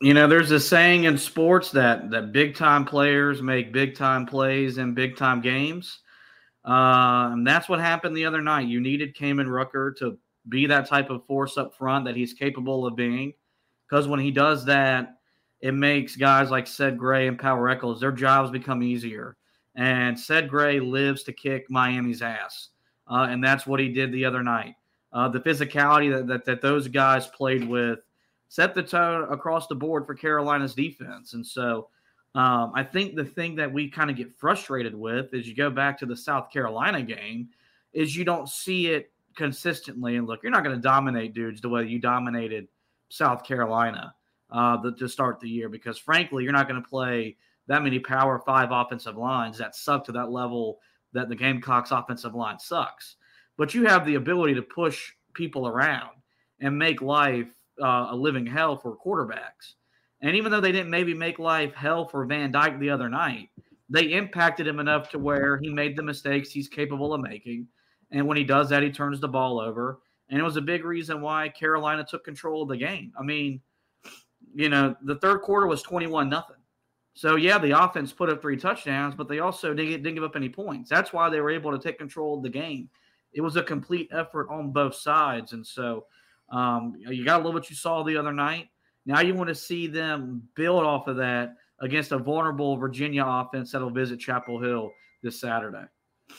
You 0.00 0.12
know, 0.12 0.26
there's 0.26 0.50
a 0.50 0.60
saying 0.60 1.04
in 1.04 1.16
sports 1.16 1.70
that 1.70 2.10
that 2.10 2.32
big 2.32 2.54
time 2.54 2.84
players 2.84 3.40
make 3.40 3.72
big 3.72 3.94
time 3.94 4.26
plays 4.26 4.76
in 4.76 4.92
big 4.92 5.16
time 5.16 5.40
games. 5.40 6.00
Uh, 6.64 7.30
and 7.32 7.46
that's 7.46 7.68
what 7.68 7.80
happened 7.80 8.16
the 8.16 8.26
other 8.26 8.42
night. 8.42 8.68
You 8.68 8.80
needed 8.80 9.16
Kaimon 9.16 9.50
Rucker 9.50 9.92
to 9.98 10.18
be 10.48 10.66
that 10.66 10.88
type 10.88 11.10
of 11.10 11.24
force 11.26 11.56
up 11.56 11.74
front 11.74 12.04
that 12.04 12.16
he's 12.16 12.32
capable 12.32 12.86
of 12.86 12.96
being 12.96 13.32
because 13.88 14.06
when 14.06 14.20
he 14.20 14.30
does 14.30 14.64
that, 14.66 15.16
it 15.60 15.72
makes 15.72 16.16
guys 16.16 16.50
like 16.50 16.66
Ced 16.66 16.98
Gray 16.98 17.28
and 17.28 17.38
Power 17.38 17.68
Echols, 17.68 18.00
their 18.00 18.12
jobs 18.12 18.50
become 18.50 18.82
easier. 18.82 19.36
And 19.74 20.18
Ced 20.18 20.48
Gray 20.48 20.80
lives 20.80 21.22
to 21.24 21.32
kick 21.32 21.70
Miami's 21.70 22.22
ass. 22.22 22.68
Uh, 23.10 23.26
and 23.28 23.42
that's 23.42 23.66
what 23.66 23.80
he 23.80 23.88
did 23.88 24.12
the 24.12 24.24
other 24.24 24.42
night. 24.42 24.74
Uh, 25.12 25.28
the 25.28 25.40
physicality 25.40 26.10
that, 26.14 26.26
that, 26.28 26.44
that 26.44 26.62
those 26.62 26.88
guys 26.88 27.26
played 27.26 27.66
with 27.68 28.00
set 28.48 28.74
the 28.74 28.82
tone 28.82 29.30
across 29.32 29.66
the 29.66 29.74
board 29.74 30.06
for 30.06 30.14
Carolina's 30.14 30.74
defense. 30.74 31.34
And 31.34 31.46
so 31.46 31.88
um, 32.34 32.72
I 32.74 32.84
think 32.84 33.16
the 33.16 33.24
thing 33.24 33.56
that 33.56 33.72
we 33.72 33.90
kind 33.90 34.10
of 34.10 34.16
get 34.16 34.32
frustrated 34.32 34.94
with 34.94 35.34
is 35.34 35.48
you 35.48 35.54
go 35.54 35.70
back 35.70 35.98
to 35.98 36.06
the 36.06 36.16
South 36.16 36.50
Carolina 36.50 37.02
game 37.02 37.48
is 37.92 38.14
you 38.14 38.24
don't 38.24 38.48
see 38.48 38.88
it 38.88 39.10
consistently. 39.36 40.16
And 40.16 40.26
look, 40.26 40.42
you're 40.42 40.52
not 40.52 40.62
going 40.62 40.76
to 40.76 40.82
dominate 40.82 41.34
dudes 41.34 41.60
the 41.60 41.68
way 41.68 41.84
you 41.84 41.98
dominated 41.98 42.68
South 43.08 43.42
Carolina 43.42 44.14
uh, 44.50 44.76
the, 44.76 44.92
to 44.92 45.08
start 45.08 45.40
the 45.40 45.48
year 45.48 45.68
because, 45.68 45.98
frankly, 45.98 46.44
you're 46.44 46.52
not 46.52 46.68
going 46.68 46.80
to 46.80 46.88
play 46.88 47.36
that 47.66 47.82
many 47.82 47.98
Power 47.98 48.38
Five 48.38 48.70
offensive 48.70 49.16
lines 49.16 49.58
that 49.58 49.74
suck 49.74 50.04
to 50.04 50.12
that 50.12 50.30
level 50.30 50.78
that 51.12 51.28
the 51.28 51.36
Gamecocks 51.36 51.90
offensive 51.90 52.34
line 52.34 52.58
sucks. 52.60 53.16
But 53.56 53.74
you 53.74 53.86
have 53.86 54.06
the 54.06 54.14
ability 54.14 54.54
to 54.54 54.62
push 54.62 55.12
people 55.34 55.66
around 55.66 56.10
and 56.60 56.78
make 56.78 57.02
life 57.02 57.48
uh, 57.82 58.08
a 58.10 58.16
living 58.16 58.46
hell 58.46 58.76
for 58.76 58.96
quarterbacks. 58.96 59.74
And 60.22 60.36
even 60.36 60.52
though 60.52 60.60
they 60.60 60.72
didn't 60.72 60.90
maybe 60.90 61.14
make 61.14 61.38
life 61.38 61.74
hell 61.74 62.06
for 62.06 62.24
Van 62.26 62.50
Dyke 62.50 62.78
the 62.78 62.90
other 62.90 63.08
night, 63.08 63.48
they 63.88 64.12
impacted 64.12 64.66
him 64.66 64.78
enough 64.78 65.10
to 65.10 65.18
where 65.18 65.58
he 65.58 65.70
made 65.70 65.96
the 65.96 66.02
mistakes 66.02 66.50
he's 66.50 66.68
capable 66.68 67.12
of 67.12 67.20
making. 67.20 67.66
And 68.12 68.26
when 68.26 68.36
he 68.36 68.44
does 68.44 68.68
that, 68.68 68.82
he 68.82 68.90
turns 68.90 69.20
the 69.20 69.28
ball 69.28 69.58
over. 69.58 70.00
And 70.28 70.38
it 70.38 70.44
was 70.44 70.56
a 70.56 70.62
big 70.62 70.84
reason 70.84 71.20
why 71.20 71.48
Carolina 71.48 72.06
took 72.08 72.24
control 72.24 72.62
of 72.62 72.68
the 72.68 72.76
game. 72.76 73.12
I 73.18 73.22
mean, 73.22 73.60
you 74.54 74.68
know, 74.68 74.94
the 75.02 75.16
third 75.16 75.42
quarter 75.42 75.66
was 75.66 75.82
21 75.82 76.28
nothing. 76.28 76.56
So 77.14 77.36
yeah, 77.36 77.58
the 77.58 77.82
offense 77.82 78.12
put 78.12 78.30
up 78.30 78.40
three 78.40 78.56
touchdowns, 78.56 79.14
but 79.14 79.28
they 79.28 79.40
also 79.40 79.74
didn't, 79.74 80.02
didn't 80.02 80.14
give 80.14 80.24
up 80.24 80.36
any 80.36 80.48
points. 80.48 80.88
That's 80.88 81.12
why 81.12 81.28
they 81.28 81.40
were 81.40 81.50
able 81.50 81.72
to 81.72 81.78
take 81.78 81.98
control 81.98 82.36
of 82.36 82.42
the 82.42 82.48
game. 82.48 82.88
It 83.32 83.40
was 83.40 83.56
a 83.56 83.62
complete 83.62 84.08
effort 84.12 84.48
on 84.50 84.70
both 84.70 84.94
sides, 84.94 85.52
and 85.52 85.64
so 85.64 86.06
um, 86.50 86.94
you 86.98 87.24
got 87.24 87.38
to 87.38 87.44
love 87.44 87.54
what 87.54 87.70
you 87.70 87.76
saw 87.76 88.02
the 88.02 88.16
other 88.16 88.32
night. 88.32 88.68
Now 89.10 89.22
you 89.22 89.34
want 89.34 89.48
to 89.48 89.56
see 89.56 89.88
them 89.88 90.40
build 90.54 90.84
off 90.84 91.08
of 91.08 91.16
that 91.16 91.56
against 91.80 92.12
a 92.12 92.18
vulnerable 92.18 92.76
Virginia 92.76 93.24
offense 93.26 93.72
that'll 93.72 93.90
visit 93.90 94.20
Chapel 94.20 94.62
Hill 94.62 94.92
this 95.20 95.40
Saturday. 95.40 95.82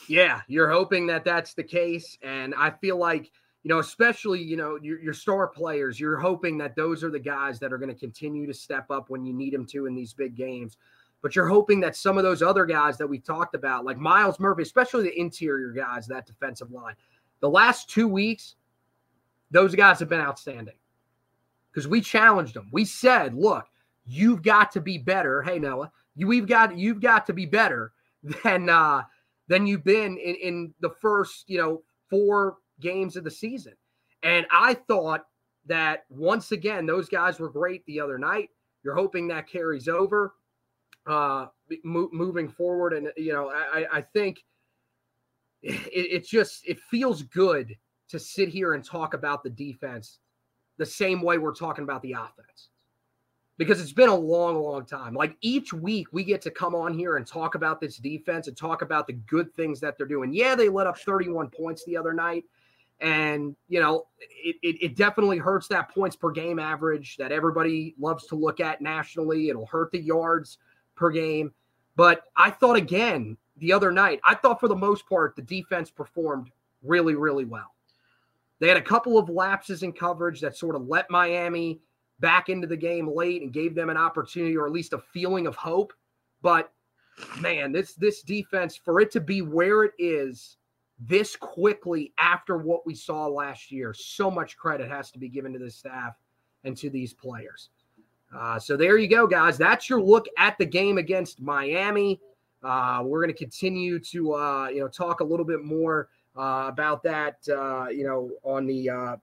Yeah, 0.08 0.40
you're 0.48 0.70
hoping 0.70 1.06
that 1.08 1.22
that's 1.22 1.52
the 1.52 1.64
case, 1.64 2.16
and 2.22 2.54
I 2.56 2.70
feel 2.70 2.96
like 2.96 3.30
you 3.62 3.68
know, 3.68 3.78
especially 3.78 4.42
you 4.42 4.56
know 4.56 4.78
your, 4.80 4.98
your 5.02 5.12
star 5.12 5.48
players, 5.48 6.00
you're 6.00 6.16
hoping 6.16 6.56
that 6.58 6.74
those 6.74 7.04
are 7.04 7.10
the 7.10 7.20
guys 7.20 7.58
that 7.58 7.74
are 7.74 7.78
going 7.78 7.92
to 7.92 7.94
continue 7.94 8.46
to 8.46 8.54
step 8.54 8.90
up 8.90 9.10
when 9.10 9.26
you 9.26 9.34
need 9.34 9.52
them 9.52 9.66
to 9.66 9.84
in 9.84 9.94
these 9.94 10.14
big 10.14 10.34
games. 10.34 10.78
But 11.20 11.36
you're 11.36 11.48
hoping 11.48 11.78
that 11.80 11.94
some 11.94 12.16
of 12.16 12.24
those 12.24 12.40
other 12.40 12.64
guys 12.64 12.96
that 12.96 13.06
we 13.06 13.18
talked 13.18 13.54
about, 13.54 13.84
like 13.84 13.98
Myles 13.98 14.40
Murphy, 14.40 14.62
especially 14.62 15.02
the 15.02 15.20
interior 15.20 15.72
guys, 15.72 16.06
that 16.06 16.24
defensive 16.24 16.70
line, 16.70 16.94
the 17.40 17.50
last 17.50 17.90
two 17.90 18.08
weeks, 18.08 18.54
those 19.50 19.74
guys 19.74 19.98
have 19.98 20.08
been 20.08 20.22
outstanding 20.22 20.74
because 21.72 21.88
we 21.88 22.00
challenged 22.00 22.54
them. 22.54 22.68
We 22.72 22.84
said, 22.84 23.34
look, 23.34 23.66
you've 24.04 24.42
got 24.42 24.72
to 24.72 24.80
be 24.80 24.98
better. 24.98 25.42
Hey, 25.42 25.58
Noah, 25.58 25.90
you, 26.14 26.26
we've 26.26 26.46
got 26.46 26.76
you've 26.76 27.00
got 27.00 27.26
to 27.26 27.32
be 27.32 27.46
better 27.46 27.92
than 28.44 28.68
uh, 28.68 29.02
than 29.48 29.66
you've 29.66 29.84
been 29.84 30.18
in, 30.18 30.34
in 30.36 30.74
the 30.80 30.90
first, 30.90 31.44
you 31.48 31.58
know, 31.58 31.82
four 32.10 32.56
games 32.80 33.16
of 33.16 33.24
the 33.24 33.30
season. 33.30 33.74
And 34.22 34.46
I 34.50 34.74
thought 34.74 35.26
that 35.66 36.04
once 36.08 36.52
again, 36.52 36.86
those 36.86 37.08
guys 37.08 37.38
were 37.38 37.48
great 37.48 37.84
the 37.86 38.00
other 38.00 38.18
night. 38.18 38.50
You're 38.82 38.96
hoping 38.96 39.28
that 39.28 39.48
carries 39.48 39.88
over 39.88 40.34
uh, 41.06 41.46
mo- 41.84 42.10
moving 42.12 42.48
forward. 42.48 42.92
And, 42.92 43.12
you 43.16 43.32
know, 43.32 43.50
I, 43.50 43.86
I 43.92 44.00
think 44.00 44.44
it, 45.62 45.80
it's 45.92 46.28
just, 46.28 46.66
it 46.66 46.80
feels 46.80 47.22
good 47.22 47.76
to 48.08 48.18
sit 48.18 48.48
here 48.48 48.74
and 48.74 48.84
talk 48.84 49.14
about 49.14 49.42
the 49.42 49.50
defense 49.50 50.18
the 50.78 50.86
same 50.86 51.22
way 51.22 51.38
we're 51.38 51.54
talking 51.54 51.84
about 51.84 52.02
the 52.02 52.12
offense 52.12 52.70
because 53.58 53.80
it's 53.80 53.92
been 53.92 54.08
a 54.08 54.14
long, 54.14 54.60
long 54.60 54.84
time. 54.84 55.14
Like 55.14 55.36
each 55.40 55.72
week, 55.72 56.08
we 56.12 56.24
get 56.24 56.42
to 56.42 56.50
come 56.50 56.74
on 56.74 56.96
here 56.96 57.16
and 57.16 57.26
talk 57.26 57.54
about 57.54 57.80
this 57.80 57.98
defense 57.98 58.48
and 58.48 58.56
talk 58.56 58.82
about 58.82 59.06
the 59.06 59.12
good 59.12 59.54
things 59.54 59.78
that 59.80 59.96
they're 59.96 60.06
doing. 60.06 60.32
Yeah, 60.32 60.54
they 60.54 60.68
let 60.68 60.86
up 60.86 60.98
31 60.98 61.50
points 61.50 61.84
the 61.84 61.96
other 61.96 62.12
night. 62.12 62.44
And, 63.00 63.56
you 63.68 63.80
know, 63.80 64.06
it, 64.20 64.56
it, 64.62 64.76
it, 64.82 64.96
definitely 64.96 65.38
hurts 65.38 65.66
that 65.68 65.92
points 65.92 66.14
per 66.14 66.30
game 66.30 66.60
average 66.60 67.16
that 67.16 67.32
everybody 67.32 67.96
loves 67.98 68.26
to 68.28 68.36
look 68.36 68.60
at 68.60 68.80
nationally. 68.80 69.48
It'll 69.48 69.66
hurt 69.66 69.90
the 69.90 70.00
yards 70.00 70.58
per 70.94 71.10
game. 71.10 71.52
But 71.96 72.22
I 72.36 72.50
thought 72.50 72.76
again 72.76 73.36
the 73.56 73.72
other 73.72 73.90
night, 73.90 74.20
I 74.24 74.34
thought 74.34 74.60
for 74.60 74.68
the 74.68 74.76
most 74.76 75.08
part, 75.08 75.34
the 75.34 75.42
defense 75.42 75.90
performed 75.90 76.50
really, 76.82 77.16
really 77.16 77.44
well. 77.44 77.71
They 78.62 78.68
had 78.68 78.76
a 78.76 78.80
couple 78.80 79.18
of 79.18 79.28
lapses 79.28 79.82
in 79.82 79.92
coverage 79.92 80.40
that 80.40 80.56
sort 80.56 80.76
of 80.76 80.86
let 80.86 81.10
Miami 81.10 81.80
back 82.20 82.48
into 82.48 82.68
the 82.68 82.76
game 82.76 83.12
late 83.12 83.42
and 83.42 83.52
gave 83.52 83.74
them 83.74 83.90
an 83.90 83.96
opportunity 83.96 84.56
or 84.56 84.66
at 84.66 84.72
least 84.72 84.92
a 84.92 84.98
feeling 84.98 85.48
of 85.48 85.56
hope. 85.56 85.92
But 86.42 86.72
man, 87.40 87.72
this 87.72 87.94
this 87.94 88.22
defense 88.22 88.76
for 88.76 89.00
it 89.00 89.10
to 89.10 89.20
be 89.20 89.42
where 89.42 89.82
it 89.82 89.94
is 89.98 90.58
this 91.00 91.34
quickly 91.34 92.12
after 92.18 92.56
what 92.56 92.86
we 92.86 92.94
saw 92.94 93.26
last 93.26 93.72
year, 93.72 93.92
so 93.92 94.30
much 94.30 94.56
credit 94.56 94.88
has 94.88 95.10
to 95.10 95.18
be 95.18 95.28
given 95.28 95.52
to 95.54 95.58
the 95.58 95.68
staff 95.68 96.14
and 96.62 96.76
to 96.76 96.88
these 96.88 97.12
players. 97.12 97.70
Uh, 98.32 98.60
so 98.60 98.76
there 98.76 98.96
you 98.96 99.08
go, 99.08 99.26
guys. 99.26 99.58
That's 99.58 99.90
your 99.90 100.00
look 100.00 100.26
at 100.38 100.56
the 100.58 100.66
game 100.66 100.98
against 100.98 101.40
Miami. 101.40 102.20
Uh, 102.62 103.02
we're 103.04 103.24
going 103.24 103.34
to 103.34 103.44
continue 103.44 103.98
to 103.98 104.34
uh, 104.34 104.68
you 104.68 104.78
know 104.78 104.88
talk 104.88 105.18
a 105.18 105.24
little 105.24 105.44
bit 105.44 105.64
more 105.64 106.10
uh, 106.36 106.66
about 106.68 107.02
that 107.02 107.36
uh, 107.48 107.88
you 107.88 108.04
know 108.04 108.30
on 108.42 108.66
the 108.66 108.90
uh, 108.90 109.16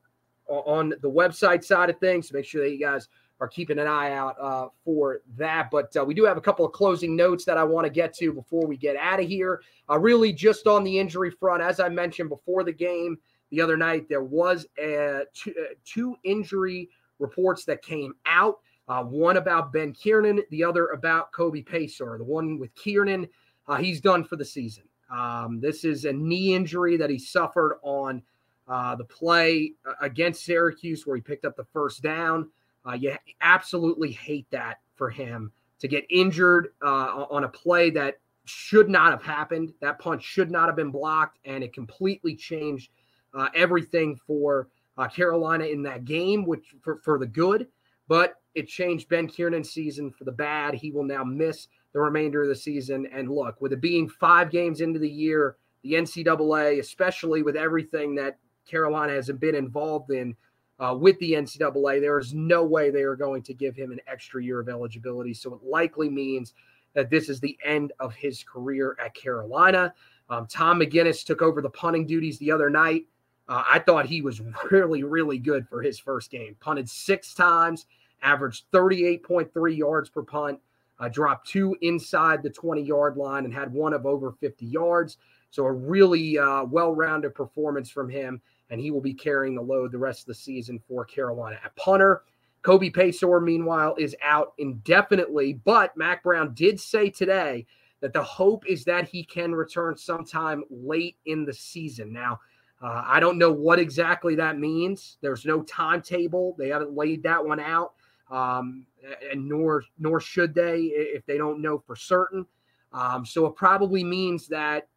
on 0.48 0.90
the 1.02 1.10
website 1.10 1.64
side 1.64 1.90
of 1.90 2.00
things. 2.00 2.30
So 2.30 2.36
make 2.36 2.46
sure 2.46 2.64
that 2.64 2.72
you 2.72 2.80
guys 2.80 3.08
are 3.42 3.48
keeping 3.48 3.80
an 3.80 3.88
eye 3.88 4.12
out 4.12 4.36
uh, 4.40 4.68
for 4.84 5.22
that. 5.38 5.70
But 5.72 5.96
uh, 5.96 6.04
we 6.04 6.14
do 6.14 6.26
have 6.26 6.38
a 6.38 6.42
couple 6.42 6.66
of 6.66 6.74
closing 6.74 7.16
notes 7.16 7.46
that 7.46 7.58
I 7.58 7.64
want 7.64 7.86
to 7.86 7.90
get 7.90 8.14
to 8.16 8.34
before 8.34 8.68
we 8.68 8.76
get 8.76 8.96
out 8.98 9.20
of 9.20 9.28
here. 9.28 9.62
Uh, 9.90 9.98
really, 9.98 10.34
just 10.34 10.68
on 10.68 10.84
the 10.84 11.00
injury 11.00 11.32
front, 11.32 11.62
as 11.62 11.80
I 11.80 11.90
mentioned 11.90 12.30
before 12.30 12.64
the 12.64 12.74
game 12.74 13.18
the 13.52 13.62
other 13.62 13.78
night, 13.78 14.08
there 14.10 14.24
was 14.24 14.68
a, 14.78 15.22
two, 15.34 15.54
two 15.86 16.16
injury 16.24 16.90
reports 17.20 17.66
that 17.66 17.82
came 17.82 18.14
out. 18.26 18.60
Uh, 18.88 19.04
one 19.04 19.38
about 19.38 19.72
Ben 19.72 19.94
Kiernan, 19.94 20.42
the 20.50 20.64
other 20.64 20.88
about 20.88 21.32
Kobe 21.32 21.62
Paysour. 21.62 22.18
The 22.18 22.24
one 22.24 22.58
with 22.58 22.74
Kiernan, 22.76 23.28
uh, 23.68 23.78
he's 23.78 24.02
done 24.02 24.24
for 24.24 24.36
the 24.36 24.46
season. 24.46 24.84
Um, 25.10 25.60
this 25.60 25.84
is 25.84 26.06
a 26.06 26.14
knee 26.14 26.54
injury 26.54 26.98
that 26.98 27.10
he 27.10 27.18
suffered 27.18 27.80
on 27.82 28.22
the 28.68 29.06
play 29.10 29.74
against 30.02 30.46
Syracuse, 30.46 31.06
where 31.06 31.16
he 31.16 31.22
picked 31.22 31.46
up 31.46 31.56
the 31.56 31.66
first 31.74 32.02
down. 32.04 32.50
Uh, 32.88 32.94
you 32.94 33.16
absolutely 33.42 34.12
hate 34.12 34.48
that 34.52 34.80
for 34.96 35.10
him 35.10 35.52
to 35.80 35.88
get 35.88 36.06
injured 36.10 36.70
uh, 36.84 37.26
on 37.30 37.44
a 37.44 37.50
play 37.50 37.90
that 37.90 38.20
should 38.46 38.90
not 38.90 39.12
have 39.12 39.24
happened. 39.24 39.74
That 39.82 40.00
punch 40.00 40.24
should 40.24 40.52
not 40.52 40.68
have 40.68 40.76
been 40.76 40.92
blocked, 40.92 41.40
and 41.46 41.64
it 41.64 41.74
completely 41.74 42.36
changed 42.36 42.92
uh, 43.34 43.50
everything 43.54 44.20
for 44.28 44.70
uh, 44.98 45.08
Carolina 45.08 45.66
in 45.66 45.84
that 45.84 46.06
game, 46.06 46.46
which 46.46 46.76
for, 46.82 47.00
for 47.04 47.20
the 47.20 47.28
good. 47.28 47.68
But 48.08 48.36
it 48.56 48.68
changed 48.68 49.08
Ben 49.08 49.28
Kiernan's 49.28 49.72
season 49.72 50.12
for 50.12 50.24
the 50.24 50.32
bad. 50.32 50.74
He 50.74 50.92
will 50.92 51.04
now 51.04 51.24
miss 51.24 51.68
the 51.94 52.00
remainder 52.00 52.44
of 52.44 52.50
the 52.50 52.56
season. 52.56 53.08
And 53.14 53.30
look, 53.30 53.62
with 53.62 53.74
it 53.74 53.82
being 53.82 54.08
five 54.08 54.52
games 54.52 54.82
into 54.82 55.00
the 55.00 55.10
year, 55.10 55.58
the 55.84 55.94
NCAA, 55.94 56.80
especially 56.80 57.42
with 57.42 57.56
everything 57.56 58.16
that 58.16 58.38
Carolina 58.66 59.14
has 59.14 59.30
been 59.30 59.56
involved 59.56 60.12
in, 60.12 60.36
uh, 60.80 60.96
with 60.98 61.18
the 61.20 61.34
NCAA. 61.34 62.00
There 62.00 62.20
is 62.20 62.34
no 62.34 62.64
way 62.64 62.90
they 62.90 63.04
are 63.04 63.16
going 63.16 63.44
to 63.44 63.54
give 63.54 63.76
him 63.76 63.92
an 63.92 64.00
extra 64.08 64.44
year 64.44 64.60
of 64.60 64.70
eligibility. 64.70 65.34
So 65.34 65.54
it 65.54 65.64
likely 65.64 66.10
means 66.10 66.54
that 66.94 67.10
this 67.10 67.30
is 67.30 67.40
the 67.40 67.58
end 67.66 67.92
of 68.00 68.14
his 68.14 68.44
career 68.44 68.98
at 69.04 69.14
Carolina. 69.14 69.94
Um, 70.30 70.48
Tom 70.48 70.80
McGinnis 70.80 71.26
took 71.26 71.42
over 71.42 71.62
the 71.62 71.70
punting 71.70 72.06
duties 72.06 72.38
the 72.40 72.52
other 72.52 72.70
night. 72.70 73.06
Uh, 73.48 73.64
I 73.70 73.80
thought 73.80 74.06
he 74.06 74.22
was 74.22 74.42
really, 74.72 75.04
really 75.04 75.38
good 75.38 75.68
for 75.68 75.82
his 75.82 76.00
first 76.00 76.32
game. 76.32 76.56
Punted 76.60 76.90
six 76.90 77.34
times, 77.34 77.86
averaged 78.22 78.66
38.3 78.72 79.78
yards 79.78 80.10
per 80.10 80.24
punt, 80.24 80.60
uh, 81.00 81.10
dropped 81.10 81.48
two 81.48 81.76
inside 81.82 82.44
the 82.44 82.50
20 82.50 82.82
yard 82.82 83.18
line, 83.18 83.46
and 83.46 83.54
had 83.54 83.72
one 83.72 83.94
of 83.94 84.06
over 84.06 84.32
50 84.32 84.66
yards. 84.66 85.18
So 85.52 85.66
a 85.66 85.72
really 85.72 86.38
uh, 86.38 86.66
well 86.66 86.94
rounded 86.94 87.34
performance 87.34 87.90
from 87.90 88.10
him 88.10 88.42
and 88.70 88.80
he 88.80 88.92
will 88.92 89.02
be 89.02 89.14
carrying 89.14 89.56
the 89.56 89.62
load 89.62 89.92
the 89.92 89.98
rest 89.98 90.22
of 90.22 90.26
the 90.28 90.34
season 90.34 90.80
for 90.88 91.06
Carolina. 91.06 91.58
At 91.64 91.76
punter, 91.76 92.24
Kobe 92.62 92.90
Paysour, 92.90 93.44
meanwhile, 93.44 93.96
is 93.98 94.16
out 94.22 94.54
indefinitely, 94.58 95.54
but 95.54 95.96
Mack 95.98 96.24
Brown 96.24 96.54
did 96.54 96.80
say 96.80 97.10
today 97.10 97.66
that 98.02 98.14
the 98.14 98.24
hope 98.24 98.66
is 98.68 98.84
that 98.86 99.08
he 99.08 99.24
can 99.24 99.54
return 99.54 99.98
sometime 99.98 100.64
late 100.70 101.18
in 101.26 101.46
the 101.46 101.54
season. 101.54 102.14
Now, 102.14 102.40
uh, 102.82 103.04
I 103.06 103.20
don't 103.20 103.38
know 103.38 103.52
what 103.52 103.80
exactly 103.80 104.36
that 104.36 104.58
means. 104.58 105.18
There's 105.22 105.46
no 105.46 105.64
timetable. 105.64 106.56
They 106.58 106.70
haven't 106.70 106.96
laid 106.96 107.24
that 107.24 107.44
one 107.44 107.60
out, 107.60 107.94
um, 108.30 108.86
and 109.32 109.48
nor 109.48 109.84
nor 109.98 110.20
should 110.20 110.54
they 110.54 110.80
if 110.94 111.26
they 111.26 111.38
don't 111.38 111.62
know 111.62 111.80
for 111.80 111.96
certain. 111.96 112.46
Um, 112.92 113.26
so 113.26 113.46
it 113.46 113.56
probably 113.56 114.04
means 114.04 114.48
that 114.48 114.88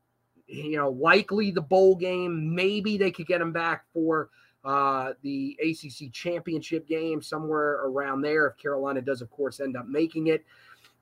you 0.52 0.76
know, 0.76 0.90
likely 0.90 1.50
the 1.50 1.60
bowl 1.60 1.96
game. 1.96 2.54
Maybe 2.54 2.96
they 2.96 3.10
could 3.10 3.26
get 3.26 3.40
him 3.40 3.52
back 3.52 3.84
for 3.92 4.30
uh, 4.64 5.12
the 5.22 5.58
ACC 5.62 6.12
championship 6.12 6.86
game 6.86 7.22
somewhere 7.22 7.80
around 7.84 8.22
there 8.22 8.46
if 8.46 8.56
Carolina 8.58 9.00
does, 9.00 9.22
of 9.22 9.30
course, 9.30 9.60
end 9.60 9.76
up 9.76 9.86
making 9.86 10.28
it. 10.28 10.44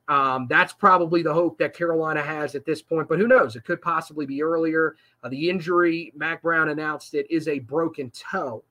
Um, 0.07 0.47
that's 0.49 0.73
probably 0.73 1.21
the 1.21 1.33
hope 1.33 1.57
that 1.59 1.75
Carolina 1.75 2.21
has 2.21 2.55
at 2.55 2.65
this 2.65 2.81
point, 2.81 3.07
but 3.07 3.19
who 3.19 3.27
knows? 3.27 3.55
It 3.55 3.63
could 3.63 3.81
possibly 3.81 4.25
be 4.25 4.41
earlier. 4.41 4.95
Uh, 5.23 5.29
the 5.29 5.49
injury, 5.49 6.11
Mack 6.15 6.41
Brown 6.41 6.69
announced 6.69 7.13
it, 7.13 7.27
is 7.29 7.47
a 7.47 7.59
broken 7.59 8.11
toe 8.11 8.63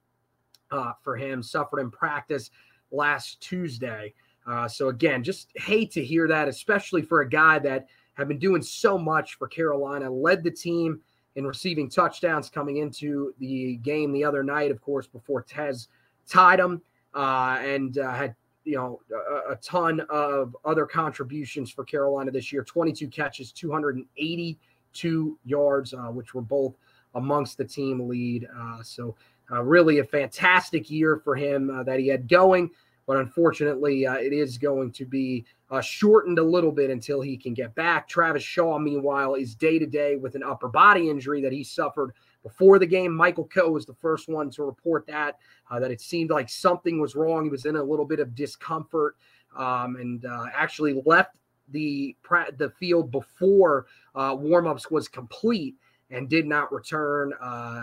uh, 0.71 0.93
for 1.03 1.17
him, 1.17 1.43
suffered 1.43 1.81
in 1.81 1.91
practice 1.91 2.51
last 2.91 3.41
Tuesday. 3.41 4.15
Uh, 4.47 4.67
so, 4.67 4.89
again, 4.89 5.23
just 5.23 5.51
hate 5.57 5.91
to 5.93 6.05
hear 6.05 6.27
that, 6.29 6.49
especially 6.49 7.03
for 7.03 7.21
a 7.21 7.29
guy 7.29 7.59
that 7.59 7.87
had 8.15 8.29
been 8.29 8.39
doing 8.39 8.63
so 8.63 8.99
much 8.99 9.37
for 9.37 9.47
Carolina, 9.47 10.11
led 10.11 10.43
the 10.43 10.51
team 10.51 11.01
in 11.37 11.47
receiving 11.47 11.89
touchdowns 11.89 12.51
coming 12.51 12.79
into 12.79 13.35
the 13.39 13.77
game 13.77 14.13
the 14.13 14.25
other 14.25 14.43
night, 14.43 14.71
of 14.71 14.81
course, 14.81 15.07
before 15.07 15.43
Tez 15.43 15.89
tied 16.27 16.59
him 16.61 16.83
uh, 17.15 17.59
and 17.61 17.99
uh, 17.99 18.13
had 18.13 18.35
you 18.65 18.77
know 18.77 19.01
a, 19.13 19.53
a, 19.53 19.57
ton 19.57 20.01
of 20.11 20.55
other 20.65 20.87
contributions 20.87 21.71
for 21.71 21.85
Carolina 21.85 22.31
this 22.31 22.53
year 22.53 22.63
22 22.63 23.09
catches 23.09 23.53
282 23.53 25.39
yards 25.45 25.95
uh, 25.95 25.99
which 26.09 26.35
were 26.35 26.43
both 26.43 26.77
amongst 27.15 27.57
the 27.57 27.65
team 27.65 28.07
lead 28.07 28.47
uh, 28.57 28.83
so 28.83 29.17
uh, 29.53 29.63
really 29.63 29.99
a 29.99 30.05
fantastic 30.05 30.91
year 30.91 31.17
for 31.17 31.35
him 31.35 31.71
uh, 31.71 31.83
that 31.83 31.99
he 31.99 32.09
had 32.09 32.29
going 32.29 32.71
but 33.07 33.17
unfortunately 33.17 34.07
uh, 34.07 34.15
it 34.15 34.33
is 34.33 34.57
going 34.57 34.93
to 34.93 35.05
be 35.05 35.45
uh, 35.71 35.81
shortened 35.81 36.39
a 36.39 36.43
little 36.43 36.73
bit 36.73 36.91
until 36.91 37.21
he 37.21 37.37
can 37.37 37.55
get 37.55 37.75
back 37.75 38.09
Travis 38.09 38.43
Shaw 38.43 38.79
meanwhile 38.79 39.35
is 39.35 39.55
day 39.55 39.79
to 39.79 39.87
day 39.87 40.17
with 40.17 40.35
an 40.35 40.43
upper 40.43 40.69
body 40.69 41.11
injury 41.11 41.41
that 41.43 41.53
he 41.53 41.65
suffered 41.65 42.13
before 42.43 42.79
the 42.79 42.87
game. 42.87 43.15
Michael 43.15 43.47
Coe 43.47 43.71
was 43.71 43.85
the 43.85 43.95
first 43.95 44.29
one 44.29 44.51
to 44.51 44.63
report 44.63 45.07
that 45.07 45.39
uh, 45.71 45.81
that 45.81 45.91
it 45.91 46.01
seemed 46.01 46.31
like 46.31 46.49
something 46.49 47.01
was 47.01 47.15
wrong. 47.15 47.45
He 47.45 47.51
was 47.51 47.67
in 47.67 47.77
a 47.77 47.83
little 47.83 48.05
bit 48.05 48.21
of 48.21 48.35
discomfort 48.35 49.17
um, 49.57 49.97
and 49.97 50.25
uh, 50.25 50.47
actually 50.55 51.03
left 51.05 51.37
the 51.69 52.17
the 52.59 52.73
field 52.79 53.11
before 53.11 53.87
warmups 54.17 54.91
was 54.91 55.09
complete 55.09 55.75
and 56.11 56.29
did 56.29 56.47
not 56.47 56.73
return. 56.73 57.33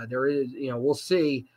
There 0.09 0.27
is, 0.27 0.51
you 0.51 0.69
know, 0.69 0.77
we'll 0.77 0.95
see. 0.95 1.47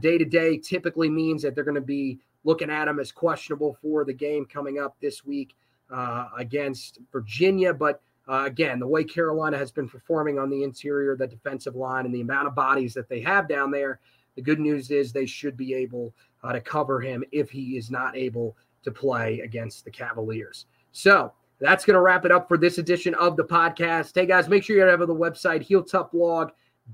Day 0.00 0.18
to 0.18 0.24
day 0.24 0.58
typically 0.58 1.08
means 1.08 1.42
that 1.42 1.54
they're 1.54 1.64
going 1.64 1.74
to 1.74 1.80
be 1.80 2.20
looking 2.44 2.70
at 2.70 2.88
him 2.88 2.98
as 2.98 3.12
questionable 3.12 3.76
for 3.80 4.04
the 4.04 4.12
game 4.12 4.44
coming 4.44 4.78
up 4.78 4.96
this 5.00 5.24
week 5.24 5.54
uh, 5.90 6.28
against 6.36 6.98
Virginia, 7.12 7.72
but 7.72 8.00
uh, 8.28 8.44
again, 8.46 8.78
the 8.78 8.86
way 8.86 9.02
Carolina 9.02 9.58
has 9.58 9.72
been 9.72 9.88
performing 9.88 10.38
on 10.38 10.48
the 10.48 10.62
interior, 10.62 11.16
the 11.16 11.26
defensive 11.26 11.74
line, 11.74 12.06
and 12.06 12.14
the 12.14 12.20
amount 12.20 12.46
of 12.46 12.54
bodies 12.54 12.94
that 12.94 13.08
they 13.08 13.20
have 13.20 13.48
down 13.48 13.70
there, 13.70 14.00
the 14.36 14.42
good 14.42 14.60
news 14.60 14.90
is 14.90 15.12
they 15.12 15.26
should 15.26 15.56
be 15.56 15.74
able 15.74 16.14
uh, 16.42 16.52
to 16.52 16.60
cover 16.60 17.00
him 17.00 17.24
if 17.32 17.50
he 17.50 17.76
is 17.76 17.90
not 17.90 18.16
able 18.16 18.56
to 18.84 18.90
play 18.90 19.40
against 19.40 19.84
the 19.84 19.90
Cavaliers. 19.90 20.66
So 20.92 21.32
that's 21.60 21.84
going 21.84 21.94
to 21.94 22.00
wrap 22.00 22.24
it 22.24 22.32
up 22.32 22.48
for 22.48 22.56
this 22.56 22.78
edition 22.78 23.14
of 23.14 23.36
the 23.36 23.44
podcast. 23.44 24.12
Hey, 24.14 24.26
guys, 24.26 24.48
make 24.48 24.64
sure 24.64 24.76
you 24.76 24.82
have 24.82 25.00
the 25.00 25.14
website, 25.14 25.62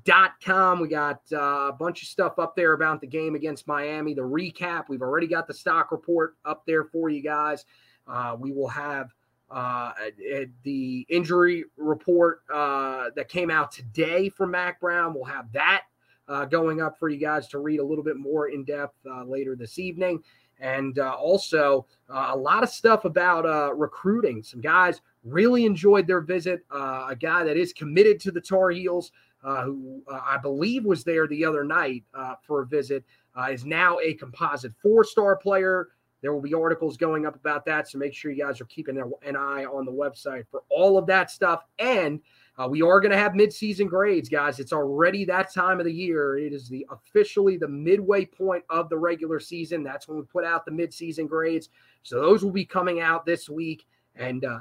heeltoughblog.com. 0.05 0.81
We 0.81 0.89
got 0.89 1.21
uh, 1.33 1.69
a 1.69 1.77
bunch 1.79 2.03
of 2.03 2.09
stuff 2.09 2.39
up 2.39 2.57
there 2.57 2.73
about 2.73 3.01
the 3.01 3.07
game 3.07 3.35
against 3.35 3.67
Miami, 3.67 4.15
the 4.15 4.23
recap. 4.23 4.85
We've 4.89 5.03
already 5.03 5.27
got 5.27 5.47
the 5.47 5.55
stock 5.55 5.93
report 5.93 6.37
up 6.45 6.65
there 6.67 6.85
for 6.85 7.09
you 7.09 7.23
guys. 7.23 7.65
Uh, 8.07 8.37
we 8.39 8.53
will 8.53 8.69
have 8.69 9.13
uh, 9.51 9.93
the 10.63 11.07
injury 11.09 11.65
report 11.77 12.43
uh, 12.53 13.11
that 13.17 13.29
came 13.29 13.51
out 13.51 13.73
today 13.73 14.29
from 14.29 14.51
Mack 14.51 14.81
Brown, 14.81 15.15
we'll 15.15 15.25
have 15.25 15.51
that 15.53 15.85
uh, 16.29 16.45
going 16.45 16.83
up 16.83 16.99
for 16.99 17.09
you 17.09 17.19
guys 17.19 17.49
to 17.49 17.59
read 17.59 17.81
a 17.81 17.85
little 17.85 18.05
bit 18.05 18.19
more 18.19 18.49
in 18.49 18.65
depth 18.65 18.95
uh, 19.11 19.25
later 19.25 19.57
this 19.57 19.79
evening. 19.79 20.23
And 20.61 20.99
also 20.99 21.87
a 22.09 22.37
lot 22.37 22.65
of 22.65 22.69
stuff 22.69 23.05
about 23.05 23.79
recruiting. 23.79 24.43
Some 24.43 24.61
guys 24.61 25.01
really 25.23 25.65
enjoyed 25.65 26.09
their 26.09 26.21
visit. 26.21 26.65
a 26.73 27.17
guy 27.19 27.45
that 27.45 27.57
is 27.57 27.73
committed 27.73 28.19
to 28.23 28.33
the 28.33 28.41
Tar 28.41 28.71
Heels, 28.71 29.13
who 29.43 30.03
I 30.11 30.39
believe 30.39 30.85
was 30.85 31.05
there 31.05 31.27
the 31.27 31.45
other 31.45 31.65
night 31.65 32.05
for 32.47 32.63
a 32.63 32.67
visit, 32.67 33.05
is 33.51 33.65
now 33.65 33.99
a 34.01 34.15
composite 34.15 34.73
four 34.83 35.05
star 35.05 35.37
player 35.37 35.89
there 36.21 36.33
will 36.33 36.41
be 36.41 36.55
articles 36.55 36.97
going 36.97 37.27
up 37.27 37.37
about 37.37 37.65
that. 37.67 37.89
So 37.89 37.99
make 37.99 38.15
sure 38.15 38.31
you 38.31 38.43
guys 38.43 38.61
are 38.61 38.67
keeping 38.67 38.99
an 38.99 39.37
eye 39.37 39.65
on 39.65 39.85
the 39.85 39.93
website 39.93 40.47
for 40.51 40.63
all 40.69 40.99
of 40.99 41.07
that 41.07 41.31
stuff. 41.31 41.65
And 41.79 42.21
uh, 42.59 42.67
we 42.69 42.83
are 42.83 42.99
going 43.01 43.13
to 43.13 43.19
have 43.19 43.33
midseason 43.33 43.89
grades, 43.89 44.29
guys. 44.29 44.59
It's 44.59 44.73
already 44.73 45.25
that 45.27 45.53
time 45.53 45.79
of 45.79 45.87
the 45.87 45.93
year. 45.93 46.37
It 46.39 46.53
is 46.53 46.69
the 46.69 46.85
officially 46.91 47.57
the 47.57 47.69
midway 47.69 48.25
point 48.25 48.65
of 48.69 48.89
the 48.89 48.99
regular 48.99 49.39
season. 49.39 49.85
That's 49.85 50.09
when 50.09 50.19
we 50.19 50.25
put 50.25 50.45
out 50.45 50.65
the 50.65 50.73
midseason 50.73 51.29
grades. 51.29 51.69
So 52.03 52.21
those 52.21 52.43
will 52.43 52.51
be 52.51 52.65
coming 52.65 53.01
out 53.01 53.25
this 53.25 53.49
week, 53.49 53.87
and 54.17 54.45
uh, 54.45 54.59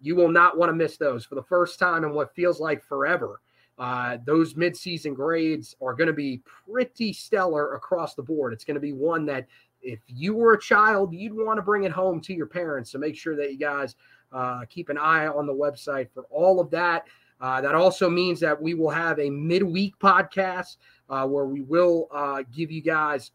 you 0.00 0.16
will 0.16 0.30
not 0.30 0.56
want 0.56 0.70
to 0.70 0.74
miss 0.74 0.96
those 0.96 1.26
for 1.26 1.34
the 1.34 1.42
first 1.42 1.78
time 1.78 2.04
in 2.04 2.14
what 2.14 2.34
feels 2.34 2.60
like 2.60 2.82
forever. 2.82 3.40
Uh, 3.78 4.18
those 4.24 4.54
midseason 4.54 5.14
grades 5.14 5.74
are 5.82 5.94
going 5.94 6.06
to 6.06 6.12
be 6.12 6.40
pretty 6.68 7.12
stellar 7.12 7.74
across 7.74 8.14
the 8.14 8.22
board. 8.22 8.52
It's 8.52 8.64
going 8.64 8.76
to 8.76 8.80
be 8.80 8.92
one 8.92 9.26
that 9.26 9.46
if 9.82 10.00
you 10.06 10.34
were 10.34 10.54
a 10.54 10.60
child, 10.60 11.12
you'd 11.12 11.34
want 11.34 11.58
to 11.58 11.62
bring 11.62 11.84
it 11.84 11.92
home 11.92 12.20
to 12.22 12.32
your 12.32 12.46
parents. 12.46 12.92
So 12.92 12.98
make 12.98 13.16
sure 13.16 13.36
that 13.36 13.52
you 13.52 13.58
guys 13.58 13.96
uh, 14.32 14.64
keep 14.70 14.88
an 14.88 14.98
eye 14.98 15.26
on 15.26 15.46
the 15.46 15.52
website 15.52 16.08
for 16.14 16.24
all 16.30 16.60
of 16.60 16.70
that. 16.70 17.04
Uh, 17.40 17.60
that 17.60 17.74
also 17.74 18.08
means 18.08 18.40
that 18.40 18.60
we 18.60 18.74
will 18.74 18.90
have 18.90 19.18
a 19.18 19.28
midweek 19.28 19.98
podcast 19.98 20.76
uh, 21.10 21.26
where 21.26 21.46
we 21.46 21.60
will 21.60 22.08
uh, 22.12 22.42
give 22.54 22.70
you 22.70 22.80
guys 22.80 23.32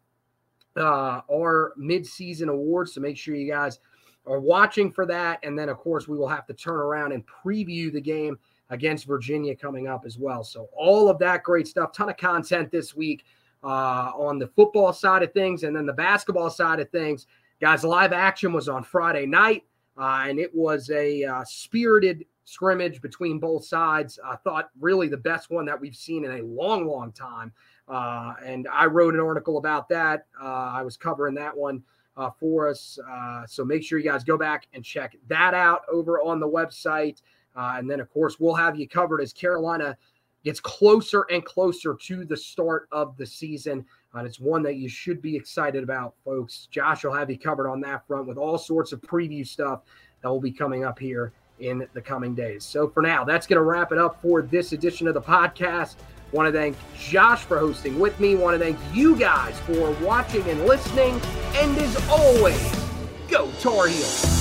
uh, 0.78 1.22
our 1.32 1.74
mid-season 1.78 2.50
awards. 2.50 2.94
So 2.94 3.02
make 3.02 3.18
sure 3.18 3.36
you 3.36 3.52
guys 3.52 3.80
are 4.26 4.40
watching 4.40 4.92
for 4.92 5.06
that. 5.06 5.40
And 5.44 5.60
then, 5.60 5.70
of 5.70 5.78
course, 5.78 6.08
we 6.08 6.18
will 6.18 6.28
have 6.30 6.48
to 6.48 6.54
turn 6.54 6.78
around 6.78 7.12
and 7.12 7.24
preview 7.28 7.92
the 7.92 8.02
game 8.02 8.40
against 8.70 9.06
Virginia 9.06 9.56
coming 9.56 9.88
up 9.88 10.06
as 10.06 10.18
well. 10.18 10.44
So 10.44 10.70
all 10.74 11.10
of 11.10 11.18
that 11.20 11.44
great 11.44 11.68
stuff, 11.68 11.92
ton 11.92 12.10
of 12.10 12.18
content 12.18 12.72
this 12.72 12.96
week 12.96 13.26
uh, 13.64 14.12
on 14.16 14.40
the 14.40 14.48
football 14.48 14.94
side 14.94 15.24
of 15.24 15.34
things. 15.34 15.64
And 15.64 15.76
then 15.76 15.86
the 15.86 15.94
basketball 15.94 16.50
side 16.50 16.80
of 16.80 16.90
things, 16.90 17.28
guys, 17.60 17.84
live 17.84 18.14
action 18.14 18.54
was 18.54 18.70
on 18.70 18.84
Friday 18.84 19.26
night, 19.26 19.64
uh, 19.98 20.26
and 20.28 20.40
it 20.40 20.54
was 20.54 20.90
a 20.92 21.24
uh, 21.24 21.44
spirited 21.46 22.26
scrimmage 22.46 23.02
between 23.02 23.40
both 23.40 23.66
sides. 23.66 24.20
I 24.24 24.36
thought 24.38 24.70
really 24.80 25.08
the 25.08 25.18
best 25.18 25.50
one 25.50 25.66
that 25.66 25.80
we've 25.80 25.96
seen 25.96 26.26
in 26.26 26.32
a 26.32 26.44
long, 26.44 26.88
long 26.88 27.12
time. 27.12 27.52
Uh, 27.88 28.34
and 28.46 28.68
I 28.72 28.86
wrote 28.86 29.16
an 29.16 29.20
article 29.20 29.58
about 29.58 29.90
that. 29.90 30.26
Uh, 30.42 30.72
I 30.74 30.84
was 30.84 30.98
covering 30.98 31.36
that 31.36 31.56
one. 31.56 31.84
Uh, 32.18 32.30
for 32.38 32.68
us. 32.68 33.00
so 33.48 33.64
make 33.64 33.82
sure 33.82 33.98
you 33.98 34.04
guys 34.04 34.26
go 34.26 34.38
back 34.38 34.68
and 34.74 34.84
check 34.84 35.16
that 35.30 35.54
out 35.54 35.84
over 35.90 36.20
on 36.20 36.42
the 36.42 36.46
website. 36.46 37.22
Uh, 37.56 37.76
and 37.78 37.90
then, 37.90 38.00
of 38.00 38.10
course, 38.12 38.40
we'll 38.40 38.56
have 38.56 38.78
you 38.78 38.88
covered 38.88 39.22
as 39.22 39.34
Carolina 39.34 39.98
gets 40.44 40.60
closer 40.60 41.26
and 41.30 41.44
closer 41.44 41.96
to 41.96 42.24
the 42.26 42.38
start 42.38 42.88
of 42.92 43.18
the 43.18 43.26
season. 43.26 43.86
And 44.14 44.26
it's 44.26 44.40
one 44.40 44.64
that 44.64 44.76
you 44.76 44.90
should 44.90 45.22
be 45.22 45.36
excited 45.36 45.84
about, 45.84 46.16
folks. 46.24 46.68
Josh 46.72 47.04
will 47.04 47.14
have 47.14 47.30
you 47.30 47.38
covered 47.38 47.70
on 47.70 47.82
that 47.82 48.08
front 48.08 48.28
with 48.28 48.38
all 48.38 48.58
sorts 48.58 48.92
of 48.92 49.02
preview 49.02 49.46
stuff 49.46 49.82
that 50.22 50.30
will 50.30 50.40
be 50.40 50.52
coming 50.52 50.86
up 50.86 50.98
here 50.98 51.34
in 51.60 51.86
the 51.94 52.02
coming 52.02 52.34
days. 52.34 52.64
So 52.64 52.88
for 52.88 53.02
now, 53.02 53.24
that's 53.24 53.46
going 53.46 53.58
to 53.58 53.64
wrap 53.64 53.92
it 53.92 53.98
up 53.98 54.22
for 54.22 54.42
this 54.42 54.72
edition 54.72 55.08
of 55.08 55.14
the 55.14 55.22
podcast. 55.22 55.96
Want 56.32 56.48
to 56.48 56.58
thank 56.58 56.78
Josh 56.98 57.42
for 57.42 57.58
hosting 57.58 58.00
with 58.00 58.20
me. 58.20 58.36
Want 58.36 58.58
to 58.58 58.64
thank 58.64 58.78
you 58.94 59.16
guys 59.16 59.60
for 59.62 59.92
watching 60.04 60.48
and 60.48 60.66
listening. 60.66 61.20
And 61.56 61.78
as 61.78 62.10
always, 62.10 62.88
go 63.28 63.52
Tar 63.60 63.88
Heels. 63.88 64.39